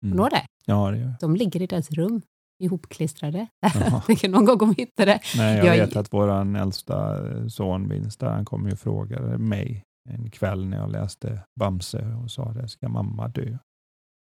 Mm. 0.04 0.18
Ihåg 0.18 0.30
det? 0.30 0.46
Ja, 0.66 0.90
det 0.90 0.98
gör 0.98 1.14
De 1.20 1.36
ligger 1.36 1.62
i 1.62 1.66
deras 1.66 1.90
rum 1.90 2.22
ihopklistrade. 2.62 3.46
Någon 4.28 4.44
gång 4.44 4.58
kommer 4.58 4.74
hitta 4.74 5.04
det. 5.04 5.20
Nej, 5.36 5.56
jag, 5.56 5.66
Jag- 5.76 5.86
vet 5.86 5.96
att 5.96 6.12
vår 6.12 6.56
äldsta 6.56 7.18
son 7.48 7.88
Vince, 7.88 8.16
där, 8.20 8.30
han 8.30 8.44
kom 8.44 8.66
ju 8.66 8.72
och 8.72 8.78
frågade 8.78 9.38
mig 9.38 9.82
en 10.10 10.30
kväll 10.30 10.66
när 10.66 10.76
jag 10.76 10.90
läste 10.90 11.44
Bamse 11.60 12.14
och 12.24 12.30
sa 12.30 12.52
det, 12.52 12.68
ska 12.68 12.88
mamma 12.88 13.28
dö? 13.28 13.58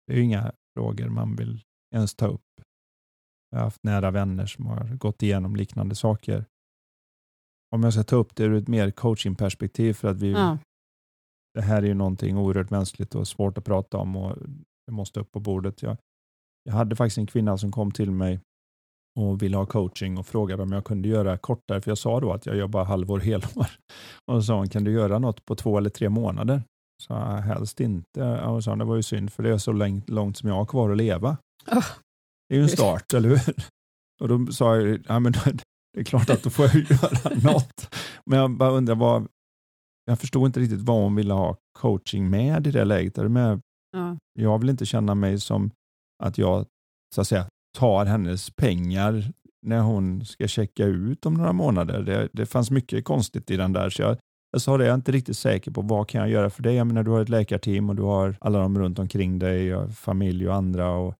Det 0.06 0.12
är 0.12 0.16
ju 0.16 0.22
inga 0.22 0.52
frågor 0.76 1.08
man 1.08 1.36
vill 1.36 1.62
ens 1.94 2.14
ta 2.14 2.26
upp. 2.26 2.40
Jag 3.52 3.58
har 3.58 3.64
haft 3.64 3.84
nära 3.84 4.10
vänner 4.10 4.46
som 4.46 4.66
har 4.66 4.84
gått 4.96 5.22
igenom 5.22 5.56
liknande 5.56 5.94
saker. 5.94 6.44
Om 7.74 7.82
jag 7.82 7.92
ska 7.92 8.02
ta 8.02 8.16
upp 8.16 8.36
det 8.36 8.44
ur 8.44 8.54
ett 8.54 8.68
mer 8.68 8.90
coachingperspektiv 8.90 9.92
för 9.94 10.08
att 10.08 10.16
vi, 10.16 10.32
Ja. 10.32 10.58
det 11.54 11.62
här 11.62 11.82
är 11.82 11.86
ju 11.86 11.94
någonting 11.94 12.36
oerhört 12.36 12.70
mänskligt 12.70 13.14
och 13.14 13.28
svårt 13.28 13.58
att 13.58 13.64
prata 13.64 13.98
om 13.98 14.16
och 14.16 14.36
det 14.86 14.92
måste 14.92 15.20
upp 15.20 15.32
på 15.32 15.40
bordet. 15.40 15.82
Jag, 15.82 15.96
jag 16.64 16.72
hade 16.72 16.96
faktiskt 16.96 17.18
en 17.18 17.26
kvinna 17.26 17.58
som 17.58 17.72
kom 17.72 17.90
till 17.90 18.10
mig 18.10 18.40
och 19.20 19.42
ville 19.42 19.56
ha 19.56 19.66
coaching 19.66 20.18
och 20.18 20.26
frågade 20.26 20.62
om 20.62 20.72
jag 20.72 20.84
kunde 20.84 21.08
göra 21.08 21.38
kortare, 21.38 21.80
för 21.80 21.90
jag 21.90 21.98
sa 21.98 22.20
då 22.20 22.32
att 22.32 22.46
jag 22.46 22.56
jobbar 22.56 22.84
halvår, 22.84 23.18
helår. 23.30 23.66
Och 24.26 24.34
så 24.34 24.42
sa 24.42 24.56
hon, 24.56 24.68
kan 24.68 24.84
du 24.84 24.92
göra 24.92 25.18
något 25.18 25.44
på 25.44 25.54
två 25.56 25.78
eller 25.78 25.90
tre 25.90 26.08
månader? 26.08 26.62
Så 27.02 27.14
helst 27.14 27.80
inte. 27.80 28.22
Och 28.40 28.50
hon 28.52 28.62
sa, 28.62 28.76
det 28.76 28.84
var 28.84 28.96
ju 28.96 29.02
synd, 29.02 29.32
för 29.32 29.42
det 29.42 29.50
är 29.50 29.58
så 29.58 29.72
långt, 29.72 30.08
långt 30.08 30.36
som 30.36 30.48
jag 30.48 30.56
har 30.56 30.66
kvar 30.66 30.90
att 30.90 30.96
leva. 30.96 31.36
Oh. 31.72 31.84
Det 32.52 32.56
är 32.56 32.58
ju 32.58 32.62
en 32.62 32.68
start, 32.68 33.14
eller 33.14 33.28
hur? 33.28 33.54
Och 34.20 34.28
då 34.28 34.52
sa 34.52 34.76
jag, 34.76 35.04
ja, 35.08 35.18
men 35.18 35.32
det 35.92 36.00
är 36.00 36.04
klart 36.04 36.30
att 36.30 36.42
då 36.42 36.50
får 36.50 36.64
jag 36.64 36.74
göra 36.74 37.52
något. 37.52 37.94
Men 38.26 38.38
jag 38.38 38.56
bara 38.56 38.70
undrar 38.70 38.94
vad, 38.94 39.28
jag 40.04 40.18
förstod 40.18 40.46
inte 40.46 40.60
riktigt 40.60 40.80
vad 40.80 41.02
hon 41.02 41.14
ville 41.14 41.34
ha 41.34 41.56
coaching 41.78 42.30
med 42.30 42.66
i 42.66 42.70
det 42.70 42.84
läget. 42.84 43.16
Med, 43.16 43.60
ja. 43.92 44.16
Jag 44.38 44.58
vill 44.58 44.70
inte 44.70 44.86
känna 44.86 45.14
mig 45.14 45.40
som 45.40 45.70
att 46.24 46.38
jag 46.38 46.66
så 47.14 47.20
att 47.20 47.28
säga, 47.28 47.46
tar 47.78 48.04
hennes 48.04 48.50
pengar 48.50 49.32
när 49.66 49.80
hon 49.80 50.24
ska 50.24 50.48
checka 50.48 50.84
ut 50.84 51.26
om 51.26 51.34
några 51.34 51.52
månader. 51.52 52.02
Det, 52.02 52.28
det 52.32 52.46
fanns 52.46 52.70
mycket 52.70 53.04
konstigt 53.04 53.50
i 53.50 53.56
den 53.56 53.72
där. 53.72 53.90
Så 53.90 54.02
jag, 54.02 54.16
jag 54.50 54.62
sa 54.62 54.76
det, 54.76 54.84
jag 54.84 54.90
är 54.92 54.96
inte 54.96 55.12
riktigt 55.12 55.38
säker 55.38 55.70
på 55.70 55.82
vad 55.82 56.08
kan 56.08 56.20
jag 56.20 56.30
göra 56.30 56.50
för 56.50 56.62
dig. 56.62 56.74
Jag 56.74 56.86
menar, 56.86 57.02
du 57.02 57.10
har 57.10 57.20
ett 57.20 57.28
läkarteam 57.28 57.88
och 57.88 57.96
du 57.96 58.02
har 58.02 58.36
alla 58.40 58.58
de 58.58 58.78
runt 58.78 58.98
omkring 58.98 59.38
dig, 59.38 59.88
familj 59.92 60.48
och 60.48 60.54
andra. 60.54 60.90
Och, 60.90 61.14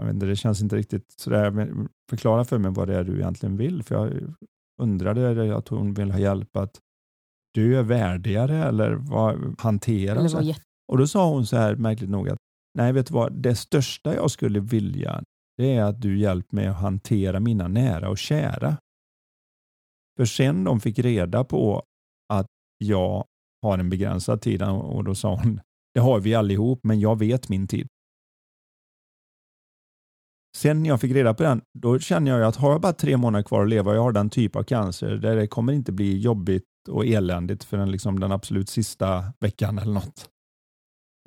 jag 0.00 0.06
vet 0.06 0.14
inte, 0.14 0.26
det 0.26 0.36
känns 0.36 0.62
inte 0.62 0.76
riktigt 0.76 1.12
sådär. 1.16 1.76
Förklara 2.10 2.44
för 2.44 2.58
mig 2.58 2.70
vad 2.70 2.88
det 2.88 2.96
är 2.96 3.04
du 3.04 3.16
egentligen 3.16 3.56
vill. 3.56 3.82
För 3.82 3.94
jag 3.94 4.34
undrade 4.82 5.56
att 5.56 5.68
hon 5.68 5.94
vill 5.94 6.10
ha 6.10 6.18
hjälp 6.18 6.56
att 6.56 6.80
dö 7.54 7.82
värdigare 7.82 8.64
eller 8.64 8.92
vad, 8.92 9.60
hantera. 9.60 10.18
Eller 10.18 10.28
vad 10.28 10.56
och 10.88 10.98
då 10.98 11.06
sa 11.06 11.30
hon 11.30 11.46
så 11.46 11.56
här 11.56 11.76
märkligt 11.76 12.10
nog 12.10 12.28
att 12.28 12.38
nej, 12.74 12.92
vet 12.92 13.06
du 13.06 13.14
vad, 13.14 13.32
det 13.32 13.54
största 13.54 14.14
jag 14.14 14.30
skulle 14.30 14.60
vilja 14.60 15.22
det 15.60 15.74
är 15.74 15.82
att 15.82 16.00
du 16.00 16.18
hjälper 16.18 16.56
mig 16.56 16.66
att 16.66 16.76
hantera 16.76 17.40
mina 17.40 17.68
nära 17.68 18.10
och 18.10 18.18
kära. 18.18 18.76
För 20.16 20.24
sen 20.24 20.64
de 20.64 20.80
fick 20.80 20.98
reda 20.98 21.44
på 21.44 21.82
att 22.28 22.46
jag 22.78 23.24
har 23.62 23.78
en 23.78 23.90
begränsad 23.90 24.40
tid 24.40 24.62
och 24.62 25.04
då 25.04 25.14
sa 25.14 25.34
hon, 25.34 25.60
det 25.94 26.00
har 26.00 26.20
vi 26.20 26.34
allihop, 26.34 26.80
men 26.82 27.00
jag 27.00 27.18
vet 27.18 27.48
min 27.48 27.68
tid. 27.68 27.88
Sen 30.56 30.82
när 30.82 30.88
jag 30.88 31.00
fick 31.00 31.12
reda 31.12 31.34
på 31.34 31.42
den, 31.42 31.62
då 31.78 31.98
känner 31.98 32.30
jag 32.30 32.42
att 32.42 32.56
har 32.56 32.72
jag 32.72 32.80
bara 32.80 32.92
tre 32.92 33.16
månader 33.16 33.42
kvar 33.42 33.62
att 33.62 33.68
leva 33.68 33.90
och 33.90 33.96
jag 33.96 34.02
har 34.02 34.12
den 34.12 34.30
typ 34.30 34.56
av 34.56 34.62
cancer 34.62 35.16
där 35.16 35.36
det 35.36 35.46
kommer 35.46 35.72
inte 35.72 35.92
bli 35.92 36.18
jobbigt 36.18 36.64
och 36.88 37.06
eländigt 37.06 37.64
förrän 37.64 37.90
liksom 37.90 38.20
den 38.20 38.32
absolut 38.32 38.68
sista 38.68 39.32
veckan 39.40 39.78
eller 39.78 39.92
något. 39.92 40.28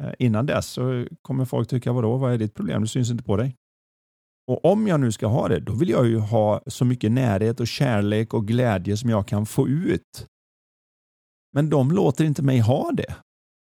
Eh, 0.03 0.13
innan 0.19 0.45
dess 0.45 0.67
så 0.67 1.05
kommer 1.21 1.45
folk 1.45 1.69
tycka, 1.69 1.93
vadå, 1.93 2.17
vad 2.17 2.33
är 2.33 2.37
ditt 2.37 2.53
problem? 2.53 2.81
Det 2.81 2.87
syns 2.87 3.11
inte 3.11 3.23
på 3.23 3.37
dig. 3.37 3.55
Och 4.47 4.65
om 4.65 4.87
jag 4.87 4.99
nu 4.99 5.11
ska 5.11 5.27
ha 5.27 5.47
det, 5.47 5.59
då 5.59 5.73
vill 5.73 5.89
jag 5.89 6.07
ju 6.07 6.19
ha 6.19 6.61
så 6.67 6.85
mycket 6.85 7.11
närhet 7.11 7.59
och 7.59 7.67
kärlek 7.67 8.33
och 8.33 8.47
glädje 8.47 8.97
som 8.97 9.09
jag 9.09 9.27
kan 9.27 9.45
få 9.45 9.67
ut. 9.67 10.27
Men 11.53 11.69
de 11.69 11.91
låter 11.91 12.25
inte 12.25 12.43
mig 12.43 12.59
ha 12.59 12.91
det. 12.91 13.15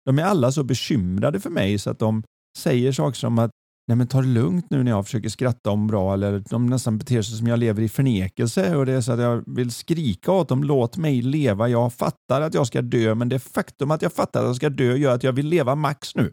De 0.05 0.19
är 0.19 0.23
alla 0.23 0.51
så 0.51 0.63
bekymrade 0.63 1.39
för 1.39 1.49
mig 1.49 1.79
så 1.79 1.89
att 1.89 1.99
de 1.99 2.23
säger 2.57 2.91
saker 2.91 3.15
som 3.15 3.39
att 3.39 3.51
Nej 3.87 3.97
men 3.97 4.07
ta 4.07 4.21
det 4.21 4.27
lugnt 4.27 4.65
nu 4.69 4.83
när 4.83 4.91
jag 4.91 5.05
försöker 5.05 5.29
skratta 5.29 5.71
om 5.71 5.87
bra 5.87 6.13
eller 6.13 6.43
de 6.49 6.65
nästan 6.65 6.97
beter 6.97 7.21
sig 7.21 7.37
som 7.37 7.47
jag 7.47 7.59
lever 7.59 7.81
i 7.81 7.89
förnekelse 7.89 8.75
och 8.75 8.85
det 8.85 8.93
är 8.93 9.01
så 9.01 9.11
att 9.11 9.19
jag 9.19 9.43
vill 9.47 9.71
skrika 9.71 10.31
åt 10.31 10.49
dem, 10.49 10.63
låt 10.63 10.97
mig 10.97 11.21
leva, 11.21 11.67
jag 11.67 11.93
fattar 11.93 12.41
att 12.41 12.53
jag 12.53 12.67
ska 12.67 12.81
dö 12.81 13.15
men 13.15 13.29
det 13.29 13.39
faktum 13.39 13.91
att 13.91 14.01
jag 14.01 14.13
fattar 14.13 14.39
att 14.39 14.47
jag 14.47 14.55
ska 14.55 14.69
dö 14.69 14.95
gör 14.95 15.15
att 15.15 15.23
jag 15.23 15.33
vill 15.33 15.47
leva 15.47 15.75
max 15.75 16.15
nu. 16.15 16.31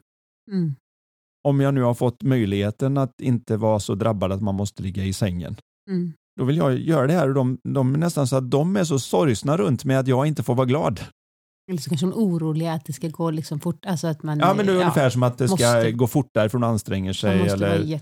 Mm 0.51 0.75
om 1.43 1.61
jag 1.61 1.75
nu 1.75 1.83
har 1.83 1.95
fått 1.95 2.23
möjligheten 2.23 2.99
att 2.99 3.21
inte 3.21 3.57
vara 3.57 3.81
så 3.81 3.95
drabbad 3.95 4.33
att 4.33 4.43
man 4.43 4.55
måste 4.55 4.83
ligga 4.83 5.05
i 5.05 5.13
sängen. 5.13 5.57
Mm. 5.91 6.13
Då 6.37 6.45
vill 6.45 6.57
jag 6.57 6.79
göra 6.79 7.07
det 7.07 7.13
här 7.13 7.29
och 7.29 7.35
de, 7.35 7.59
de 7.65 7.93
nästan 7.93 8.27
så 8.27 8.37
att 8.37 8.51
de 8.51 8.77
är 8.77 8.85
så 8.85 8.99
sorgsna 8.99 9.57
runt 9.57 9.85
med 9.85 9.99
att 10.01 10.09
jag 10.09 10.27
inte 10.27 10.43
får 10.43 10.55
vara 10.55 10.67
glad. 10.67 11.01
Eller 11.71 11.81
så 11.81 11.91
kanske 11.91 12.07
de 12.07 12.13
är 12.13 12.17
oroliga 12.17 12.73
att 12.73 12.85
det 12.85 12.93
ska 12.93 13.09
gå 13.09 13.31
liksom 13.31 13.61
fort. 13.61 13.87
Alltså 13.87 14.07
att 14.07 14.23
man, 14.23 14.39
ja, 14.39 14.55
men 14.55 14.67
det 14.67 14.73
är 14.73 14.77
ja, 14.77 14.81
ungefär 14.81 15.11
som 15.11 15.23
att 15.23 15.39
det 15.39 15.49
ska 15.49 15.75
måste, 15.75 15.93
gå 15.93 16.07
fortare 16.07 16.49
för 16.49 16.59
man 16.59 16.71
anstränger 16.71 17.13
sig. 17.13 17.41
Eller 17.41 18.01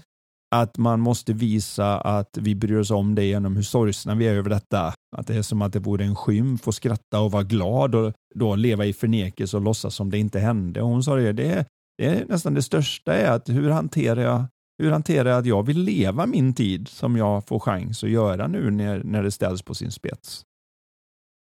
att 0.54 0.78
man 0.78 1.00
måste 1.00 1.32
visa 1.32 2.00
att 2.00 2.38
vi 2.38 2.54
bryr 2.54 2.78
oss 2.78 2.90
om 2.90 3.14
det 3.14 3.24
genom 3.24 3.56
hur 3.56 3.62
sorgsna 3.62 4.14
vi 4.14 4.26
är 4.26 4.34
över 4.34 4.50
detta. 4.50 4.92
Att 5.16 5.26
det 5.26 5.34
är 5.34 5.42
som 5.42 5.62
att 5.62 5.72
det 5.72 5.78
vore 5.78 6.04
en 6.04 6.16
skymf 6.16 6.68
att 6.68 6.74
skratta 6.74 7.20
och 7.20 7.32
vara 7.32 7.42
glad 7.42 7.94
och 7.94 8.12
då 8.34 8.56
leva 8.56 8.86
i 8.86 8.92
förnekelse 8.92 9.56
och 9.56 9.62
låtsas 9.62 9.94
som 9.94 10.10
det 10.10 10.18
inte 10.18 10.40
hände. 10.40 10.82
Och 10.82 10.88
hon 10.88 11.04
sa 11.04 11.16
det, 11.16 11.32
det, 11.32 11.66
det 11.98 12.06
är 12.06 12.26
nästan 12.26 12.54
det 12.54 12.62
största 12.62 13.14
är 13.14 13.30
att 13.30 13.48
hur 13.48 13.70
hanterar 13.70 14.22
jag 14.22 14.44
hur 14.82 14.90
hanterar 14.90 15.30
jag 15.30 15.38
att 15.38 15.46
jag 15.46 15.62
vill 15.62 15.82
leva 15.82 16.26
min 16.26 16.54
tid 16.54 16.88
som 16.88 17.16
jag 17.16 17.46
får 17.46 17.58
chans 17.60 18.04
att 18.04 18.10
göra 18.10 18.46
nu 18.46 18.70
när, 18.70 19.02
när 19.04 19.22
det 19.22 19.30
ställs 19.30 19.62
på 19.62 19.74
sin 19.74 19.92
spets? 19.92 20.42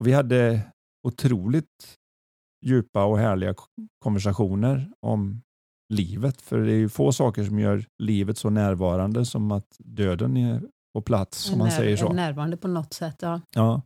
Vi 0.04 0.12
hade 0.12 0.60
otroligt 1.08 1.96
djupa 2.62 3.04
och 3.04 3.18
härliga 3.18 3.54
konversationer 3.98 4.90
om 5.00 5.42
livet, 5.94 6.42
för 6.42 6.58
det 6.58 6.72
är 6.72 6.76
ju 6.76 6.88
få 6.88 7.12
saker 7.12 7.44
som 7.44 7.58
gör 7.58 7.84
livet 7.98 8.38
så 8.38 8.50
närvarande 8.50 9.24
som 9.24 9.52
att 9.52 9.76
döden 9.78 10.36
är 10.36 10.62
på 10.94 11.02
plats, 11.02 11.52
om 11.52 11.58
man 11.58 11.70
säger 11.70 11.96
så. 11.96 12.12
Närvarande 12.12 12.56
på 12.56 12.68
något 12.68 12.92
sätt, 12.92 13.16
ja. 13.20 13.40
ja. 13.54 13.82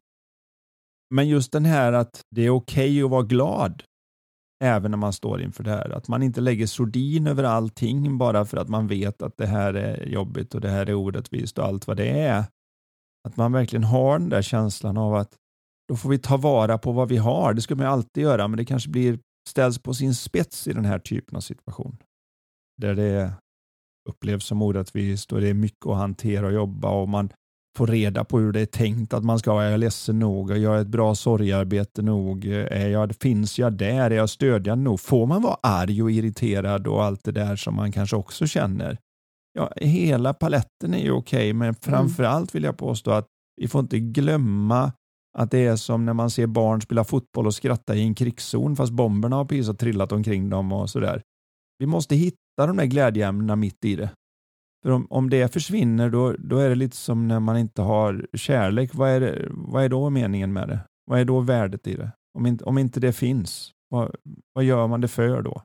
Men 1.15 1.29
just 1.29 1.53
den 1.53 1.65
här 1.65 1.93
att 1.93 2.21
det 2.31 2.43
är 2.43 2.51
okej 2.51 2.91
okay 2.91 3.03
att 3.03 3.11
vara 3.11 3.23
glad 3.23 3.83
även 4.65 4.91
när 4.91 4.99
man 4.99 5.13
står 5.13 5.43
inför 5.43 5.65
det 5.65 5.71
här. 5.71 5.91
Att 5.91 6.09
man 6.09 6.23
inte 6.23 6.41
lägger 6.41 6.67
sordin 6.67 7.27
över 7.27 7.45
allting 7.45 8.19
bara 8.19 8.45
för 8.45 8.57
att 8.57 8.69
man 8.69 8.87
vet 8.87 9.23
att 9.23 9.37
det 9.37 9.47
här 9.47 9.75
är 9.75 10.07
jobbigt 10.07 10.55
och 10.55 10.61
det 10.61 10.69
här 10.69 10.87
är 10.87 10.95
orättvist 10.95 11.59
och 11.59 11.65
allt 11.65 11.87
vad 11.87 11.97
det 11.97 12.21
är. 12.21 12.45
Att 13.29 13.37
man 13.37 13.53
verkligen 13.53 13.85
har 13.85 14.19
den 14.19 14.29
där 14.29 14.43
känslan 14.43 14.97
av 14.97 15.15
att 15.15 15.37
då 15.89 15.97
får 15.97 16.09
vi 16.09 16.19
ta 16.19 16.37
vara 16.37 16.79
på 16.79 16.93
vad 16.93 17.09
vi 17.09 17.17
har. 17.17 17.55
Det 17.55 17.61
ska 17.61 17.75
man 17.75 17.87
alltid 17.87 18.23
göra, 18.23 18.49
men 18.49 18.57
det 18.57 18.65
kanske 18.65 18.91
blir 18.91 19.19
ställs 19.49 19.79
på 19.79 19.95
sin 19.95 20.15
spets 20.15 20.69
i 20.69 20.73
den 20.73 20.85
här 20.85 20.99
typen 20.99 21.37
av 21.37 21.41
situation. 21.41 21.97
Där 22.83 22.95
det 22.95 23.33
upplevs 24.09 24.45
som 24.45 24.63
orättvist 24.63 25.33
och 25.33 25.41
det 25.41 25.49
är 25.49 25.55
mycket 25.55 25.87
att 25.87 25.97
hantera 25.97 26.47
och 26.47 26.53
jobba 26.53 26.91
och 26.91 27.09
man 27.09 27.31
få 27.77 27.87
reda 27.87 28.25
på 28.25 28.39
hur 28.39 28.53
det 28.53 28.61
är 28.61 28.67
tänkt 28.67 29.15
att 29.15 29.25
man 29.25 29.39
ska 29.39 29.55
vara. 29.55 29.65
Är 29.65 29.71
jag 29.71 29.81
ledsen 29.81 30.19
nog? 30.19 30.51
Gör 30.51 30.57
jag 30.57 30.81
ett 30.81 30.87
bra 30.87 31.15
sorgarbete 31.15 32.03
nog? 32.03 32.45
Är 32.47 32.89
jag, 32.89 33.17
finns 33.17 33.59
jag 33.59 33.73
där? 33.73 34.11
Är 34.11 34.17
jag 34.17 34.31
stödjande 34.31 34.85
nog? 34.85 35.01
Får 35.01 35.27
man 35.27 35.43
vara 35.43 35.57
arg 35.63 36.03
och 36.03 36.11
irriterad 36.11 36.87
och 36.87 37.05
allt 37.05 37.25
det 37.25 37.33
där 37.33 37.57
som 37.57 37.75
man 37.75 37.93
kanske 37.93 38.17
också 38.17 38.47
känner? 38.47 38.99
Ja, 39.53 39.73
hela 39.77 40.35
paletten 40.35 40.95
är 40.95 40.99
ju 40.99 41.11
okej, 41.11 41.39
okay, 41.39 41.53
men 41.53 41.75
framför 41.75 42.25
allt 42.25 42.55
vill 42.55 42.65
jag 42.65 42.77
påstå 42.77 43.11
att 43.11 43.27
vi 43.57 43.69
får 43.69 43.81
inte 43.81 43.99
glömma 43.99 44.93
att 45.39 45.51
det 45.51 45.67
är 45.67 45.77
som 45.77 46.05
när 46.05 46.13
man 46.13 46.31
ser 46.31 46.47
barn 46.47 46.81
spela 46.81 47.05
fotboll 47.05 47.47
och 47.47 47.55
skratta 47.55 47.95
i 47.95 48.03
en 48.03 48.15
krigszon 48.15 48.77
fast 48.77 48.93
bomberna 48.93 49.37
har 49.37 49.45
precis 49.45 49.77
trillat 49.77 50.13
omkring 50.13 50.51
dem 50.51 50.73
och 50.73 50.91
sådär. 50.91 51.23
Vi 51.79 51.87
måste 51.87 52.17
hitta 52.17 52.67
de 52.67 52.77
där 52.77 52.85
glädjeämnena 52.85 53.57
mitt 53.57 53.85
i 53.85 53.97
det. 53.97 54.11
För 54.83 54.91
om, 54.91 55.07
om 55.11 55.31
det 55.31 55.53
försvinner 55.53 56.11
då, 56.11 56.33
då 56.33 56.59
är 56.59 56.69
det 56.69 56.75
lite 56.75 56.97
som 56.97 57.29
när 57.29 57.41
man 57.41 57.59
inte 57.59 57.83
har 57.83 58.27
kärlek. 58.33 58.95
Vad 58.95 59.11
är, 59.11 59.21
det, 59.21 59.49
vad 59.51 59.85
är 59.85 59.89
då 59.89 60.11
meningen 60.11 60.53
med 60.53 60.69
det? 60.69 60.81
Vad 61.05 61.21
är 61.21 61.25
då 61.25 61.41
värdet 61.41 61.87
i 61.87 61.95
det? 61.95 62.13
Om 62.39 62.47
inte, 62.47 62.65
om 62.65 62.79
inte 62.79 63.01
det 63.01 63.13
finns, 63.13 63.73
vad, 63.89 64.15
vad 64.53 64.65
gör 64.65 64.87
man 64.87 65.01
det 65.01 65.09
för 65.09 65.43
då? 65.43 65.63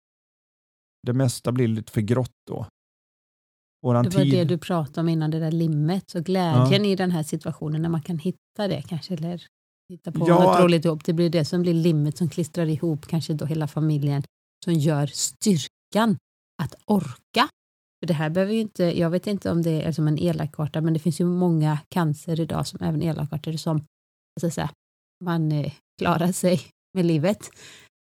Det 1.07 1.13
mesta 1.13 1.51
blir 1.51 1.67
lite 1.67 1.91
för 1.91 2.01
grått 2.01 2.31
då. 2.47 2.65
Våran 3.81 4.03
det 4.03 4.15
var 4.15 4.23
tid... 4.23 4.33
det 4.33 4.43
du 4.43 4.57
pratade 4.57 5.01
om 5.01 5.09
innan, 5.09 5.31
det 5.31 5.39
där 5.39 5.51
limmet. 5.51 6.09
Så 6.09 6.21
glädjen 6.21 6.83
ja. 6.83 6.91
i 6.91 6.95
den 6.95 7.11
här 7.11 7.23
situationen, 7.23 7.81
när 7.81 7.89
man 7.89 8.01
kan 8.01 8.17
hitta 8.17 8.67
det 8.67 8.81
kanske, 8.81 9.13
eller 9.13 9.45
hitta 9.91 10.11
på 10.11 10.27
ja, 10.27 10.43
något 10.43 10.59
roligt 10.59 10.85
ihop. 10.85 11.05
Det 11.05 11.13
blir 11.13 11.29
det 11.29 11.45
som 11.45 11.61
blir 11.61 11.73
limmet 11.73 12.17
som 12.17 12.29
klistrar 12.29 12.65
ihop 12.65 13.07
kanske 13.07 13.33
då 13.33 13.45
hela 13.45 13.67
familjen, 13.67 14.23
som 14.65 14.73
gör 14.73 15.07
styrkan 15.07 16.17
att 16.63 16.75
orka 16.85 17.49
för 18.01 18.07
det 18.07 18.13
här 18.13 18.29
behöver 18.29 18.53
inte, 18.53 18.99
jag 18.99 19.09
vet 19.09 19.27
inte 19.27 19.51
om 19.51 19.61
det 19.61 19.81
är 19.81 19.91
som 19.91 20.07
en 20.07 20.19
elakarta, 20.19 20.81
men 20.81 20.93
det 20.93 20.99
finns 20.99 21.21
ju 21.21 21.25
många 21.25 21.79
cancer 21.89 22.39
idag 22.39 22.67
som 22.67 22.79
även 22.81 23.01
elakartade 23.01 23.57
som 23.57 23.85
säga, 24.39 24.69
man 25.23 25.51
eh, 25.51 25.73
klarar 26.01 26.31
sig 26.31 26.61
med 26.93 27.05
livet. 27.05 27.51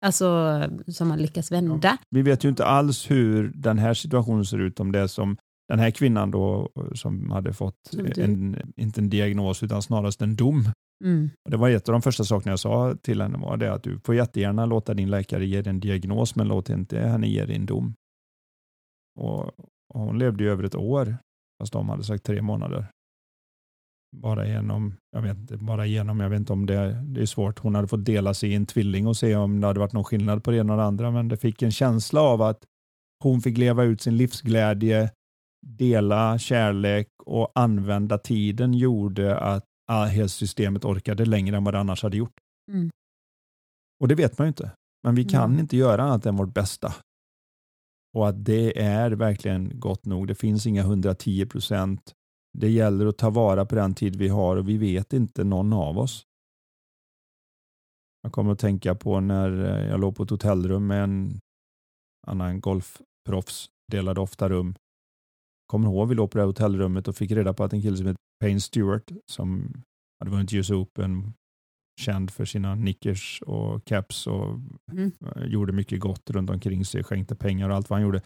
Alltså 0.06 0.62
som 0.88 1.08
man 1.08 1.20
lyckas 1.20 1.52
vända. 1.52 1.88
Ja. 1.88 1.98
Vi 2.10 2.22
vet 2.22 2.44
ju 2.44 2.50
inte 2.50 2.66
alls 2.66 3.12
hur 3.12 3.52
den 3.56 3.78
här 3.78 3.94
situationen 3.94 4.46
ser 4.46 4.60
ut, 4.60 4.80
om 4.80 4.92
det 4.92 5.08
som 5.08 5.38
den 5.68 5.80
här 5.80 5.92
kvinnan 5.92 6.32
då 6.32 6.70
som 6.96 7.32
hade 7.32 7.54
fått, 7.54 7.94
en, 8.18 8.74
inte 8.76 9.02
en 9.02 9.10
diagnos 9.10 9.64
utan 9.64 9.82
snarast 9.82 10.22
en 10.22 10.36
dom. 10.36 10.64
Mm. 11.02 11.30
Och 11.46 11.52
det 11.52 11.58
var 11.58 11.70
ett 11.70 11.90
av 11.90 11.94
de 11.94 12.02
första 12.02 12.24
sakerna 12.24 12.52
jag 12.52 12.60
sa 12.60 12.96
till 13.02 13.22
henne 13.22 13.38
var 13.38 13.58
det 13.58 13.74
att 13.74 13.84
du 13.84 14.00
får 14.00 14.16
jättegärna 14.16 14.66
låta 14.66 14.94
din 14.94 15.10
läkare 15.10 15.46
ge 15.46 15.62
dig 15.62 15.70
en 15.70 15.80
diagnos 15.80 16.36
men 16.36 16.48
låt 16.48 16.70
inte 16.70 17.00
henne 17.00 17.28
ge 17.28 17.46
dig 17.46 17.56
en 17.56 17.66
dom. 17.66 17.96
Och, 19.20 19.46
och 19.94 20.00
hon 20.00 20.20
levde 20.20 20.44
ju 20.44 20.50
över 20.50 20.64
ett 20.64 20.76
år, 20.76 21.18
fast 21.62 21.74
de 21.74 21.90
hade 21.90 22.04
sagt 22.04 22.24
tre 22.24 22.42
månader. 22.42 22.86
Bara 24.16 24.48
genom, 24.48 24.96
jag 25.12 25.22
vet 25.22 25.38
inte, 25.38 25.58
bara 25.58 25.86
genom, 25.86 26.20
jag 26.20 26.30
vet 26.30 26.40
inte 26.40 26.54
om 26.54 26.66
det, 26.66 27.04
det 27.06 27.22
är 27.22 27.26
svårt. 27.26 27.60
Hon 27.60 27.76
hade 27.76 27.88
fått 27.88 28.06
dela 28.06 28.34
sig 28.34 28.52
i 28.52 28.56
en 28.56 28.66
tvilling 28.66 29.08
och 29.08 29.18
se 29.18 29.36
om 29.36 29.62
det 29.62 29.68
hade 29.68 29.80
varit 29.80 29.94
någon 29.94 30.04
skillnad 30.04 30.44
på 30.44 30.52
det 30.52 30.58
ena 30.58 30.74
och 30.74 30.80
det 30.80 30.86
andra, 30.86 31.12
men 31.12 31.28
det 31.28 31.38
fick 31.38 31.62
en 31.62 31.72
känsla 31.72 32.22
av 32.22 32.42
att 32.42 32.66
hon 33.24 33.42
fick 33.42 33.58
leva 33.58 33.84
ut 33.84 34.02
sin 34.02 34.18
livsglädje, 34.18 35.12
dela 35.68 36.38
kärlek 36.38 37.08
och 37.26 37.52
använda 37.56 38.18
tiden 38.18 38.74
gjorde 38.74 39.40
att 39.40 39.66
systemet 40.28 40.86
orkade 40.86 41.26
längre 41.26 41.58
än 41.58 41.64
vad 41.64 41.74
det 41.74 41.80
annars 41.80 42.04
hade 42.04 42.18
gjort. 42.18 42.40
Mm. 42.72 42.90
Och 44.00 44.08
det 44.08 44.16
vet 44.16 44.38
man 44.38 44.46
ju 44.46 44.50
inte. 44.50 44.72
Men 45.04 45.16
vi 45.16 45.24
kan 45.26 45.50
mm. 45.50 45.60
inte 45.60 45.78
göra 45.78 46.04
annat 46.04 46.26
än 46.26 46.36
vårt 46.36 46.54
bästa 46.54 46.96
och 48.14 48.30
att 48.30 48.46
det 48.46 48.82
är 48.82 49.12
verkligen 49.12 49.80
gott 49.80 50.06
nog. 50.06 50.28
Det 50.28 50.36
finns 50.36 50.66
inga 50.66 50.82
110 50.82 51.46
procent 51.46 52.14
det 52.54 52.70
gäller 52.70 53.06
att 53.06 53.18
ta 53.18 53.30
vara 53.30 53.66
på 53.66 53.76
den 53.76 53.94
tid 53.94 54.16
vi 54.16 54.28
har 54.28 54.58
och 54.58 54.70
vi 54.70 54.78
vet 54.78 55.14
inte 55.14 55.44
någon 55.44 55.74
av 55.74 55.98
oss. 55.98 56.26
Jag 58.22 58.32
kommer 58.32 58.52
att 58.52 58.60
tänka 58.60 58.96
på 58.96 59.20
när 59.20 59.66
eh, 59.66 59.90
jag 59.90 60.00
låg 60.00 60.16
på 60.16 60.24
ett 60.24 60.30
hotellrum 60.30 60.88
med 60.88 61.04
en 61.04 61.40
annan 62.28 62.62
golfproffs, 62.62 63.70
delade 63.92 64.22
ofta 64.22 64.50
rum. 64.50 64.76
Kommer 65.72 65.88
ihåg 65.88 66.10
vi 66.10 66.16
låg 66.16 66.32
på 66.32 66.38
det 66.38 66.42
här 66.42 66.48
hotellrummet 66.48 67.08
och 67.08 67.16
fick 67.16 67.32
reda 67.32 67.54
på 67.54 67.64
att 67.64 67.74
en 67.74 67.82
kille 67.82 67.98
som 67.98 68.08
heter 68.08 68.20
Payne 68.40 68.60
Stewart 68.60 69.12
som 69.26 69.74
hade 70.20 70.32
vunnit 70.32 70.54
US 70.54 70.72
Open, 70.72 71.34
känd 72.02 72.32
för 72.32 72.46
sina 72.46 72.76
nickers 72.76 73.42
och 73.46 73.86
caps 73.86 74.28
och 74.28 74.60
mm. 74.92 75.12
gjorde 75.36 75.74
mycket 75.74 76.00
gott 76.00 76.30
runt 76.30 76.50
omkring 76.50 76.86
sig, 76.86 77.04
skänkte 77.04 77.36
pengar 77.36 77.70
och 77.70 77.76
allt 77.76 77.90
vad 77.90 78.00
han 78.00 78.04
gjorde. 78.04 78.22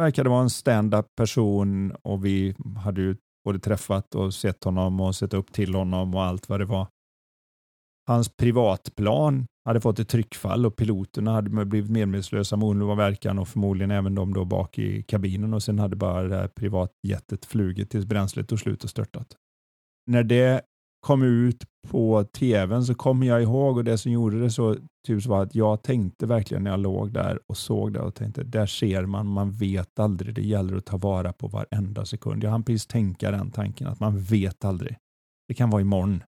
Verkade 0.00 0.28
vara 0.28 0.42
en 0.42 0.50
stand-up 0.50 1.06
person 1.16 1.92
och 1.92 2.24
vi 2.24 2.54
hade 2.76 3.00
ju 3.00 3.16
både 3.44 3.58
träffat 3.58 4.14
och 4.14 4.34
sett 4.34 4.64
honom 4.64 5.00
och 5.00 5.16
sett 5.16 5.34
upp 5.34 5.52
till 5.52 5.74
honom 5.74 6.14
och 6.14 6.22
allt 6.22 6.48
vad 6.48 6.60
det 6.60 6.66
var. 6.66 6.86
Hans 8.06 8.28
privatplan 8.36 9.46
hade 9.64 9.80
fått 9.80 9.98
ett 9.98 10.08
tryckfall 10.08 10.66
och 10.66 10.76
piloterna 10.76 11.32
hade 11.32 11.64
blivit 11.64 11.90
medvetslösa 11.90 12.56
med 12.56 12.68
omedelbar 12.68 12.96
verkan 12.96 13.38
och 13.38 13.48
förmodligen 13.48 13.90
även 13.90 14.14
de 14.14 14.34
då 14.34 14.44
bak 14.44 14.78
i 14.78 15.02
kabinen 15.02 15.54
och 15.54 15.62
sen 15.62 15.78
hade 15.78 15.96
bara 15.96 16.22
det 16.22 16.36
här 16.36 16.48
privatjetet 16.48 17.44
flugit 17.44 17.90
tills 17.90 18.06
bränslet 18.06 18.48
tog 18.48 18.60
slut 18.60 18.84
och 18.84 18.90
störtat. 18.90 19.36
När 20.06 20.24
det 20.24 20.62
kom 21.06 21.22
ut 21.22 21.64
på 21.88 22.24
tvn 22.24 22.84
så 22.84 22.94
kommer 22.94 23.26
jag 23.26 23.42
ihåg 23.42 23.76
och 23.76 23.84
det 23.84 23.98
som 23.98 24.12
gjorde 24.12 24.40
det 24.40 24.50
så 24.50 24.76
typ 25.06 25.26
var 25.26 25.42
att 25.42 25.54
jag 25.54 25.82
tänkte 25.82 26.26
verkligen 26.26 26.64
när 26.64 26.70
jag 26.70 26.80
låg 26.80 27.12
där 27.12 27.38
och 27.46 27.56
såg 27.56 27.92
det 27.92 28.00
och 28.00 28.14
tänkte 28.14 28.42
där 28.42 28.66
ser 28.66 29.06
man, 29.06 29.26
man 29.26 29.52
vet 29.52 29.98
aldrig, 29.98 30.34
det 30.34 30.42
gäller 30.42 30.76
att 30.76 30.84
ta 30.86 30.96
vara 30.96 31.32
på 31.32 31.48
varenda 31.48 32.04
sekund. 32.04 32.44
Jag 32.44 32.50
hann 32.50 32.62
precis 32.62 32.86
tänka 32.86 33.30
den 33.30 33.50
tanken 33.50 33.86
att 33.86 34.00
man 34.00 34.18
vet 34.18 34.64
aldrig. 34.64 34.96
Det 35.48 35.54
kan 35.54 35.70
vara 35.70 35.82
imorgon. 35.82 36.18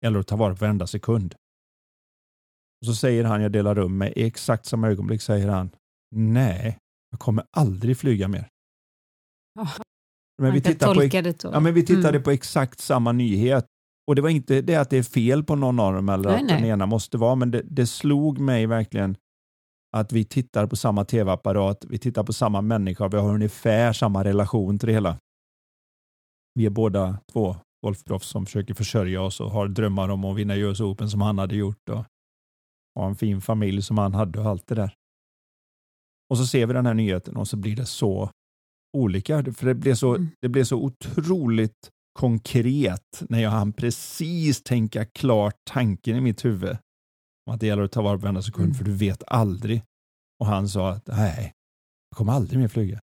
Det 0.00 0.06
gäller 0.06 0.18
att 0.18 0.26
ta 0.26 0.36
vara 0.36 0.54
på 0.54 0.60
varenda 0.60 0.86
sekund. 0.86 1.34
Och 2.84 2.86
så 2.86 2.94
säger 2.94 3.24
han, 3.24 3.42
jag 3.42 3.52
delar 3.52 3.74
rum 3.74 3.98
med, 3.98 4.12
i 4.16 4.24
exakt 4.26 4.66
samma 4.66 4.88
ögonblick 4.88 5.22
säger 5.22 5.48
han, 5.48 5.70
nej, 6.16 6.78
jag 7.10 7.20
kommer 7.20 7.44
aldrig 7.56 7.98
flyga 7.98 8.28
mer. 8.28 8.48
Oh, 9.60 9.76
men 10.42 10.52
vi, 10.52 10.60
tittar 10.60 10.94
på, 10.94 11.00
det 11.00 11.44
ja, 11.44 11.60
men 11.60 11.74
vi 11.74 11.86
tittade 11.86 12.08
mm. 12.08 12.22
på 12.22 12.30
exakt 12.30 12.80
samma 12.80 13.12
nyhet 13.12 13.66
och 14.06 14.14
det 14.14 14.22
var 14.22 14.28
inte 14.28 14.60
det 14.60 14.76
att 14.76 14.90
det 14.90 14.98
är 14.98 15.02
fel 15.02 15.44
på 15.44 15.56
någon 15.56 15.80
av 15.80 15.94
dem 15.94 16.08
eller 16.08 16.30
nej, 16.30 16.34
att 16.38 16.46
nej. 16.46 16.60
den 16.60 16.70
ena 16.70 16.86
måste 16.86 17.18
vara, 17.18 17.34
men 17.34 17.50
det, 17.50 17.62
det 17.64 17.86
slog 17.86 18.38
mig 18.38 18.66
verkligen 18.66 19.16
att 19.96 20.12
vi 20.12 20.24
tittar 20.24 20.66
på 20.66 20.76
samma 20.76 21.04
tv-apparat, 21.04 21.84
vi 21.88 21.98
tittar 21.98 22.24
på 22.24 22.32
samma 22.32 22.60
människa, 22.60 23.08
vi 23.08 23.16
har 23.16 23.34
ungefär 23.34 23.92
samma 23.92 24.24
relation 24.24 24.78
till 24.78 24.86
det 24.86 24.92
hela. 24.92 25.18
Vi 26.54 26.66
är 26.66 26.70
båda 26.70 27.18
två 27.32 27.56
golfproffs 27.84 28.28
som 28.28 28.46
försöker 28.46 28.74
försörja 28.74 29.22
oss 29.22 29.40
och 29.40 29.50
har 29.50 29.68
drömmar 29.68 30.08
om 30.08 30.24
att 30.24 30.36
vinna 30.36 30.56
US 30.56 30.80
Open 30.80 31.10
som 31.10 31.20
han 31.20 31.38
hade 31.38 31.56
gjort 31.56 31.88
och 31.88 32.04
ha 32.94 33.08
en 33.08 33.16
fin 33.16 33.40
familj 33.40 33.82
som 33.82 33.98
han 33.98 34.14
hade 34.14 34.40
och 34.40 34.46
allt 34.46 34.66
det 34.66 34.74
där. 34.74 34.94
Och 36.30 36.38
så 36.38 36.46
ser 36.46 36.66
vi 36.66 36.72
den 36.72 36.86
här 36.86 36.94
nyheten 36.94 37.36
och 37.36 37.48
så 37.48 37.56
blir 37.56 37.76
det 37.76 37.86
så 37.86 38.30
olika. 38.96 39.52
För 39.52 39.66
det 39.66 39.74
blev 39.74 39.94
så, 39.94 40.14
mm. 40.14 40.28
det 40.40 40.48
blev 40.48 40.64
så 40.64 40.76
otroligt 40.76 41.90
konkret 42.18 43.22
när 43.28 43.38
jag 43.38 43.50
hann 43.50 43.72
precis 43.72 44.62
tänka 44.62 45.04
klart 45.04 45.54
tanken 45.64 46.16
i 46.16 46.20
mitt 46.20 46.44
huvud. 46.44 46.76
Om 47.46 47.54
att 47.54 47.60
det 47.60 47.66
gäller 47.66 47.82
att 47.82 47.92
ta 47.92 48.02
vara 48.02 48.18
på 48.18 48.22
varenda 48.22 48.42
sekund 48.42 48.66
mm. 48.66 48.74
för 48.74 48.84
du 48.84 48.92
vet 48.92 49.22
aldrig. 49.26 49.82
Och 50.40 50.46
han 50.46 50.68
sa 50.68 50.90
att 50.90 51.06
nej, 51.06 51.52
jag 52.10 52.16
kommer 52.16 52.32
aldrig 52.32 52.60
mer 52.60 52.68
flyga. 52.68 53.00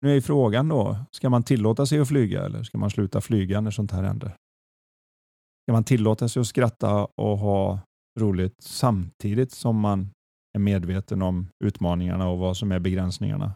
Nu 0.00 0.16
är 0.16 0.20
frågan 0.20 0.68
då, 0.68 0.98
ska 1.10 1.30
man 1.30 1.42
tillåta 1.42 1.86
sig 1.86 1.98
att 1.98 2.08
flyga 2.08 2.44
eller 2.44 2.62
ska 2.62 2.78
man 2.78 2.90
sluta 2.90 3.20
flyga 3.20 3.60
när 3.60 3.70
sånt 3.70 3.90
här 3.90 4.02
händer? 4.02 4.28
Ska 5.64 5.72
man 5.72 5.84
tillåta 5.84 6.28
sig 6.28 6.40
att 6.40 6.46
skratta 6.46 7.04
och 7.04 7.38
ha 7.38 7.80
roligt 8.16 8.54
samtidigt 8.62 9.52
som 9.52 9.80
man 9.80 10.10
är 10.54 10.58
medveten 10.58 11.22
om 11.22 11.48
utmaningarna 11.64 12.28
och 12.28 12.38
vad 12.38 12.56
som 12.56 12.72
är 12.72 12.78
begränsningarna? 12.78 13.54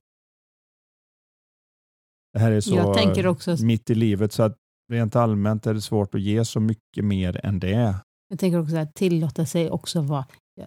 Det 2.33 2.39
här 2.39 2.53
är 2.53 2.61
så 2.61 3.29
också, 3.29 3.65
mitt 3.65 3.91
i 3.91 3.95
livet 3.95 4.33
så 4.33 4.43
att 4.43 4.57
rent 4.93 5.17
allmänt 5.17 5.67
är 5.67 5.75
det 5.75 5.81
svårt 5.81 6.15
att 6.15 6.21
ge 6.21 6.45
så 6.45 6.61
mycket 6.61 7.05
mer 7.05 7.47
än 7.47 7.61
det. 7.61 7.95
Jag 8.29 8.39
tänker 8.39 8.59
också 8.59 8.77
att 8.77 8.95
tillåta 8.95 9.47
sig 9.47 9.71
också 9.71 10.01
vara, 10.01 10.27
jag 10.55 10.67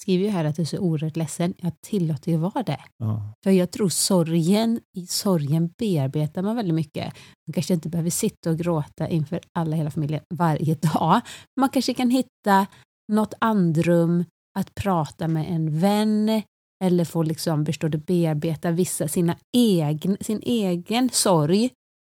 skriver 0.00 0.24
ju 0.24 0.30
här 0.30 0.44
att 0.44 0.56
du 0.56 0.62
är 0.62 0.66
så 0.66 0.78
oerhört 0.78 1.16
ledsen, 1.16 1.54
jag 1.58 1.80
tillåter 1.80 2.30
ju 2.32 2.36
vara 2.36 2.62
det. 2.62 2.80
Ja. 2.98 3.32
För 3.44 3.50
jag 3.50 3.70
tror 3.70 3.88
sorgen, 3.88 4.80
i 4.96 5.06
sorgen 5.06 5.70
bearbetar 5.78 6.42
man 6.42 6.56
väldigt 6.56 6.74
mycket. 6.74 7.14
Man 7.46 7.52
kanske 7.54 7.74
inte 7.74 7.88
behöver 7.88 8.10
sitta 8.10 8.50
och 8.50 8.58
gråta 8.58 9.08
inför 9.08 9.40
alla 9.52 9.76
hela 9.76 9.90
familjen 9.90 10.22
varje 10.34 10.74
dag. 10.74 11.20
Man 11.60 11.68
kanske 11.68 11.94
kan 11.94 12.10
hitta 12.10 12.66
något 13.12 13.34
andrum 13.38 14.24
att 14.58 14.74
prata 14.74 15.28
med 15.28 15.50
en 15.50 15.78
vän 15.78 16.42
eller 16.84 17.04
få 17.04 17.22
liksom, 17.22 17.66
förstår 17.66 17.88
du, 17.88 17.98
bearbeta 17.98 18.70
vissa 18.70 19.08
sina 19.08 19.36
egen, 19.56 20.16
sin 20.20 20.40
egen 20.42 21.10
sorg, 21.10 21.70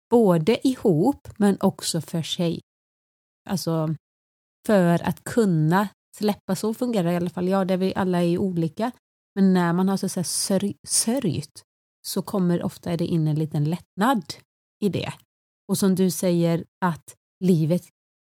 både 0.09 0.67
ihop 0.67 1.27
men 1.37 1.57
också 1.59 2.01
för 2.01 2.21
sig. 2.21 2.59
Alltså 3.49 3.95
för 4.67 5.07
att 5.07 5.23
kunna 5.23 5.87
släppa, 6.17 6.55
så 6.55 6.73
fungerar 6.73 7.07
det 7.07 7.13
i 7.13 7.15
alla 7.15 7.29
fall 7.29 7.47
jag, 7.47 7.67
där 7.67 7.77
vi 7.77 7.95
alla 7.95 8.23
är 8.23 8.37
olika. 8.37 8.91
Men 9.35 9.53
när 9.53 9.73
man 9.73 9.89
har 9.89 9.97
så 9.97 10.05
att 10.05 10.11
säga 10.11 10.23
sörj, 10.23 10.75
sörjt 10.87 11.63
så 12.07 12.21
kommer 12.21 12.63
ofta 12.63 12.97
det 12.97 13.05
in 13.05 13.27
en 13.27 13.35
liten 13.35 13.63
lättnad 13.63 14.23
i 14.79 14.89
det. 14.89 15.13
Och 15.67 15.77
som 15.77 15.95
du 15.95 16.11
säger 16.11 16.65
att 16.85 17.15
livet 17.43 17.83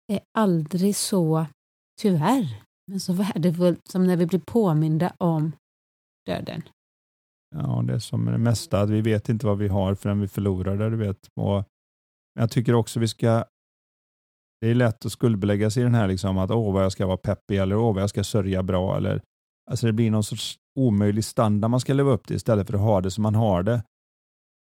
är 0.08 0.20
aldrig 0.38 0.96
så, 0.96 1.46
tyvärr, 2.00 2.64
men 2.88 3.00
så 3.00 3.14
värdefullt 3.14 3.88
som 3.88 4.08
när 4.08 4.18
vi 4.18 4.26
blir 4.26 4.40
påminda 4.40 5.14
om 5.18 5.52
döden. 6.26 6.62
Ja, 7.56 7.84
det 7.88 7.94
är 7.94 8.00
som 8.00 8.26
det 8.26 8.38
mesta, 8.38 8.82
att 8.82 8.90
vi 8.90 9.02
vet 9.02 9.30
inte 9.30 9.46
vad 9.46 9.58
vi 9.58 9.68
har 9.68 9.96
förrän 9.96 10.22
vi 10.22 10.28
förlorar 10.28 10.78
det, 10.78 10.90
du 10.90 10.98
vet. 10.98 11.28
Och 11.36 11.64
jag 12.40 12.52
tycker 12.52 12.74
också 12.74 13.00
vi 13.00 13.08
ska 13.08 13.46
det 14.62 14.68
är 14.68 14.76
lätt 14.76 15.06
att 15.06 15.12
skuldbelägga 15.12 15.70
sig 15.70 15.82
i 15.82 15.84
den 15.84 15.96
här 15.96 16.08
liksom 16.08 16.38
att 16.38 16.52
åh 16.52 16.74
vad 16.74 16.84
jag 16.84 16.92
ska 16.92 17.08
vara 17.08 17.18
peppig 17.18 17.58
eller 17.58 17.76
åh 17.76 17.94
vad 17.94 18.04
jag 18.04 18.10
ska 18.10 18.24
sörja 18.24 18.64
bra 18.64 18.98
eller 18.98 19.22
alltså 19.72 19.88
det 19.88 19.94
blir 19.94 20.12
någon 20.12 20.24
sorts 20.24 20.58
omöjlig 20.80 21.26
standard 21.26 21.72
man 21.72 21.80
ska 21.80 21.94
leva 21.94 22.12
upp 22.12 22.28
till 22.28 22.36
istället 22.36 22.68
för 22.68 22.74
att 22.74 22.80
ha 22.80 23.02
det 23.02 23.12
som 23.12 23.22
man 23.22 23.36
har 23.36 23.64
det. 23.64 23.84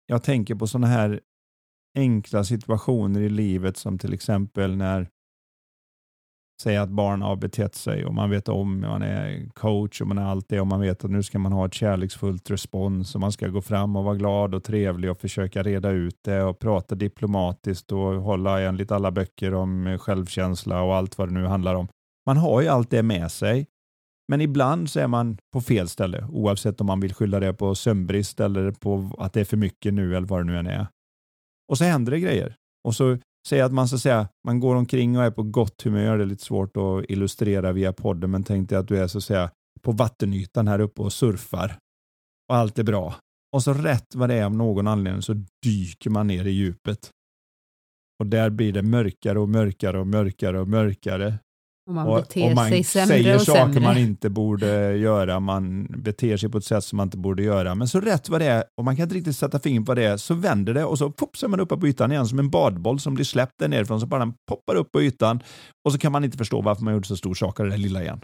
Jag 0.06 0.22
tänker 0.22 0.54
på 0.54 0.66
sådana 0.66 0.86
här 0.86 1.20
enkla 1.98 2.44
situationer 2.44 3.20
i 3.20 3.28
livet 3.28 3.76
som 3.76 3.98
till 3.98 4.12
exempel 4.12 4.76
när 4.76 5.08
säga 6.62 6.82
att 6.82 6.88
barn 6.88 7.22
har 7.22 7.36
betett 7.36 7.74
sig 7.74 8.04
och 8.04 8.14
man 8.14 8.30
vet 8.30 8.48
om, 8.48 8.80
man 8.80 9.02
är 9.02 9.48
coach 9.54 10.00
och 10.00 10.06
man 10.06 10.18
är 10.18 10.22
allt 10.22 10.48
det 10.48 10.60
och 10.60 10.66
man 10.66 10.80
vet 10.80 11.04
att 11.04 11.10
nu 11.10 11.22
ska 11.22 11.38
man 11.38 11.52
ha 11.52 11.66
ett 11.66 11.74
kärleksfullt 11.74 12.50
respons 12.50 13.14
och 13.14 13.20
man 13.20 13.32
ska 13.32 13.48
gå 13.48 13.62
fram 13.62 13.96
och 13.96 14.04
vara 14.04 14.14
glad 14.14 14.54
och 14.54 14.64
trevlig 14.64 15.10
och 15.10 15.20
försöka 15.20 15.62
reda 15.62 15.90
ut 15.90 16.16
det 16.24 16.42
och 16.42 16.58
prata 16.58 16.94
diplomatiskt 16.94 17.92
och 17.92 18.00
hålla 18.00 18.60
enligt 18.60 18.92
alla 18.92 19.10
böcker 19.10 19.54
om 19.54 19.98
självkänsla 20.00 20.82
och 20.82 20.94
allt 20.94 21.18
vad 21.18 21.28
det 21.28 21.34
nu 21.34 21.46
handlar 21.46 21.74
om. 21.74 21.88
Man 22.26 22.36
har 22.36 22.60
ju 22.62 22.68
allt 22.68 22.90
det 22.90 23.02
med 23.02 23.30
sig, 23.32 23.66
men 24.28 24.40
ibland 24.40 24.90
så 24.90 25.00
är 25.00 25.06
man 25.06 25.38
på 25.52 25.60
fel 25.60 25.88
ställe 25.88 26.26
oavsett 26.30 26.80
om 26.80 26.86
man 26.86 27.00
vill 27.00 27.14
skylla 27.14 27.40
det 27.40 27.54
på 27.54 27.74
sömnbrist 27.74 28.40
eller 28.40 28.70
på 28.70 29.10
att 29.18 29.32
det 29.32 29.40
är 29.40 29.44
för 29.44 29.56
mycket 29.56 29.94
nu 29.94 30.16
eller 30.16 30.26
vad 30.26 30.40
det 30.40 30.44
nu 30.44 30.58
än 30.58 30.66
är. 30.66 30.86
Och 31.68 31.78
så 31.78 31.84
händer 31.84 32.12
det 32.12 32.20
grejer 32.20 32.54
och 32.84 32.94
så 32.94 33.18
Säg 33.48 33.60
att 33.60 33.72
man 33.72 33.88
så 33.88 33.98
säga, 33.98 34.28
man 34.46 34.60
går 34.60 34.76
omkring 34.76 35.18
och 35.18 35.24
är 35.24 35.30
på 35.30 35.42
gott 35.42 35.82
humör. 35.82 36.18
Det 36.18 36.24
är 36.24 36.26
lite 36.26 36.44
svårt 36.44 36.76
att 36.76 37.04
illustrera 37.08 37.72
via 37.72 37.92
podden, 37.92 38.30
men 38.30 38.44
tänk 38.44 38.68
dig 38.68 38.78
att 38.78 38.88
du 38.88 38.98
är 38.98 39.06
så 39.06 39.18
att 39.18 39.24
säga 39.24 39.50
på 39.82 39.92
vattenytan 39.92 40.68
här 40.68 40.80
uppe 40.80 41.02
och 41.02 41.12
surfar 41.12 41.78
och 42.48 42.56
allt 42.56 42.78
är 42.78 42.82
bra. 42.82 43.14
Och 43.52 43.62
så 43.62 43.72
rätt 43.72 44.14
vad 44.14 44.28
det 44.28 44.34
är 44.34 44.44
av 44.44 44.56
någon 44.56 44.86
anledning 44.86 45.22
så 45.22 45.34
dyker 45.62 46.10
man 46.10 46.26
ner 46.26 46.44
i 46.44 46.50
djupet. 46.50 47.10
Och 48.20 48.26
där 48.26 48.50
blir 48.50 48.72
det 48.72 48.82
mörkare 48.82 49.38
och 49.38 49.48
mörkare 49.48 50.00
och 50.00 50.06
mörkare 50.06 50.60
och 50.60 50.68
mörkare. 50.68 51.38
Och 51.88 51.94
man 51.94 52.14
beter 52.20 52.50
och 52.50 52.54
man 52.54 52.68
sig 52.68 52.84
sämre 52.84 53.06
säger 53.06 53.34
och 53.34 53.42
saker 53.42 53.60
sämre. 53.60 53.80
man 53.80 53.98
inte 53.98 54.30
borde 54.30 54.96
göra, 54.96 55.40
man 55.40 55.84
beter 55.84 56.36
sig 56.36 56.48
på 56.48 56.58
ett 56.58 56.64
sätt 56.64 56.84
som 56.84 56.96
man 56.96 57.06
inte 57.06 57.16
borde 57.16 57.42
göra. 57.42 57.74
Men 57.74 57.88
så 57.88 58.00
rätt 58.00 58.28
vad 58.28 58.40
det 58.40 58.46
är, 58.46 58.64
och 58.76 58.84
man 58.84 58.96
kan 58.96 59.02
inte 59.02 59.14
riktigt 59.14 59.36
sätta 59.36 59.58
fingret 59.60 59.86
på 59.86 59.94
det, 59.94 60.18
så 60.18 60.34
vänder 60.34 60.74
det 60.74 60.84
och 60.84 60.98
så, 60.98 61.10
pop, 61.10 61.36
så 61.36 61.46
är 61.46 61.50
man 61.50 61.60
uppe 61.60 61.76
på 61.76 61.88
ytan 61.88 62.12
igen 62.12 62.26
som 62.26 62.38
en 62.38 62.50
badboll 62.50 63.00
som 63.00 63.14
blir 63.14 63.24
släppt 63.24 63.52
där 63.58 63.68
nerifrån, 63.68 64.00
så 64.00 64.06
bara 64.06 64.18
den 64.18 64.34
poppar 64.48 64.74
upp 64.74 64.92
på 64.92 65.02
ytan 65.02 65.42
och 65.84 65.92
så 65.92 65.98
kan 65.98 66.12
man 66.12 66.24
inte 66.24 66.38
förstå 66.38 66.62
varför 66.62 66.84
man 66.84 66.94
gjorde 66.94 67.06
så 67.06 67.16
stor 67.16 67.34
sak 67.34 67.60
av 67.60 67.66
det 67.66 67.72
där 67.72 67.78
lilla 67.78 68.02
igen. 68.02 68.20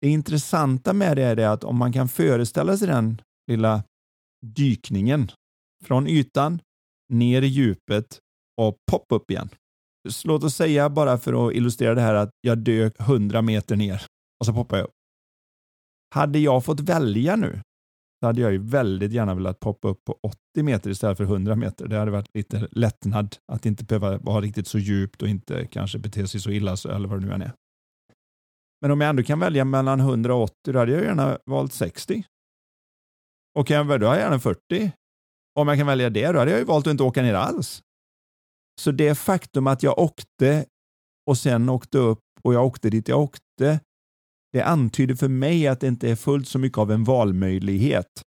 Det 0.00 0.08
intressanta 0.08 0.92
med 0.92 1.16
det 1.16 1.22
är 1.22 1.36
det 1.36 1.52
att 1.52 1.64
om 1.64 1.76
man 1.76 1.92
kan 1.92 2.08
föreställa 2.08 2.76
sig 2.76 2.88
den 2.88 3.20
lilla 3.50 3.82
dykningen 4.46 5.30
från 5.84 6.06
ytan 6.06 6.60
ner 7.12 7.42
i 7.42 7.46
djupet 7.46 8.18
och 8.60 8.76
pop 8.90 9.06
upp 9.12 9.30
igen 9.30 9.48
låt 10.24 10.44
oss 10.44 10.54
säga 10.54 10.90
bara 10.90 11.18
för 11.18 11.48
att 11.48 11.54
illustrera 11.54 11.94
det 11.94 12.00
här 12.00 12.14
att 12.14 12.30
jag 12.40 12.58
dök 12.58 13.00
100 13.00 13.42
meter 13.42 13.76
ner 13.76 14.02
och 14.40 14.46
så 14.46 14.52
poppar 14.52 14.76
jag 14.76 14.84
upp. 14.84 14.94
Hade 16.14 16.38
jag 16.38 16.64
fått 16.64 16.80
välja 16.80 17.36
nu 17.36 17.60
så 18.20 18.26
hade 18.26 18.40
jag 18.40 18.52
ju 18.52 18.58
väldigt 18.58 19.12
gärna 19.12 19.34
velat 19.34 19.60
poppa 19.60 19.88
upp 19.88 20.04
på 20.04 20.18
80 20.22 20.62
meter 20.62 20.90
istället 20.90 21.16
för 21.16 21.24
100 21.24 21.56
meter. 21.56 21.88
Det 21.88 21.98
hade 21.98 22.10
varit 22.10 22.34
lite 22.34 22.68
lättnad 22.70 23.36
att 23.52 23.66
inte 23.66 23.84
behöva 23.84 24.18
vara 24.18 24.40
riktigt 24.40 24.66
så 24.66 24.78
djupt 24.78 25.22
och 25.22 25.28
inte 25.28 25.66
kanske 25.66 25.98
bete 25.98 26.28
sig 26.28 26.40
så 26.40 26.50
illa 26.50 26.76
eller 26.88 27.08
vad 27.08 27.20
det 27.20 27.26
nu 27.26 27.32
än 27.32 27.42
är. 27.42 27.52
Men 28.80 28.90
om 28.90 29.00
jag 29.00 29.10
ändå 29.10 29.22
kan 29.22 29.40
välja 29.40 29.64
mellan 29.64 30.00
100 30.00 30.34
och 30.34 30.42
80, 30.42 30.72
då 30.72 30.78
hade 30.78 30.92
jag 30.92 31.02
gärna 31.02 31.38
valt 31.46 31.72
60. 31.72 32.24
Och 33.58 33.66
kan 33.66 33.76
jag 33.76 33.84
välja, 33.84 33.98
då 33.98 34.06
hade 34.06 34.20
jag 34.20 34.26
gärna 34.26 34.40
40. 34.40 34.92
Om 35.54 35.68
jag 35.68 35.78
kan 35.78 35.86
välja 35.86 36.10
det, 36.10 36.32
då 36.32 36.38
hade 36.38 36.50
jag 36.50 36.60
ju 36.60 36.66
valt 36.66 36.86
att 36.86 36.90
inte 36.90 37.02
åka 37.02 37.22
ner 37.22 37.34
alls. 37.34 37.82
Så 38.80 38.90
det 38.90 39.14
faktum 39.14 39.66
att 39.66 39.82
jag 39.82 39.98
åkte 39.98 40.66
och 41.26 41.38
sen 41.38 41.68
åkte 41.68 41.98
upp 41.98 42.20
och 42.42 42.54
jag 42.54 42.66
åkte 42.66 42.90
dit 42.90 43.08
jag 43.08 43.20
åkte, 43.20 43.80
det 44.52 44.62
antyder 44.62 45.14
för 45.14 45.28
mig 45.28 45.68
att 45.68 45.80
det 45.80 45.86
inte 45.86 46.10
är 46.10 46.16
fullt 46.16 46.48
så 46.48 46.58
mycket 46.58 46.78
av 46.78 46.92
en 46.92 47.04
valmöjlighet 47.04 48.22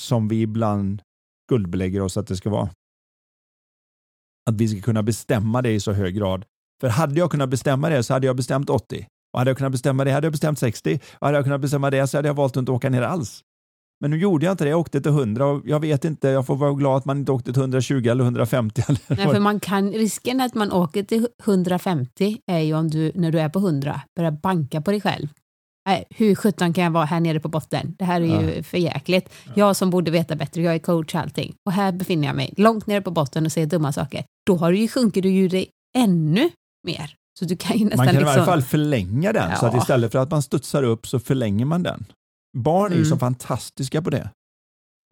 som 0.00 0.28
vi 0.28 0.42
ibland 0.42 1.02
skuldbelägger 1.46 2.00
oss 2.00 2.16
att 2.16 2.26
det 2.26 2.36
ska 2.36 2.50
vara. 2.50 2.70
Att 4.50 4.54
vi 4.54 4.68
ska 4.68 4.80
kunna 4.80 5.02
bestämma 5.02 5.62
det 5.62 5.72
i 5.72 5.80
så 5.80 5.92
hög 5.92 6.14
grad. 6.14 6.44
För 6.80 6.88
hade 6.88 7.18
jag 7.18 7.30
kunnat 7.30 7.48
bestämma 7.48 7.88
det 7.88 8.02
så 8.02 8.12
hade 8.12 8.26
jag 8.26 8.36
bestämt 8.36 8.70
80. 8.70 9.06
Och 9.32 9.38
hade 9.38 9.50
jag 9.50 9.56
kunnat 9.56 9.72
bestämma 9.72 10.04
det 10.04 10.10
hade 10.10 10.26
jag 10.26 10.32
bestämt 10.32 10.58
60. 10.58 11.00
Och 11.12 11.26
hade 11.26 11.38
jag 11.38 11.44
kunnat 11.44 11.60
bestämma 11.60 11.90
det 11.90 12.06
så 12.06 12.18
hade 12.18 12.28
jag 12.28 12.34
valt 12.34 12.52
att 12.52 12.60
inte 12.60 12.72
åka 12.72 12.90
ner 12.90 13.02
alls. 13.02 13.42
Men 14.04 14.10
nu 14.10 14.18
gjorde 14.18 14.46
jag 14.46 14.52
inte 14.52 14.64
det, 14.64 14.70
jag 14.70 14.80
åkte 14.80 15.00
till 15.00 15.12
100 15.12 15.46
och 15.46 15.62
jag 15.64 15.80
vet 15.80 16.04
inte, 16.04 16.28
jag 16.28 16.46
får 16.46 16.56
vara 16.56 16.72
glad 16.72 16.96
att 16.96 17.04
man 17.04 17.18
inte 17.18 17.32
åkte 17.32 17.52
till 17.52 17.62
120 17.62 18.08
eller 18.08 18.24
150. 18.24 18.82
Eller 18.88 19.00
Nej, 19.06 19.34
för 19.34 19.40
man 19.40 19.60
kan, 19.60 19.92
risken 19.92 20.40
att 20.40 20.54
man 20.54 20.72
åker 20.72 21.02
till 21.02 21.28
150 21.44 22.38
är 22.46 22.58
ju 22.58 22.74
om 22.74 22.90
du, 22.90 23.12
när 23.14 23.32
du 23.32 23.40
är 23.40 23.48
på 23.48 23.58
100, 23.58 24.00
börjar 24.16 24.30
banka 24.30 24.80
på 24.80 24.90
dig 24.90 25.00
själv. 25.00 25.28
Nej, 25.86 26.04
hur 26.10 26.34
sjutton 26.34 26.72
kan 26.72 26.84
jag 26.84 26.90
vara 26.90 27.04
här 27.04 27.20
nere 27.20 27.40
på 27.40 27.48
botten? 27.48 27.94
Det 27.98 28.04
här 28.04 28.20
är 28.20 28.42
ju 28.42 28.56
ja. 28.56 28.62
för 28.62 28.78
jäkligt. 28.78 29.32
Jag 29.54 29.76
som 29.76 29.90
borde 29.90 30.10
veta 30.10 30.36
bättre, 30.36 30.62
jag 30.62 30.74
är 30.74 30.78
coach 30.78 31.14
och 31.14 31.20
allting. 31.20 31.54
Och 31.66 31.72
här 31.72 31.92
befinner 31.92 32.26
jag 32.26 32.36
mig 32.36 32.54
långt 32.56 32.86
nere 32.86 33.00
på 33.00 33.10
botten 33.10 33.46
och 33.46 33.52
säger 33.52 33.66
dumma 33.66 33.92
saker. 33.92 34.24
Då 34.46 34.56
har 34.56 34.72
du 34.72 34.78
ju, 34.78 34.88
sjunker 34.88 35.22
du 35.22 35.28
ju 35.28 35.48
dig 35.48 35.68
ännu 35.96 36.50
mer. 36.86 37.14
Så 37.38 37.44
du 37.44 37.56
kan 37.56 37.78
ju 37.78 37.84
nästan 37.84 38.06
man 38.06 38.06
kan 38.06 38.14
liksom... 38.14 38.30
i 38.30 38.36
alla 38.36 38.46
fall 38.46 38.62
förlänga 38.62 39.32
den, 39.32 39.50
ja. 39.50 39.56
så 39.56 39.66
att 39.66 39.74
istället 39.74 40.12
för 40.12 40.18
att 40.18 40.30
man 40.30 40.42
studsar 40.42 40.82
upp 40.82 41.06
så 41.06 41.18
förlänger 41.18 41.64
man 41.64 41.82
den. 41.82 42.04
Barn 42.54 42.92
är 42.92 42.96
ju 42.96 43.04
så 43.04 43.14
mm. 43.14 43.20
fantastiska 43.20 44.02
på 44.02 44.10
det. 44.10 44.30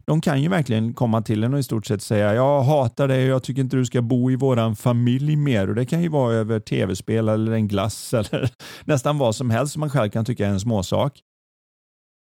De 0.05 0.21
kan 0.21 0.41
ju 0.41 0.49
verkligen 0.49 0.93
komma 0.93 1.21
till 1.21 1.43
en 1.43 1.53
och 1.53 1.59
i 1.59 1.63
stort 1.63 1.85
sett 1.85 2.01
säga 2.01 2.33
jag 2.33 2.61
hatar 2.61 3.07
dig 3.07 3.23
och 3.23 3.29
jag 3.29 3.43
tycker 3.43 3.61
inte 3.61 3.77
du 3.77 3.85
ska 3.85 4.01
bo 4.01 4.31
i 4.31 4.35
våran 4.35 4.75
familj 4.75 5.35
mer. 5.35 5.69
Och 5.69 5.75
Det 5.75 5.85
kan 5.85 6.01
ju 6.01 6.09
vara 6.09 6.33
över 6.33 6.59
tv-spel 6.59 7.29
eller 7.29 7.51
en 7.51 7.67
glass 7.67 8.13
eller 8.13 8.49
nästan 8.85 9.17
vad 9.17 9.35
som 9.35 9.49
helst 9.49 9.73
som 9.73 9.79
man 9.79 9.89
själv 9.89 10.09
kan 10.09 10.25
tycka 10.25 10.47
är 10.47 10.51
en 10.51 10.59
småsak. 10.59 11.21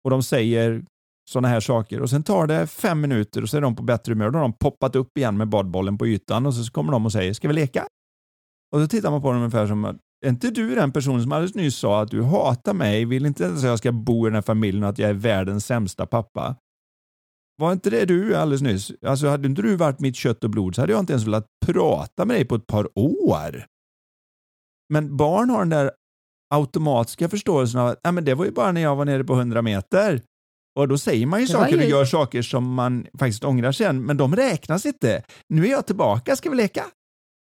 Och 0.03 0.09
de 0.09 0.23
säger 0.23 0.83
sådana 1.29 1.47
här 1.47 1.59
saker 1.59 2.01
och 2.01 2.09
sen 2.09 2.23
tar 2.23 2.47
det 2.47 2.67
fem 2.67 3.01
minuter 3.01 3.41
och 3.41 3.49
så 3.49 3.57
är 3.57 3.61
de 3.61 3.75
på 3.75 3.83
bättre 3.83 4.13
humör. 4.13 4.29
Då 4.29 4.37
har 4.37 4.43
de 4.43 4.53
poppat 4.53 4.95
upp 4.95 5.17
igen 5.17 5.37
med 5.37 5.49
badbollen 5.49 5.97
på 5.97 6.07
ytan 6.07 6.45
och 6.45 6.53
så 6.53 6.71
kommer 6.71 6.91
de 6.91 7.05
och 7.05 7.11
säger 7.11 7.33
ska 7.33 7.47
vi 7.47 7.53
leka? 7.53 7.87
Och 8.71 8.81
så 8.81 8.87
tittar 8.87 9.11
man 9.11 9.21
på 9.21 9.31
dem 9.31 9.37
ungefär 9.37 9.67
som 9.67 9.85
att 9.85 9.97
är 10.25 10.29
inte 10.29 10.49
du 10.49 10.75
den 10.75 10.91
personen 10.91 11.21
som 11.21 11.31
alldeles 11.31 11.55
nyss 11.55 11.75
sa 11.75 12.01
att 12.01 12.11
du 12.11 12.23
hatar 12.23 12.73
mig, 12.73 13.05
vill 13.05 13.25
inte 13.25 13.43
ens 13.43 13.63
att 13.63 13.69
jag 13.69 13.77
ska 13.77 13.91
bo 13.91 14.25
i 14.25 14.29
den 14.29 14.35
här 14.35 14.41
familjen 14.41 14.83
och 14.83 14.89
att 14.89 14.99
jag 14.99 15.09
är 15.09 15.13
världens 15.13 15.65
sämsta 15.65 16.05
pappa? 16.05 16.55
Var 17.61 17.71
inte 17.71 17.89
det 17.89 18.05
du 18.05 18.35
alldeles 18.35 18.61
nyss? 18.61 18.91
Alltså 19.05 19.27
hade 19.27 19.47
inte 19.47 19.61
du 19.61 19.75
varit 19.75 19.99
mitt 19.99 20.15
kött 20.15 20.43
och 20.43 20.49
blod 20.49 20.75
så 20.75 20.81
hade 20.81 20.93
jag 20.93 20.99
inte 20.99 21.13
ens 21.13 21.25
velat 21.25 21.45
prata 21.65 22.25
med 22.25 22.35
dig 22.35 22.45
på 22.45 22.55
ett 22.55 22.67
par 22.67 22.89
år. 22.99 23.65
Men 24.93 25.17
barn 25.17 25.49
har 25.49 25.59
den 25.59 25.69
där 25.69 25.91
automatiska 26.53 27.29
förståelsen 27.29 27.81
av 27.81 27.87
att 27.87 28.13
men 28.13 28.25
det 28.25 28.33
var 28.33 28.45
ju 28.45 28.51
bara 28.51 28.71
när 28.71 28.81
jag 28.81 28.95
var 28.95 29.05
nere 29.05 29.23
på 29.23 29.33
100 29.33 29.61
meter. 29.61 30.21
Och 30.79 30.87
då 30.87 30.97
säger 30.97 31.25
man 31.25 31.41
ju 31.41 31.47
saker 31.47 31.77
ju... 31.77 31.83
och 31.83 31.89
gör 31.89 32.05
saker 32.05 32.41
som 32.41 32.73
man 32.73 33.07
faktiskt 33.19 33.43
ångrar 33.43 33.71
sen, 33.71 34.03
men 34.05 34.17
de 34.17 34.35
räknas 34.35 34.85
inte. 34.85 35.23
Nu 35.49 35.65
är 35.65 35.71
jag 35.71 35.85
tillbaka, 35.85 36.35
ska 36.35 36.49
vi 36.49 36.55
leka? 36.55 36.85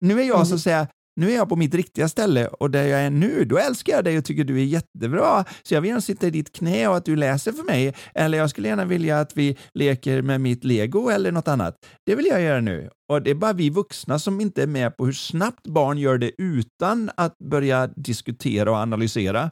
Nu 0.01 0.21
är 0.21 0.25
jag 0.25 0.37
mm. 0.37 0.47
så 0.47 0.55
att 0.55 0.61
säga 0.61 0.89
nu 1.21 1.31
är 1.31 1.35
jag 1.35 1.49
på 1.49 1.57
mitt 1.57 1.75
riktiga 1.75 2.09
ställe 2.09 2.47
och 2.47 2.71
där 2.71 2.85
jag 2.85 3.01
är 3.01 3.11
nu, 3.11 3.45
då 3.45 3.59
älskar 3.59 3.93
jag 3.93 4.05
dig 4.05 4.19
och 4.19 4.25
tycker 4.25 4.45
du 4.45 4.61
är 4.61 4.65
jättebra. 4.65 5.45
Så 5.63 5.75
jag 5.75 5.81
vill 5.81 5.89
gärna 5.89 6.01
sitta 6.01 6.27
i 6.27 6.31
ditt 6.31 6.53
knä 6.53 6.89
och 6.89 6.97
att 6.97 7.05
du 7.05 7.17
läser 7.17 7.53
för 7.53 7.63
mig. 7.63 7.95
Eller 8.15 8.39
jag 8.39 8.51
skulle 8.51 8.69
gärna 8.69 8.85
vilja 8.85 9.21
att 9.21 9.37
vi 9.37 9.57
leker 9.75 10.23
med 10.23 10.41
mitt 10.41 10.65
lego 10.65 11.09
eller 11.09 11.33
något 11.33 11.49
annat. 11.49 11.75
Det 12.07 12.15
vill 12.15 12.27
jag 12.27 12.43
göra 12.43 12.61
nu. 12.61 12.91
Och 13.13 13.23
det 13.23 13.31
är 13.31 13.35
bara 13.35 13.53
vi 13.53 13.71
vuxna 13.71 14.19
som 14.19 14.41
inte 14.41 14.63
är 14.63 14.67
med 14.67 14.97
på 14.97 15.07
hur 15.07 15.13
snabbt 15.13 15.67
barn 15.67 15.99
gör 15.99 16.19
det 16.19 16.33
utan 16.39 17.11
att 17.17 17.39
börja 17.51 17.87
diskutera 17.87 18.71
och 18.71 18.77
analysera. 18.77 19.51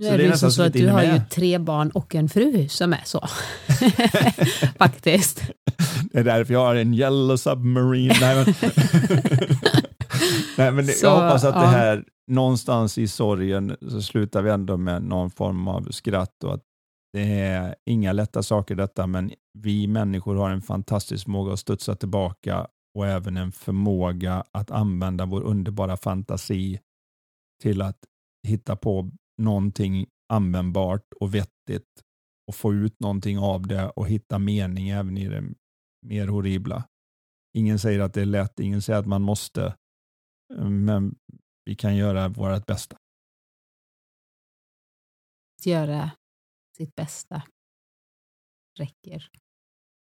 Nu 0.00 0.06
är 0.06 0.18
det, 0.18 0.26
är 0.26 0.32
så, 0.32 0.50
så 0.50 0.62
att 0.62 0.72
du 0.72 0.88
har 0.88 1.02
ju 1.02 1.20
tre 1.30 1.58
barn 1.58 1.90
och 1.90 2.14
en 2.14 2.28
fru 2.28 2.68
som 2.68 2.92
är 2.92 3.02
så. 3.04 3.28
Faktiskt. 4.78 5.42
Det 6.12 6.18
är 6.18 6.24
därför 6.24 6.52
jag 6.52 6.60
har 6.60 6.74
en 6.74 6.94
yellow 6.94 7.36
submarine. 7.36 8.14
Nej, 8.20 8.44
men 8.44 8.54
Nej, 10.58 10.72
men 10.72 10.86
så, 10.86 11.06
jag 11.06 11.14
hoppas 11.14 11.44
att 11.44 11.54
ja. 11.54 11.60
det 11.60 11.66
här, 11.66 12.04
någonstans 12.30 12.98
i 12.98 13.08
sorgen, 13.08 13.76
så 13.80 14.02
slutar 14.02 14.42
vi 14.42 14.50
ändå 14.50 14.76
med 14.76 15.02
någon 15.02 15.30
form 15.30 15.68
av 15.68 15.82
skratt 15.90 16.44
och 16.44 16.54
att 16.54 16.62
det 17.12 17.40
är 17.40 17.74
inga 17.86 18.12
lätta 18.12 18.42
saker 18.42 18.74
detta, 18.74 19.06
men 19.06 19.32
vi 19.58 19.86
människor 19.86 20.34
har 20.34 20.50
en 20.50 20.62
fantastisk 20.62 21.24
förmåga 21.24 21.52
att 21.52 21.58
studsa 21.58 21.94
tillbaka 21.94 22.66
och 22.94 23.06
även 23.06 23.36
en 23.36 23.52
förmåga 23.52 24.44
att 24.52 24.70
använda 24.70 25.26
vår 25.26 25.42
underbara 25.42 25.96
fantasi 25.96 26.80
till 27.62 27.82
att 27.82 27.98
hitta 28.46 28.76
på 28.76 29.10
någonting 29.42 30.06
användbart 30.32 31.12
och 31.20 31.34
vettigt 31.34 32.02
och 32.48 32.54
få 32.54 32.74
ut 32.74 33.00
någonting 33.00 33.38
av 33.38 33.66
det 33.66 33.88
och 33.88 34.08
hitta 34.08 34.38
mening 34.38 34.88
även 34.88 35.18
i 35.18 35.28
det 35.28 35.44
mer 36.06 36.26
horribla. 36.26 36.84
Ingen 37.56 37.78
säger 37.78 38.00
att 38.00 38.14
det 38.14 38.20
är 38.20 38.26
lätt, 38.26 38.60
ingen 38.60 38.82
säger 38.82 38.98
att 38.98 39.06
man 39.06 39.22
måste, 39.22 39.74
men 40.58 41.14
vi 41.64 41.74
kan 41.74 41.96
göra 41.96 42.28
vårt 42.28 42.66
bästa. 42.66 42.96
Göra 45.64 46.10
sitt 46.76 46.94
bästa 46.94 47.42
räcker 48.78 49.28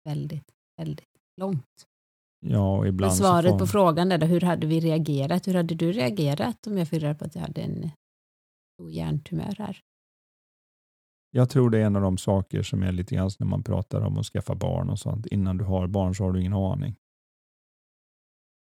väldigt, 0.05 0.55
väldigt 0.77 1.07
långt. 1.41 1.87
Ja, 2.41 2.79
och 2.79 2.89
ibland 2.89 3.15
svaret 3.15 3.51
får... 3.51 3.59
på 3.59 3.67
frågan 3.67 4.13
är 4.13 4.27
hur 4.27 4.41
hade 4.41 4.67
vi 4.67 4.81
reagerat? 4.81 5.49
Hur 5.49 5.55
hade 5.55 5.75
du 5.75 5.93
reagerat 5.93 6.67
om 6.67 6.79
jag 6.79 6.89
fick 6.89 7.03
reda 7.03 7.15
på 7.15 7.25
att 7.25 7.35
jag 7.35 7.43
hade 7.43 7.61
en 7.61 7.91
stor 8.75 8.91
hjärntumör 8.91 9.55
här? 9.59 9.81
Jag 11.31 11.51
tror 11.51 11.71
det 11.71 11.79
är 11.79 11.85
en 11.85 11.97
av 11.97 12.03
de 12.03 12.19
saker 12.19 12.63
som 12.63 12.83
är 12.83 12.93
lite 12.93 13.15
grann 13.15 13.31
när 13.39 13.47
man 13.47 13.63
pratar 13.63 14.01
om 14.01 14.19
att 14.19 14.27
skaffa 14.27 14.55
barn 14.55 14.91
och 14.91 14.99
sånt. 14.99 15.27
Innan 15.27 15.57
du 15.57 15.65
har 15.65 15.87
barn 15.87 16.15
så 16.15 16.25
har 16.25 16.33
du 16.33 16.41
ingen 16.41 16.53
aning. 16.53 16.97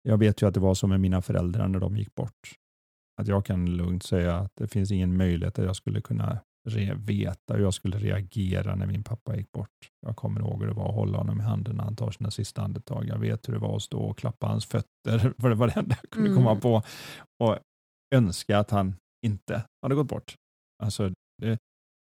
Jag 0.08 0.18
vet 0.18 0.42
ju 0.42 0.48
att 0.48 0.54
det 0.54 0.60
var 0.60 0.74
så 0.74 0.86
med 0.86 1.00
mina 1.00 1.22
föräldrar 1.22 1.68
när 1.68 1.80
de 1.80 1.96
gick 1.96 2.14
bort. 2.14 2.54
Att 3.20 3.28
jag 3.28 3.46
kan 3.46 3.76
lugnt 3.76 4.02
säga 4.02 4.36
att 4.36 4.52
det 4.56 4.68
finns 4.68 4.90
ingen 4.90 5.16
möjlighet 5.16 5.58
att 5.58 5.64
jag 5.64 5.76
skulle 5.76 6.00
kunna 6.00 6.38
veta 6.96 7.54
hur 7.54 7.62
jag 7.62 7.74
skulle 7.74 7.98
reagera 7.98 8.74
när 8.74 8.86
min 8.86 9.04
pappa 9.04 9.36
gick 9.36 9.52
bort. 9.52 9.90
Jag 10.00 10.16
kommer 10.16 10.40
ihåg 10.40 10.60
hur 10.60 10.68
det 10.68 10.74
var 10.74 10.88
att 10.88 10.94
hålla 10.94 11.18
honom 11.18 11.40
i 11.40 11.42
handen 11.42 11.76
när 11.76 11.84
han 11.84 11.96
tar 11.96 12.10
sina 12.10 12.30
sista 12.30 12.62
andetag. 12.62 13.06
Jag 13.08 13.18
vet 13.18 13.48
hur 13.48 13.52
det 13.52 13.58
var 13.58 13.76
att 13.76 13.82
stå 13.82 14.00
och 14.00 14.18
klappa 14.18 14.46
hans 14.46 14.66
fötter, 14.66 15.34
för 15.40 15.48
det 15.48 15.54
var 15.54 15.66
det 15.66 15.76
enda 15.76 15.96
jag 16.02 16.10
kunde 16.10 16.30
mm. 16.30 16.44
komma 16.44 16.60
på. 16.60 16.82
Och 17.44 17.58
önska 18.14 18.58
att 18.58 18.70
han 18.70 18.94
inte 19.26 19.62
hade 19.82 19.94
gått 19.94 20.08
bort. 20.08 20.34
Alltså, 20.82 21.12
det, 21.42 21.58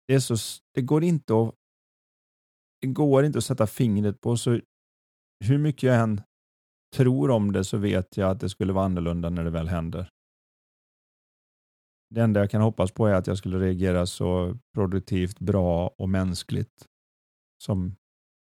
det, 0.08 0.14
är 0.14 0.20
så, 0.20 0.36
det 0.74 0.82
går 0.82 1.04
inte 1.04 1.42
att 1.42 1.56
det 2.82 2.88
går 2.88 3.26
inte 3.26 3.38
att 3.38 3.46
sätta 3.46 3.68
fingret 3.68 4.22
på. 4.22 4.38
Så 4.38 4.60
hur 5.46 5.58
mycket 5.58 5.84
jag 5.84 6.00
än 6.00 6.22
tror 6.96 7.30
om 7.32 7.52
det 7.52 7.64
så 7.64 7.78
vet 7.78 8.18
jag 8.18 8.30
att 8.30 8.40
det 8.40 8.50
skulle 8.50 8.74
vara 8.74 8.86
annorlunda 8.86 9.30
när 9.30 9.44
det 9.44 9.50
väl 9.50 9.68
händer. 9.68 10.10
Det 12.10 12.22
enda 12.22 12.40
jag 12.40 12.52
kan 12.52 12.62
hoppas 12.62 12.92
på 12.92 13.08
är 13.08 13.14
att 13.14 13.28
jag 13.28 13.38
skulle 13.38 13.60
reagera 13.60 14.06
så 14.06 14.58
produktivt, 14.74 15.40
bra 15.40 15.88
och 15.98 16.10
mänskligt 16.10 16.86
som 17.64 17.96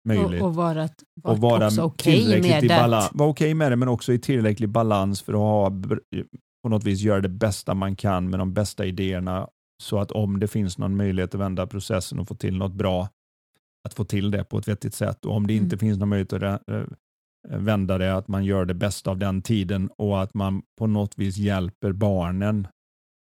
möjligt. 0.08 0.42
Och, 0.42 0.48
och 0.48 0.54
vara, 0.54 0.88
och 1.22 1.38
vara 1.38 1.66
också 1.66 1.82
okej 1.82 2.26
okay 2.26 2.42
med 2.42 2.62
det. 2.62 2.68
Vara 2.68 3.08
okej 3.12 3.28
okay 3.28 3.54
med 3.54 3.72
det, 3.72 3.76
men 3.76 3.88
också 3.88 4.12
i 4.12 4.18
tillräcklig 4.18 4.68
balans 4.68 5.22
för 5.22 5.32
att 5.32 5.38
ha, 5.38 5.70
på 6.62 6.68
något 6.68 6.84
vis 6.84 7.00
göra 7.00 7.20
det 7.20 7.28
bästa 7.28 7.74
man 7.74 7.96
kan 7.96 8.30
med 8.30 8.38
de 8.38 8.52
bästa 8.52 8.86
idéerna 8.86 9.48
så 9.82 9.98
att 9.98 10.10
om 10.10 10.40
det 10.40 10.48
finns 10.48 10.78
någon 10.78 10.96
möjlighet 10.96 11.34
att 11.34 11.40
vända 11.40 11.66
processen 11.66 12.18
och 12.18 12.28
få 12.28 12.34
till 12.34 12.58
något 12.58 12.72
bra, 12.72 13.08
att 13.88 13.94
få 13.94 14.04
till 14.04 14.30
det 14.30 14.44
på 14.44 14.58
ett 14.58 14.68
vettigt 14.68 14.94
sätt. 14.94 15.24
Och 15.24 15.36
om 15.36 15.46
det 15.46 15.54
inte 15.54 15.74
mm. 15.74 15.78
finns 15.78 15.98
någon 15.98 16.08
möjlighet 16.08 16.32
att 16.32 16.62
vända 17.48 17.98
det, 17.98 18.14
att 18.14 18.28
man 18.28 18.44
gör 18.44 18.64
det 18.64 18.74
bästa 18.74 19.10
av 19.10 19.18
den 19.18 19.42
tiden 19.42 19.90
och 19.96 20.22
att 20.22 20.34
man 20.34 20.62
på 20.78 20.86
något 20.86 21.18
vis 21.18 21.36
hjälper 21.36 21.92
barnen 21.92 22.68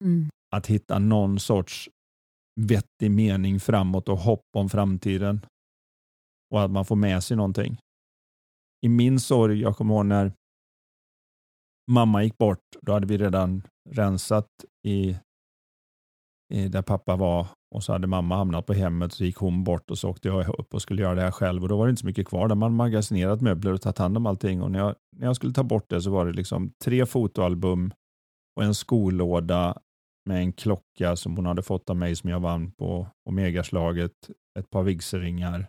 mm. 0.04 0.28
att 0.56 0.66
hitta 0.66 0.98
någon 0.98 1.40
sorts 1.40 1.90
vettig 2.60 3.10
mening 3.10 3.60
framåt 3.60 4.08
och 4.08 4.18
hopp 4.18 4.46
om 4.56 4.68
framtiden. 4.68 5.46
Och 6.50 6.62
att 6.62 6.70
man 6.70 6.84
får 6.84 6.96
med 6.96 7.24
sig 7.24 7.36
någonting. 7.36 7.76
I 8.86 8.88
min 8.88 9.20
sorg, 9.20 9.60
jag 9.60 9.76
kommer 9.76 9.94
ihåg 9.94 10.06
när 10.06 10.32
mamma 11.90 12.22
gick 12.22 12.38
bort, 12.38 12.64
då 12.80 12.92
hade 12.92 13.06
vi 13.06 13.18
redan 13.18 13.62
rensat 13.90 14.48
i, 14.86 15.16
i 16.54 16.68
där 16.68 16.82
pappa 16.82 17.16
var 17.16 17.46
och 17.74 17.84
så 17.84 17.92
hade 17.92 18.06
mamma 18.06 18.36
hamnat 18.36 18.66
på 18.66 18.72
hemmet 18.72 19.12
så 19.12 19.24
gick 19.24 19.36
hon 19.36 19.64
bort 19.64 19.90
och 19.90 19.98
så 19.98 20.10
åkte 20.10 20.28
jag 20.28 20.58
upp 20.58 20.74
och 20.74 20.82
skulle 20.82 21.02
göra 21.02 21.14
det 21.14 21.20
här 21.20 21.30
själv 21.30 21.62
och 21.62 21.68
då 21.68 21.76
var 21.76 21.86
det 21.86 21.90
inte 21.90 22.00
så 22.00 22.06
mycket 22.06 22.28
kvar. 22.28 22.48
Där 22.48 22.54
man 22.54 22.74
magasinerat 22.74 23.40
möbler 23.40 23.72
och 23.72 23.82
tagit 23.82 23.98
hand 23.98 24.16
om 24.16 24.26
allting 24.26 24.62
och 24.62 24.70
när 24.70 24.78
jag, 24.78 24.94
när 25.16 25.26
jag 25.26 25.36
skulle 25.36 25.52
ta 25.52 25.62
bort 25.62 25.90
det 25.90 26.02
så 26.02 26.10
var 26.10 26.26
det 26.26 26.32
liksom 26.32 26.72
tre 26.84 27.06
fotoalbum 27.06 27.92
och 28.56 28.64
en 28.64 28.74
skolåda 28.74 29.78
med 30.24 30.38
en 30.38 30.52
klocka 30.52 31.16
som 31.16 31.36
hon 31.36 31.46
hade 31.46 31.62
fått 31.62 31.90
av 31.90 31.96
mig 31.96 32.16
som 32.16 32.30
jag 32.30 32.40
vann 32.40 32.72
på 32.72 33.06
Omegaslaget, 33.28 34.30
ett 34.58 34.70
par 34.70 34.82
vigselringar. 34.82 35.68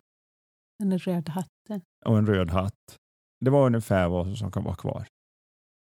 Den 0.79 0.97
röda 0.97 1.31
hatten. 1.31 1.81
Och 2.05 2.17
en 2.17 2.25
röd 2.27 2.49
hatt. 2.49 2.97
Det 3.45 3.49
var 3.49 3.65
ungefär 3.65 4.07
vad 4.07 4.37
som 4.37 4.51
kan 4.51 4.63
vara 4.63 4.75
kvar. 4.75 5.07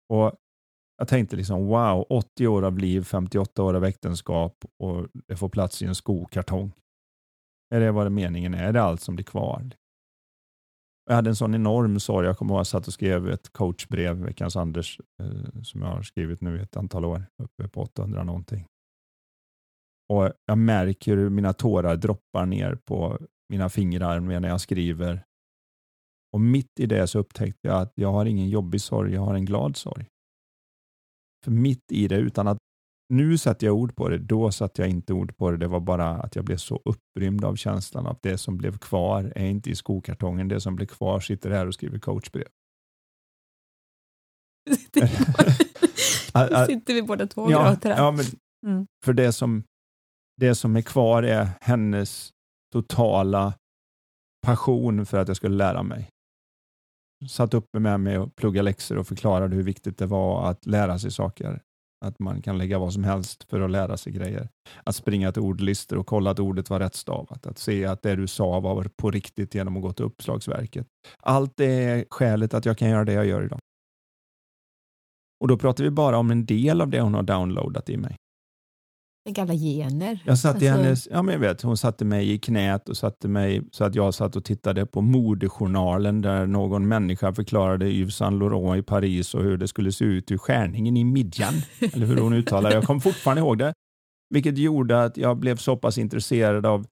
Och 0.09 0.33
jag 0.97 1.07
tänkte 1.07 1.35
liksom 1.35 1.67
wow, 1.67 2.05
80 2.09 2.47
år 2.47 2.65
av 2.65 2.77
liv, 2.77 3.03
58 3.03 3.63
år 3.63 3.73
av 3.73 3.85
äktenskap 3.85 4.65
och 4.79 5.07
det 5.27 5.35
får 5.35 5.49
plats 5.49 5.81
i 5.81 5.85
en 5.85 5.95
skokartong. 5.95 6.71
Är 7.75 7.79
det 7.79 7.91
vad 7.91 8.11
meningen 8.11 8.53
är? 8.53 8.63
Är 8.63 8.73
det 8.73 8.81
allt 8.81 9.01
som 9.01 9.15
blir 9.15 9.25
kvar? 9.25 9.69
Jag 11.09 11.15
hade 11.15 11.29
en 11.29 11.35
sån 11.35 11.55
enorm 11.55 11.99
sorg. 11.99 12.27
Jag 12.27 12.37
kommer 12.37 12.51
ihåg 12.51 12.57
att 12.57 12.59
jag 12.59 12.67
satt 12.67 12.87
och 12.87 12.93
skrev 12.93 13.29
ett 13.29 13.49
coachbrev, 13.49 14.17
Veckans 14.17 14.55
Anders, 14.55 14.99
eh, 15.21 15.61
som 15.63 15.81
jag 15.81 15.87
har 15.87 16.01
skrivit 16.01 16.41
nu 16.41 16.57
i 16.57 16.61
ett 16.61 16.77
antal 16.77 17.05
år, 17.05 17.25
uppe 17.43 17.67
på 17.67 17.81
800 17.81 18.23
någonting. 18.23 18.65
Och 20.09 20.31
Jag 20.45 20.57
märker 20.57 21.17
hur 21.17 21.29
mina 21.29 21.53
tårar 21.53 21.95
droppar 21.95 22.45
ner 22.45 22.75
på 22.75 23.19
mina 23.49 23.69
fingrar 23.69 24.19
när 24.19 24.49
jag 24.49 24.61
skriver. 24.61 25.23
Och 26.33 26.41
mitt 26.41 26.79
i 26.79 26.85
det 26.85 27.07
så 27.07 27.19
upptäckte 27.19 27.67
jag 27.67 27.81
att 27.81 27.91
jag 27.95 28.11
har 28.11 28.25
ingen 28.25 28.49
jobbig 28.49 28.81
sorg, 28.81 29.13
jag 29.13 29.21
har 29.21 29.35
en 29.35 29.45
glad 29.45 29.77
sorg. 29.77 30.07
För 31.43 31.51
mitt 31.51 31.91
i 31.91 32.07
det, 32.07 32.15
utan 32.15 32.47
att 32.47 32.57
nu 33.09 33.37
sätter 33.37 33.67
jag 33.67 33.75
ord 33.75 33.95
på 33.95 34.09
det, 34.09 34.17
då 34.17 34.51
satte 34.51 34.81
jag 34.81 34.89
inte 34.89 35.13
ord 35.13 35.37
på 35.37 35.51
det. 35.51 35.57
Det 35.57 35.67
var 35.67 35.79
bara 35.79 36.09
att 36.09 36.35
jag 36.35 36.45
blev 36.45 36.57
så 36.57 36.81
upprymd 36.85 37.45
av 37.45 37.55
känslan 37.55 38.07
att 38.07 38.21
det 38.21 38.37
som 38.37 38.57
blev 38.57 38.77
kvar 38.77 39.33
är 39.35 39.45
inte 39.45 39.69
i 39.69 39.75
skokartongen. 39.75 40.47
Det 40.47 40.61
som 40.61 40.75
blev 40.75 40.85
kvar 40.85 41.19
sitter 41.19 41.51
här 41.51 41.67
och 41.67 41.73
skriver 41.73 41.99
coachbrev. 41.99 42.47
Nu 46.49 46.65
sitter 46.65 46.93
vi 46.93 47.01
båda 47.01 47.27
två 47.27 47.41
och 47.41 47.51
ja, 47.51 47.69
gråter. 47.69 47.89
Ja, 47.89 48.11
men 48.11 48.25
mm. 48.67 48.87
För 49.05 49.13
det 49.13 49.33
som, 49.33 49.63
det 50.37 50.55
som 50.55 50.75
är 50.75 50.81
kvar 50.81 51.23
är 51.23 51.49
hennes 51.61 52.31
totala 52.73 53.53
passion 54.45 55.05
för 55.05 55.17
att 55.17 55.27
jag 55.27 55.37
skulle 55.37 55.55
lära 55.55 55.83
mig. 55.83 56.09
Satt 57.25 57.53
uppe 57.53 57.79
med 57.79 57.99
mig 57.99 58.17
och 58.17 58.35
pluggade 58.35 58.63
läxor 58.63 58.97
och 58.97 59.07
förklarade 59.07 59.55
hur 59.55 59.63
viktigt 59.63 59.97
det 59.97 60.05
var 60.05 60.49
att 60.49 60.65
lära 60.65 60.99
sig 60.99 61.11
saker. 61.11 61.61
Att 62.05 62.19
man 62.19 62.41
kan 62.41 62.57
lägga 62.57 62.79
vad 62.79 62.93
som 62.93 63.03
helst 63.03 63.43
för 63.49 63.61
att 63.61 63.71
lära 63.71 63.97
sig 63.97 64.13
grejer. 64.13 64.49
Att 64.83 64.95
springa 64.95 65.31
till 65.31 65.41
ordlistor 65.41 65.97
och 65.97 66.07
kolla 66.07 66.31
att 66.31 66.39
ordet 66.39 66.69
var 66.69 66.79
rättstavat. 66.79 67.47
Att 67.47 67.57
se 67.57 67.85
att 67.85 68.01
det 68.01 68.15
du 68.15 68.27
sa 68.27 68.59
var 68.59 68.89
på 68.95 69.11
riktigt 69.11 69.55
genom 69.55 69.77
att 69.77 69.83
gå 69.83 69.93
till 69.93 70.05
uppslagsverket. 70.05 70.87
Allt 71.19 71.53
det 71.57 71.65
är 71.65 72.05
skälet 72.09 72.53
att 72.53 72.65
jag 72.65 72.77
kan 72.77 72.89
göra 72.89 73.05
det 73.05 73.13
jag 73.13 73.25
gör 73.25 73.45
idag. 73.45 73.59
Och 75.39 75.47
då 75.47 75.57
pratar 75.57 75.83
vi 75.83 75.89
bara 75.89 76.17
om 76.17 76.31
en 76.31 76.45
del 76.45 76.81
av 76.81 76.89
det 76.89 77.01
hon 77.01 77.13
har 77.13 77.23
downloadat 77.23 77.89
i 77.89 77.97
mig. 77.97 78.15
Gamla 79.33 79.53
gener. 79.53 80.19
Jag 80.25 80.37
satt 80.37 80.55
alltså... 80.55 80.69
hennes, 80.69 81.07
ja 81.11 81.21
men 81.21 81.33
jag 81.33 81.39
vet, 81.39 81.61
hon 81.61 81.77
satte 81.77 82.05
mig 82.05 82.31
i 82.31 82.39
knät 82.39 82.89
och 82.89 82.97
satte 82.97 83.27
mig 83.27 83.61
så 83.71 83.83
att 83.83 83.95
jag 83.95 84.13
satt 84.13 84.35
och 84.35 84.45
tittade 84.45 84.85
på 84.85 85.01
modejournalen 85.01 86.21
där 86.21 86.45
någon 86.45 86.87
människa 86.87 87.33
förklarade 87.33 87.85
Yves 87.85 88.15
Saint 88.15 88.39
Laurent 88.39 88.79
i 88.79 88.83
Paris 88.83 89.33
och 89.33 89.43
hur 89.43 89.57
det 89.57 89.67
skulle 89.67 89.91
se 89.91 90.05
ut 90.05 90.31
ur 90.31 90.37
skärningen 90.37 90.97
i 90.97 91.03
midjan. 91.03 91.53
eller 91.93 92.05
hur 92.05 92.17
hon 92.17 92.33
uttalade 92.33 92.75
Jag 92.75 92.83
kommer 92.83 92.99
fortfarande 92.99 93.39
ihåg 93.39 93.57
det. 93.57 93.73
Vilket 94.29 94.57
gjorde 94.57 95.03
att 95.03 95.17
jag 95.17 95.37
blev 95.37 95.55
så 95.55 95.77
pass 95.77 95.97
intresserad 95.97 96.65
av 96.65 96.85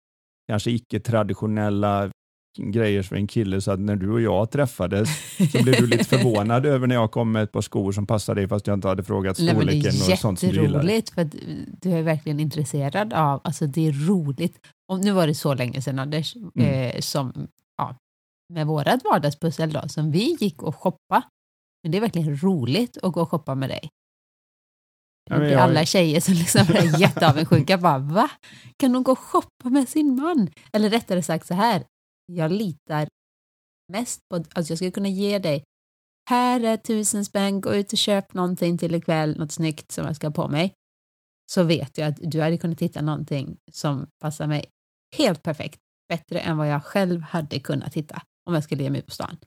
kanske 0.47 0.71
icke-traditionella 0.71 2.11
grejer 2.57 3.03
för 3.03 3.15
en 3.15 3.27
kille 3.27 3.61
så 3.61 3.71
att 3.71 3.79
när 3.79 3.95
du 3.95 4.11
och 4.11 4.21
jag 4.21 4.51
träffades 4.51 5.09
så 5.51 5.63
blev 5.63 5.75
du 5.75 5.87
lite 5.87 6.03
förvånad 6.17 6.65
över 6.65 6.87
när 6.87 6.95
jag 6.95 7.11
kom 7.11 7.31
med 7.31 7.43
ett 7.43 7.51
par 7.51 7.61
skor 7.61 7.91
som 7.91 8.07
passade 8.07 8.41
dig 8.41 8.47
fast 8.47 8.67
jag 8.67 8.73
inte 8.73 8.87
hade 8.87 9.03
frågat 9.03 9.37
storleken. 9.37 9.65
Nej, 9.65 9.81
det 9.81 9.87
är 9.87 10.13
och 10.13 10.19
sånt 10.19 10.39
som 10.39 10.49
du 10.49 10.55
jätteroligt 10.55 11.09
för 11.09 11.21
att 11.21 11.35
du 11.81 11.91
är 11.91 12.01
verkligen 12.01 12.39
intresserad 12.39 13.13
av, 13.13 13.41
alltså 13.43 13.67
det 13.67 13.87
är 13.87 14.07
roligt. 14.07 14.59
Och 14.91 14.99
nu 14.99 15.11
var 15.11 15.27
det 15.27 15.35
så 15.35 15.53
länge 15.53 15.81
sedan 15.81 15.99
Anders, 15.99 16.35
mm. 16.35 16.69
eh, 16.69 16.99
som 16.99 17.47
ja, 17.77 17.95
med 18.53 18.67
vårat 18.67 19.03
vardagspussel 19.03 19.73
då, 19.73 19.81
som 19.87 20.11
vi 20.11 20.37
gick 20.39 20.63
och 20.63 20.75
shoppa. 20.75 21.23
Men 21.83 21.91
det 21.91 21.97
är 21.97 22.01
verkligen 22.01 22.37
roligt 22.37 22.97
att 23.03 23.13
gå 23.13 23.21
och 23.21 23.29
shoppa 23.29 23.55
med 23.55 23.69
dig. 23.69 23.89
Ja, 25.29 25.43
jag... 25.43 25.61
Alla 25.61 25.85
tjejer 25.85 26.21
som 26.21 26.33
liksom 26.33 26.61
är 26.61 27.01
jätteavundsjuka 27.01 27.77
bara 27.77 27.97
va? 27.97 28.29
Kan 28.77 28.95
hon 28.95 29.03
gå 29.03 29.11
och 29.11 29.19
shoppa 29.19 29.69
med 29.69 29.89
sin 29.89 30.15
man? 30.15 30.49
Eller 30.73 30.89
rättare 30.89 31.21
sagt 31.21 31.47
så 31.47 31.53
här, 31.53 31.83
jag 32.25 32.51
litar 32.51 33.07
mest 33.93 34.19
på, 34.29 34.35
alltså 34.35 34.71
jag 34.71 34.77
skulle 34.77 34.91
kunna 34.91 35.09
ge 35.09 35.39
dig, 35.39 35.63
här 36.29 36.63
är 36.63 36.77
tusen 36.77 37.25
spänn, 37.25 37.61
gå 37.61 37.73
ut 37.73 37.93
och 37.93 37.97
köp 37.97 38.33
någonting 38.33 38.77
till 38.77 38.95
ikväll, 38.95 39.37
något 39.37 39.51
snyggt 39.51 39.91
som 39.91 40.05
jag 40.05 40.15
ska 40.15 40.27
ha 40.27 40.33
på 40.33 40.47
mig. 40.47 40.73
Så 41.51 41.63
vet 41.63 41.97
jag 41.97 42.07
att 42.07 42.17
du 42.21 42.41
hade 42.41 42.57
kunnat 42.57 42.81
hitta 42.81 43.01
någonting 43.01 43.57
som 43.71 44.07
passar 44.21 44.47
mig 44.47 44.65
helt 45.17 45.43
perfekt, 45.43 45.79
bättre 46.09 46.39
än 46.39 46.57
vad 46.57 46.67
jag 46.67 46.83
själv 46.83 47.21
hade 47.21 47.59
kunnat 47.59 47.93
hitta 47.93 48.21
om 48.49 48.53
jag 48.53 48.63
skulle 48.63 48.83
ge 48.83 48.89
mig 48.89 48.99
ut 48.99 49.05
på 49.05 49.11
stan. 49.11 49.37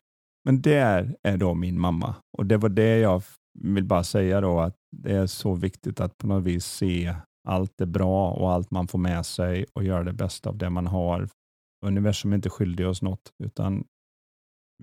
Men 0.44 0.62
det 0.62 1.16
är 1.22 1.36
då 1.36 1.54
min 1.54 1.80
mamma 1.80 2.14
och 2.38 2.46
det 2.46 2.56
var 2.56 2.68
det 2.68 2.98
jag 2.98 3.22
vill 3.58 3.84
bara 3.84 4.04
säga 4.04 4.40
då 4.40 4.60
att 4.60 4.74
det 4.96 5.12
är 5.12 5.26
så 5.26 5.54
viktigt 5.54 6.00
att 6.00 6.18
på 6.18 6.26
något 6.26 6.44
vis 6.44 6.66
se 6.66 7.14
allt 7.48 7.72
det 7.78 7.86
bra 7.86 8.30
och 8.30 8.52
allt 8.52 8.70
man 8.70 8.88
får 8.88 8.98
med 8.98 9.26
sig 9.26 9.66
och 9.72 9.84
göra 9.84 10.04
det 10.04 10.12
bästa 10.12 10.48
av 10.48 10.56
det 10.58 10.70
man 10.70 10.86
har 10.86 11.28
universum 11.86 12.32
är 12.32 12.36
inte 12.36 12.50
skyldig 12.50 12.86
oss 12.86 13.02
något, 13.02 13.32
utan 13.38 13.84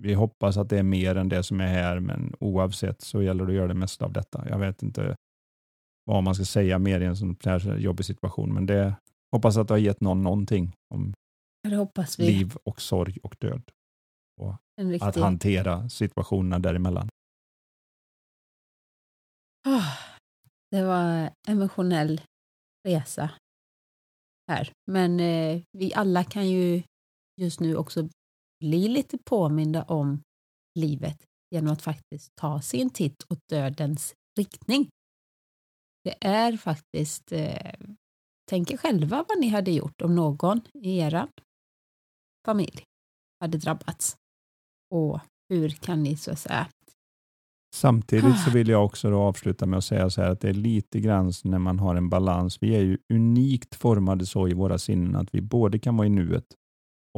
vi 0.02 0.14
hoppas 0.14 0.56
att 0.56 0.68
det 0.68 0.78
är 0.78 0.82
mer 0.82 1.16
än 1.16 1.28
det 1.28 1.42
som 1.42 1.60
är 1.60 1.66
här, 1.66 2.00
men 2.00 2.34
oavsett 2.40 3.00
så 3.00 3.22
gäller 3.22 3.44
det 3.44 3.50
att 3.50 3.56
göra 3.56 3.68
det 3.68 3.74
mesta 3.74 4.04
av 4.04 4.12
detta. 4.12 4.48
Jag 4.48 4.58
vet 4.58 4.82
inte 4.82 5.16
vad 6.04 6.22
man 6.22 6.34
ska 6.34 6.44
säga 6.44 6.78
mer 6.78 7.00
i 7.00 7.04
en 7.04 7.16
sån 7.16 7.36
här 7.44 7.76
jobbig 7.76 8.06
situation, 8.06 8.54
men 8.54 8.66
det 8.66 8.96
hoppas 9.32 9.56
att 9.56 9.68
det 9.68 9.74
har 9.74 9.78
gett 9.78 10.00
någon 10.00 10.22
någonting 10.22 10.72
om 10.94 11.14
liv 12.18 12.56
och 12.64 12.80
sorg 12.80 13.18
och 13.22 13.36
död. 13.38 13.70
Och 14.40 14.54
riktig... 14.76 15.08
att 15.08 15.16
hantera 15.16 15.88
situationerna 15.88 16.58
däremellan. 16.58 17.08
Oh, 19.68 19.98
det 20.70 20.82
var 20.82 21.30
emotionell 21.48 22.20
resa 22.88 23.30
här. 24.48 24.72
Men 24.86 25.20
eh, 25.20 25.62
vi 25.72 25.94
alla 25.94 26.24
kan 26.24 26.48
ju 26.48 26.82
just 27.40 27.60
nu 27.60 27.76
också 27.76 28.08
bli 28.60 28.88
lite 28.88 29.18
påminda 29.18 29.82
om 29.82 30.22
livet 30.78 31.24
genom 31.50 31.72
att 31.72 31.82
faktiskt 31.82 32.32
ta 32.34 32.60
sin 32.60 32.90
titt 32.90 33.24
åt 33.28 33.38
dödens 33.48 34.14
riktning. 34.38 34.88
Det 36.04 36.14
är 36.20 36.56
faktiskt, 36.56 37.32
eh, 37.32 37.72
tänk 38.50 38.70
er 38.70 38.76
själva 38.76 39.24
vad 39.28 39.40
ni 39.40 39.48
hade 39.48 39.70
gjort 39.70 40.02
om 40.02 40.14
någon 40.14 40.60
i 40.74 40.98
er 40.98 41.28
familj 42.46 42.84
hade 43.40 43.58
drabbats. 43.58 44.16
Och 44.90 45.20
hur 45.48 45.68
kan 45.68 46.02
ni 46.02 46.16
så 46.16 46.32
att 46.32 46.38
säga 46.38 46.68
Samtidigt 47.76 48.38
så 48.38 48.50
ah. 48.50 48.52
vill 48.52 48.68
jag 48.68 48.84
också 48.84 49.14
avsluta 49.14 49.66
med 49.66 49.76
att 49.76 49.84
säga 49.84 50.10
så 50.10 50.22
här 50.22 50.30
att 50.30 50.40
det 50.40 50.48
är 50.48 50.54
lite 50.54 51.00
grann 51.00 51.32
när 51.44 51.58
man 51.58 51.78
har 51.78 51.94
en 51.94 52.08
balans. 52.08 52.58
Vi 52.60 52.76
är 52.76 52.80
ju 52.80 52.98
unikt 53.12 53.74
formade 53.74 54.26
så 54.26 54.48
i 54.48 54.54
våra 54.54 54.78
sinnen 54.78 55.16
att 55.16 55.34
vi 55.34 55.40
både 55.40 55.78
kan 55.78 55.96
vara 55.96 56.06
i 56.06 56.10
nuet 56.10 56.44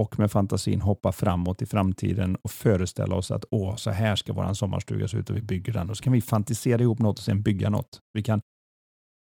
och 0.01 0.19
med 0.19 0.31
fantasin 0.31 0.81
hoppa 0.81 1.13
framåt 1.13 1.63
i 1.63 1.67
framtiden 1.67 2.37
och 2.37 2.51
föreställa 2.51 3.15
oss 3.17 3.31
att 3.31 3.45
åh, 3.51 3.77
så 3.77 3.91
här 3.91 4.17
ska 4.17 4.33
vår 4.33 4.55
sommarstuga 4.55 5.09
se 5.09 5.17
ut 5.17 5.31
och 5.31 5.37
vi 5.37 5.43
bygger 5.43 5.73
den. 5.73 5.91
Och 5.91 5.97
så 5.97 6.03
kan 6.03 6.13
vi 6.13 6.21
fantisera 6.21 6.83
ihop 6.83 6.99
något 6.99 7.19
och 7.19 7.25
sen 7.25 7.43
bygga 7.43 7.71
något. 7.71 8.01
Vi 8.13 8.23
kan 8.23 8.41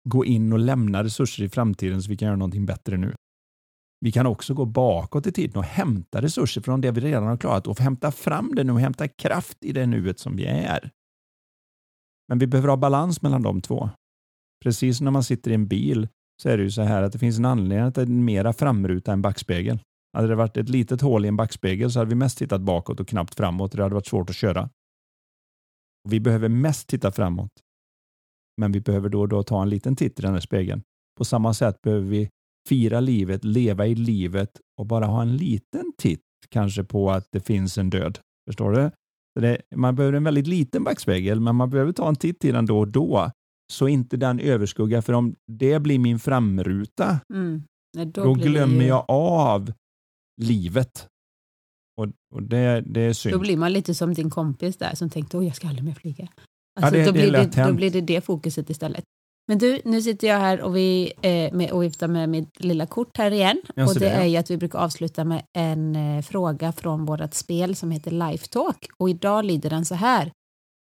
gå 0.08 0.24
in 0.24 0.52
och 0.52 0.58
lämna 0.58 1.04
resurser 1.04 1.44
i 1.44 1.48
framtiden 1.48 2.02
så 2.02 2.10
vi 2.10 2.16
kan 2.16 2.26
göra 2.26 2.36
någonting 2.36 2.66
bättre 2.66 2.96
nu. 2.96 3.14
Vi 4.00 4.12
kan 4.12 4.26
också 4.26 4.54
gå 4.54 4.64
bakåt 4.64 5.26
i 5.26 5.32
tiden 5.32 5.56
och 5.56 5.64
hämta 5.64 6.22
resurser 6.22 6.60
från 6.60 6.80
det 6.80 6.90
vi 6.90 7.00
redan 7.00 7.26
har 7.26 7.36
klarat 7.36 7.66
och 7.66 7.80
hämta 7.80 8.12
fram 8.12 8.54
det 8.54 8.64
nu 8.64 8.72
och 8.72 8.80
hämta 8.80 9.08
kraft 9.08 9.64
i 9.64 9.72
det 9.72 9.86
nuet 9.86 10.18
som 10.18 10.36
vi 10.36 10.44
är. 10.44 10.90
Men 12.28 12.38
vi 12.38 12.46
behöver 12.46 12.68
ha 12.68 12.76
balans 12.76 13.22
mellan 13.22 13.42
de 13.42 13.60
två. 13.60 13.90
Precis 14.64 14.96
som 14.96 15.04
när 15.04 15.10
man 15.10 15.24
sitter 15.24 15.50
i 15.50 15.54
en 15.54 15.68
bil 15.68 16.08
så 16.42 16.48
är 16.48 16.56
det 16.56 16.62
ju 16.62 16.70
så 16.70 16.82
här 16.82 17.02
att 17.02 17.12
det 17.12 17.18
finns 17.18 17.38
en 17.38 17.44
anledning 17.44 17.86
att 17.86 17.94
det 17.94 18.02
är 18.02 18.06
mera 18.06 18.52
framruta 18.52 19.12
än 19.12 19.22
backspegel. 19.22 19.80
Hade 20.12 20.28
det 20.28 20.34
varit 20.34 20.56
ett 20.56 20.68
litet 20.68 21.00
hål 21.00 21.24
i 21.24 21.28
en 21.28 21.36
backspegel 21.36 21.92
så 21.92 21.98
hade 21.98 22.08
vi 22.08 22.14
mest 22.14 22.38
tittat 22.38 22.60
bakåt 22.60 23.00
och 23.00 23.08
knappt 23.08 23.34
framåt. 23.34 23.72
Det 23.72 23.82
hade 23.82 23.94
varit 23.94 24.06
svårt 24.06 24.30
att 24.30 24.36
köra. 24.36 24.70
Vi 26.08 26.20
behöver 26.20 26.48
mest 26.48 26.88
titta 26.88 27.12
framåt. 27.12 27.52
Men 28.60 28.72
vi 28.72 28.80
behöver 28.80 29.08
då 29.08 29.20
och 29.20 29.28
då 29.28 29.42
ta 29.42 29.62
en 29.62 29.68
liten 29.68 29.96
titt 29.96 30.18
i 30.18 30.22
den 30.22 30.32
här 30.32 30.40
spegeln. 30.40 30.82
På 31.18 31.24
samma 31.24 31.54
sätt 31.54 31.82
behöver 31.82 32.06
vi 32.06 32.28
fira 32.68 33.00
livet, 33.00 33.44
leva 33.44 33.86
i 33.86 33.94
livet 33.94 34.60
och 34.80 34.86
bara 34.86 35.06
ha 35.06 35.22
en 35.22 35.36
liten 35.36 35.92
titt 35.98 36.20
kanske 36.48 36.84
på 36.84 37.10
att 37.10 37.26
det 37.32 37.40
finns 37.40 37.78
en 37.78 37.90
död. 37.90 38.18
Förstår 38.46 38.72
du? 38.72 38.90
Det, 39.40 39.62
man 39.74 39.94
behöver 39.96 40.16
en 40.16 40.24
väldigt 40.24 40.46
liten 40.46 40.84
backspegel, 40.84 41.40
men 41.40 41.56
man 41.56 41.70
behöver 41.70 41.92
ta 41.92 42.08
en 42.08 42.16
titt 42.16 42.44
i 42.44 42.52
den 42.52 42.66
då 42.66 42.78
och 42.78 42.88
då, 42.88 43.30
så 43.72 43.88
inte 43.88 44.16
den 44.16 44.40
överskuggar. 44.40 45.00
För 45.00 45.12
om 45.12 45.34
det 45.52 45.78
blir 45.82 45.98
min 45.98 46.18
framruta, 46.18 47.20
mm. 47.34 47.62
Nej, 47.96 48.06
Då, 48.06 48.34
det 48.34 48.42
glömmer 48.42 48.82
ju- 48.82 48.88
jag 48.88 49.04
av 49.08 49.72
livet. 50.42 51.06
Och, 52.00 52.06
och 52.34 52.42
det, 52.42 52.80
det 52.86 53.00
är 53.00 53.12
synd. 53.12 53.34
Då 53.34 53.38
blir 53.38 53.56
man 53.56 53.72
lite 53.72 53.94
som 53.94 54.14
din 54.14 54.30
kompis 54.30 54.76
där 54.76 54.94
som 54.94 55.10
tänkte, 55.10 55.36
åh 55.38 55.46
jag 55.46 55.56
ska 55.56 55.68
aldrig 55.68 55.84
mer 55.84 55.94
flyga. 55.94 56.28
Ja, 56.34 56.42
Alltså, 56.82 56.94
det- 56.94 57.06
då, 57.06 57.12
det 57.12 57.18
är 57.18 57.30
blir 57.30 57.32
det, 57.32 57.64
då 57.68 57.72
blir 57.72 57.90
det 57.90 58.00
det 58.00 58.20
fokuset 58.24 58.70
istället. 58.70 59.04
Men 59.48 59.58
du, 59.58 59.80
nu 59.84 60.02
sitter 60.02 60.28
jag 60.28 60.38
här 60.38 60.60
och, 60.60 60.76
vi, 60.76 61.12
eh, 61.22 61.52
med, 61.52 61.70
och 61.70 61.82
viftar 61.82 62.08
med 62.08 62.28
mitt 62.28 62.64
lilla 62.64 62.86
kort 62.86 63.16
här 63.16 63.30
igen. 63.30 63.60
Och 63.68 63.94
det 63.94 64.00
det, 64.00 64.08
är 64.10 64.24
ju 64.24 64.36
att 64.36 64.50
vi 64.50 64.56
brukar 64.56 64.78
avsluta 64.78 65.24
med 65.24 65.44
en 65.58 65.96
eh, 65.96 66.22
fråga 66.22 66.72
från 66.72 67.04
vårt 67.04 67.34
spel 67.34 67.76
som 67.76 67.90
heter 67.90 68.10
Lifetalk. 68.10 68.86
Och 68.96 69.10
idag 69.10 69.44
lyder 69.44 69.70
den 69.70 69.84
så 69.84 69.94
här. 69.94 70.32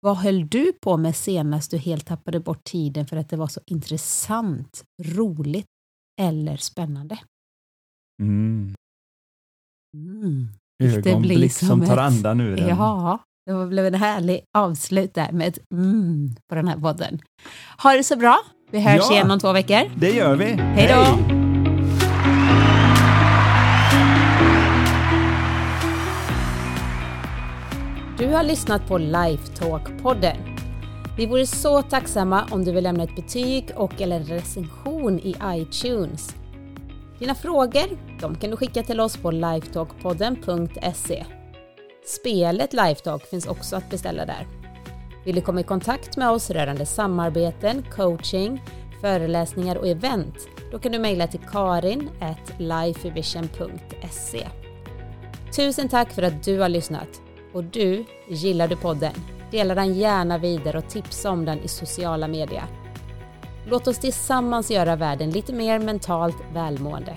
Vad 0.00 0.16
höll 0.16 0.48
du 0.48 0.72
på 0.72 0.96
med 0.96 1.16
senast 1.16 1.70
du 1.70 1.76
helt 1.78 2.06
tappade 2.06 2.40
bort 2.40 2.64
tiden 2.64 3.06
för 3.06 3.16
att 3.16 3.28
det 3.28 3.36
var 3.36 3.48
så 3.48 3.60
intressant, 3.66 4.84
roligt 5.02 5.66
eller 6.20 6.56
spännande? 6.56 7.18
Mm. 8.22 8.74
Mm. 9.96 10.48
Ögonblick 10.82 11.52
som 11.52 11.68
som 11.68 11.80
tar 11.86 11.92
ett- 11.92 11.98
andan 11.98 12.40
ur 12.40 12.60
en. 12.60 12.68
Ja, 12.68 13.18
det 13.46 13.66
blev 13.66 13.86
en 13.86 13.94
härlig 13.94 14.40
avslut 14.58 15.14
där 15.14 15.32
med 15.32 15.48
ett 15.48 15.58
mm 15.72 16.34
på 16.48 16.54
den 16.54 16.68
här 16.68 16.76
podden. 16.76 17.18
Ha 17.82 17.92
det 17.92 18.04
så 18.04 18.16
bra. 18.16 18.38
Vi 18.70 18.80
hörs 18.80 19.00
Ja. 19.08 19.12
igen 19.12 19.30
om 19.30 19.40
två 19.40 19.52
veckor. 19.52 19.90
Det 19.96 20.10
gör 20.10 20.36
vi. 20.36 20.44
Hej 20.44 20.88
då! 20.88 21.18
Du 28.18 28.28
har 28.28 28.42
lyssnat 28.42 28.86
på 28.88 28.98
Lifetalk-podden. 28.98 30.36
Vi 31.16 31.26
vore 31.26 31.46
så 31.46 31.82
tacksamma 31.82 32.44
om 32.50 32.64
du 32.64 32.72
vill 32.72 32.84
lämna 32.84 33.04
ett 33.04 33.16
betyg 33.16 33.70
och 33.76 34.00
eller 34.00 34.16
en 34.16 34.24
recension 34.26 35.18
i 35.18 35.36
iTunes. 35.44 36.34
Dina 37.18 37.34
frågor 37.34 37.98
de 38.20 38.34
kan 38.34 38.50
du 38.50 38.56
skicka 38.56 38.82
till 38.82 39.00
oss 39.00 39.16
på 39.16 39.30
lifetalkpodden.se. 39.30 41.24
Spelet 42.04 42.72
Lifetalk 42.72 43.26
finns 43.26 43.46
också 43.46 43.76
att 43.76 43.90
beställa 43.90 44.26
där. 44.26 44.46
Vill 45.24 45.34
du 45.34 45.40
komma 45.40 45.60
i 45.60 45.64
kontakt 45.64 46.16
med 46.16 46.30
oss 46.30 46.50
rörande 46.50 46.86
samarbeten, 46.86 47.84
coaching, 47.96 48.62
föreläsningar 49.00 49.76
och 49.76 49.88
event? 49.88 50.48
Då 50.70 50.78
kan 50.78 50.92
du 50.92 50.98
mejla 50.98 51.26
till 51.26 51.40
karin 51.40 52.10
lifevision.se. 52.58 54.48
Tusen 55.56 55.88
tack 55.88 56.12
för 56.12 56.22
att 56.22 56.44
du 56.44 56.58
har 56.58 56.68
lyssnat. 56.68 57.08
Och 57.52 57.64
du, 57.64 58.04
gillar 58.28 58.68
du 58.68 58.76
podden? 58.76 59.12
Dela 59.50 59.74
den 59.74 59.94
gärna 59.94 60.38
vidare 60.38 60.78
och 60.78 60.88
tipsa 60.88 61.30
om 61.30 61.44
den 61.44 61.58
i 61.58 61.68
sociala 61.68 62.28
medier. 62.28 62.64
Låt 63.66 63.86
oss 63.86 63.98
tillsammans 63.98 64.70
göra 64.70 64.96
världen 64.96 65.30
lite 65.30 65.52
mer 65.52 65.78
mentalt 65.78 66.36
välmående. 66.52 67.16